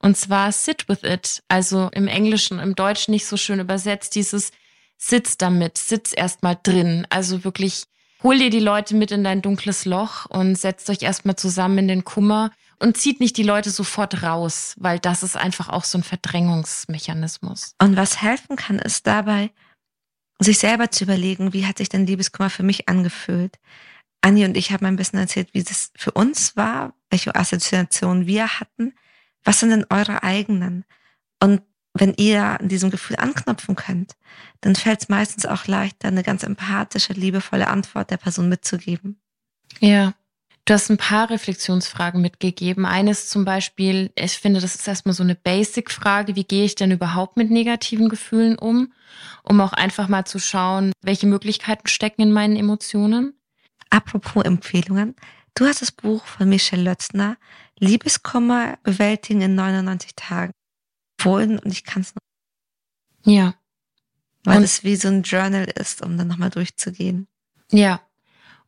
Und 0.00 0.16
zwar 0.16 0.50
sit 0.50 0.88
with 0.88 1.04
it. 1.04 1.44
Also 1.46 1.88
im 1.92 2.08
Englischen, 2.08 2.58
im 2.58 2.74
Deutschen 2.74 3.12
nicht 3.12 3.26
so 3.26 3.36
schön 3.36 3.60
übersetzt, 3.60 4.16
dieses 4.16 4.50
sitz 4.98 5.38
damit, 5.38 5.78
sitz 5.78 6.12
erstmal 6.16 6.58
drin. 6.60 7.06
Also 7.08 7.44
wirklich, 7.44 7.84
hol 8.24 8.36
dir 8.36 8.50
die 8.50 8.58
Leute 8.58 8.96
mit 8.96 9.12
in 9.12 9.22
dein 9.22 9.40
dunkles 9.40 9.84
Loch 9.84 10.26
und 10.26 10.56
setzt 10.56 10.90
euch 10.90 11.02
erstmal 11.02 11.36
zusammen 11.36 11.78
in 11.78 11.88
den 11.88 12.04
Kummer 12.04 12.50
und 12.80 12.96
zieht 12.96 13.20
nicht 13.20 13.36
die 13.36 13.44
Leute 13.44 13.70
sofort 13.70 14.24
raus, 14.24 14.74
weil 14.78 14.98
das 14.98 15.22
ist 15.22 15.36
einfach 15.36 15.68
auch 15.68 15.84
so 15.84 15.98
ein 15.98 16.02
Verdrängungsmechanismus. 16.02 17.76
Und 17.80 17.96
was 17.96 18.20
helfen 18.20 18.56
kann, 18.56 18.80
ist 18.80 19.06
dabei, 19.06 19.52
sich 20.38 20.58
selber 20.58 20.90
zu 20.90 21.04
überlegen, 21.04 21.52
wie 21.52 21.66
hat 21.66 21.78
sich 21.78 21.88
denn 21.88 22.06
Liebeskummer 22.06 22.50
für 22.50 22.62
mich 22.62 22.88
angefühlt? 22.88 23.58
Anni 24.20 24.44
und 24.44 24.56
ich 24.56 24.72
haben 24.72 24.86
ein 24.86 24.96
bisschen 24.96 25.18
erzählt, 25.18 25.52
wie 25.52 25.62
das 25.62 25.92
für 25.96 26.12
uns 26.12 26.56
war, 26.56 26.94
welche 27.10 27.34
Assoziationen 27.34 28.26
wir 28.26 28.60
hatten. 28.60 28.94
Was 29.44 29.60
sind 29.60 29.70
denn 29.70 29.86
eure 29.90 30.22
eigenen? 30.22 30.84
Und 31.40 31.62
wenn 31.94 32.14
ihr 32.14 32.60
an 32.60 32.68
diesem 32.68 32.90
Gefühl 32.90 33.16
anknüpfen 33.16 33.74
könnt, 33.74 34.16
dann 34.60 34.76
fällt 34.76 35.02
es 35.02 35.08
meistens 35.08 35.44
auch 35.44 35.66
leichter, 35.66 36.08
eine 36.08 36.22
ganz 36.22 36.42
empathische, 36.42 37.12
liebevolle 37.12 37.68
Antwort 37.68 38.10
der 38.10 38.16
Person 38.16 38.48
mitzugeben. 38.48 39.20
Ja. 39.80 40.14
Du 40.64 40.74
hast 40.74 40.90
ein 40.90 40.96
paar 40.96 41.28
Reflexionsfragen 41.28 42.20
mitgegeben. 42.20 42.86
Eines 42.86 43.28
zum 43.28 43.44
Beispiel, 43.44 44.12
ich 44.14 44.38
finde, 44.38 44.60
das 44.60 44.76
ist 44.76 44.86
erstmal 44.86 45.14
so 45.14 45.24
eine 45.24 45.34
Basic-Frage, 45.34 46.36
wie 46.36 46.44
gehe 46.44 46.64
ich 46.64 46.76
denn 46.76 46.92
überhaupt 46.92 47.36
mit 47.36 47.50
negativen 47.50 48.08
Gefühlen 48.08 48.56
um? 48.56 48.92
Um 49.42 49.60
auch 49.60 49.72
einfach 49.72 50.06
mal 50.06 50.24
zu 50.24 50.38
schauen, 50.38 50.92
welche 51.02 51.26
Möglichkeiten 51.26 51.88
stecken 51.88 52.22
in 52.22 52.32
meinen 52.32 52.54
Emotionen. 52.54 53.34
Apropos 53.90 54.44
Empfehlungen, 54.44 55.16
du 55.54 55.66
hast 55.66 55.82
das 55.82 55.90
Buch 55.90 56.24
von 56.26 56.48
Michelle 56.48 56.84
Lötzner, 56.84 57.36
Liebeskummer 57.78 58.78
bewältigen 58.84 59.40
in 59.40 59.56
99 59.56 60.14
Tagen. 60.14 60.52
Empfohlen 61.18 61.58
und 61.58 61.72
ich 61.72 61.82
kann 61.82 62.02
es 62.02 62.14
noch. 62.14 62.22
Ja. 63.32 63.54
Weil 64.44 64.58
und 64.58 64.64
es 64.64 64.84
wie 64.84 64.94
so 64.94 65.08
ein 65.08 65.22
Journal 65.22 65.64
ist, 65.64 66.02
um 66.02 66.16
dann 66.16 66.28
nochmal 66.28 66.50
durchzugehen. 66.50 67.26
Ja, 67.70 68.00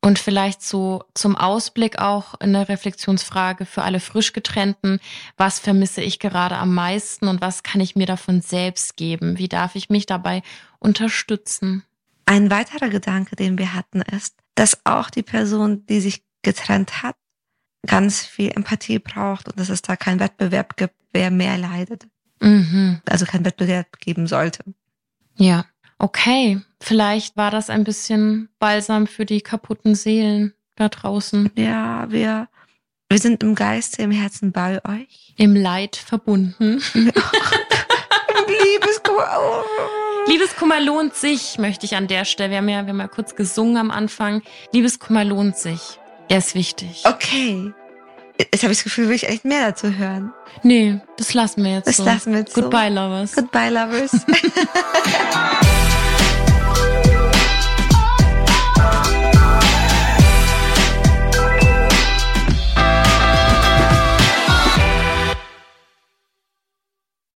und 0.05 0.19
vielleicht 0.19 0.61
so 0.61 1.03
zum 1.15 1.35
Ausblick 1.35 1.99
auch 1.99 2.35
eine 2.35 2.69
Reflexionsfrage 2.69 3.65
für 3.65 3.85
alle 3.85 4.01
frisch 4.01 4.35
getrennten. 4.35 5.01
Was 5.39 5.59
vermisse 5.59 6.03
ich 6.03 6.19
gerade 6.19 6.59
am 6.59 6.75
meisten 6.75 7.27
und 7.27 7.41
was 7.41 7.63
kann 7.63 7.81
ich 7.81 7.97
mir 7.97 8.05
davon 8.05 8.43
selbst 8.43 8.99
geben? 8.99 9.39
Wie 9.39 9.49
darf 9.49 9.77
ich 9.77 9.89
mich 9.89 10.05
dabei 10.05 10.43
unterstützen? 10.79 11.85
Ein 12.27 12.51
weiterer 12.51 12.91
Gedanke, 12.91 13.35
den 13.35 13.57
wir 13.57 13.73
hatten, 13.73 14.03
ist, 14.03 14.37
dass 14.57 14.85
auch 14.85 15.09
die 15.09 15.23
Person, 15.23 15.87
die 15.87 16.01
sich 16.01 16.23
getrennt 16.43 17.03
hat, 17.03 17.17
ganz 17.87 18.27
viel 18.27 18.51
Empathie 18.51 18.99
braucht 18.99 19.49
und 19.49 19.59
dass 19.59 19.71
es 19.71 19.81
da 19.81 19.97
keinen 19.97 20.21
Wettbewerb 20.21 20.77
gibt, 20.77 20.97
wer 21.15 21.31
mehr 21.31 21.57
leidet. 21.57 22.07
Mhm. 22.41 23.01
Also 23.09 23.25
keinen 23.25 23.47
Wettbewerb 23.47 23.99
geben 24.01 24.27
sollte. 24.27 24.65
Ja 25.37 25.65
okay, 26.05 26.61
vielleicht 26.81 27.37
war 27.37 27.51
das 27.51 27.71
ein 27.71 27.83
bisschen 27.83 28.51
Balsam 28.59 29.07
für 29.07 29.25
die 29.25 29.41
kaputten 29.41 29.95
Seelen 29.95 30.53
da 30.77 30.91
draußen. 30.91 31.51
Ja, 31.57 32.11
wir, 32.11 32.49
wir 33.09 33.19
sind 33.19 33.43
im 33.43 33.55
Geiste, 33.55 34.03
im 34.03 34.11
Herzen 34.11 34.53
bei 34.53 34.85
euch. 34.85 35.33
Im 35.39 35.57
Leid 35.57 35.97
verbunden. 35.97 36.83
Liebeskummer. 38.65 39.65
Liebeskummer 40.27 40.81
lohnt 40.81 41.15
sich, 41.15 41.57
möchte 41.59 41.87
ich 41.87 41.97
an 41.97 42.07
der 42.07 42.27
Stelle. 42.27 42.51
Wir 42.51 42.59
haben 42.59 42.69
ja, 42.69 42.83
wir 42.85 42.91
haben 42.91 43.01
ja 43.01 43.09
kurz 43.09 43.35
gesungen 43.35 43.79
am 43.79 43.91
Anfang. 43.91 44.43
Liebeskummer 44.73 45.25
lohnt 45.25 45.57
sich. 45.57 45.99
Er 46.29 46.39
ist 46.39 46.55
wichtig. 46.55 47.03
Okay. 47.05 47.73
Jetzt 48.39 48.63
habe 48.63 48.73
ich 48.73 48.79
das 48.79 48.85
Gefühl, 48.85 49.09
will 49.09 49.15
ich 49.15 49.29
echt 49.29 49.45
mehr 49.45 49.69
dazu 49.69 49.95
hören. 49.97 50.33
Nee, 50.63 51.01
das 51.17 51.35
lassen 51.35 51.63
wir 51.65 51.75
jetzt 51.75 51.87
das 51.87 51.97
so. 51.99 52.05
Das 52.05 52.15
lassen 52.15 52.33
wir 52.33 52.41
jetzt 52.41 52.55
Goodbye, 52.55 52.89
so. 52.89 52.95
Lovers. 52.95 53.33
Goodbye, 53.35 53.71
Lovers. 53.71 54.27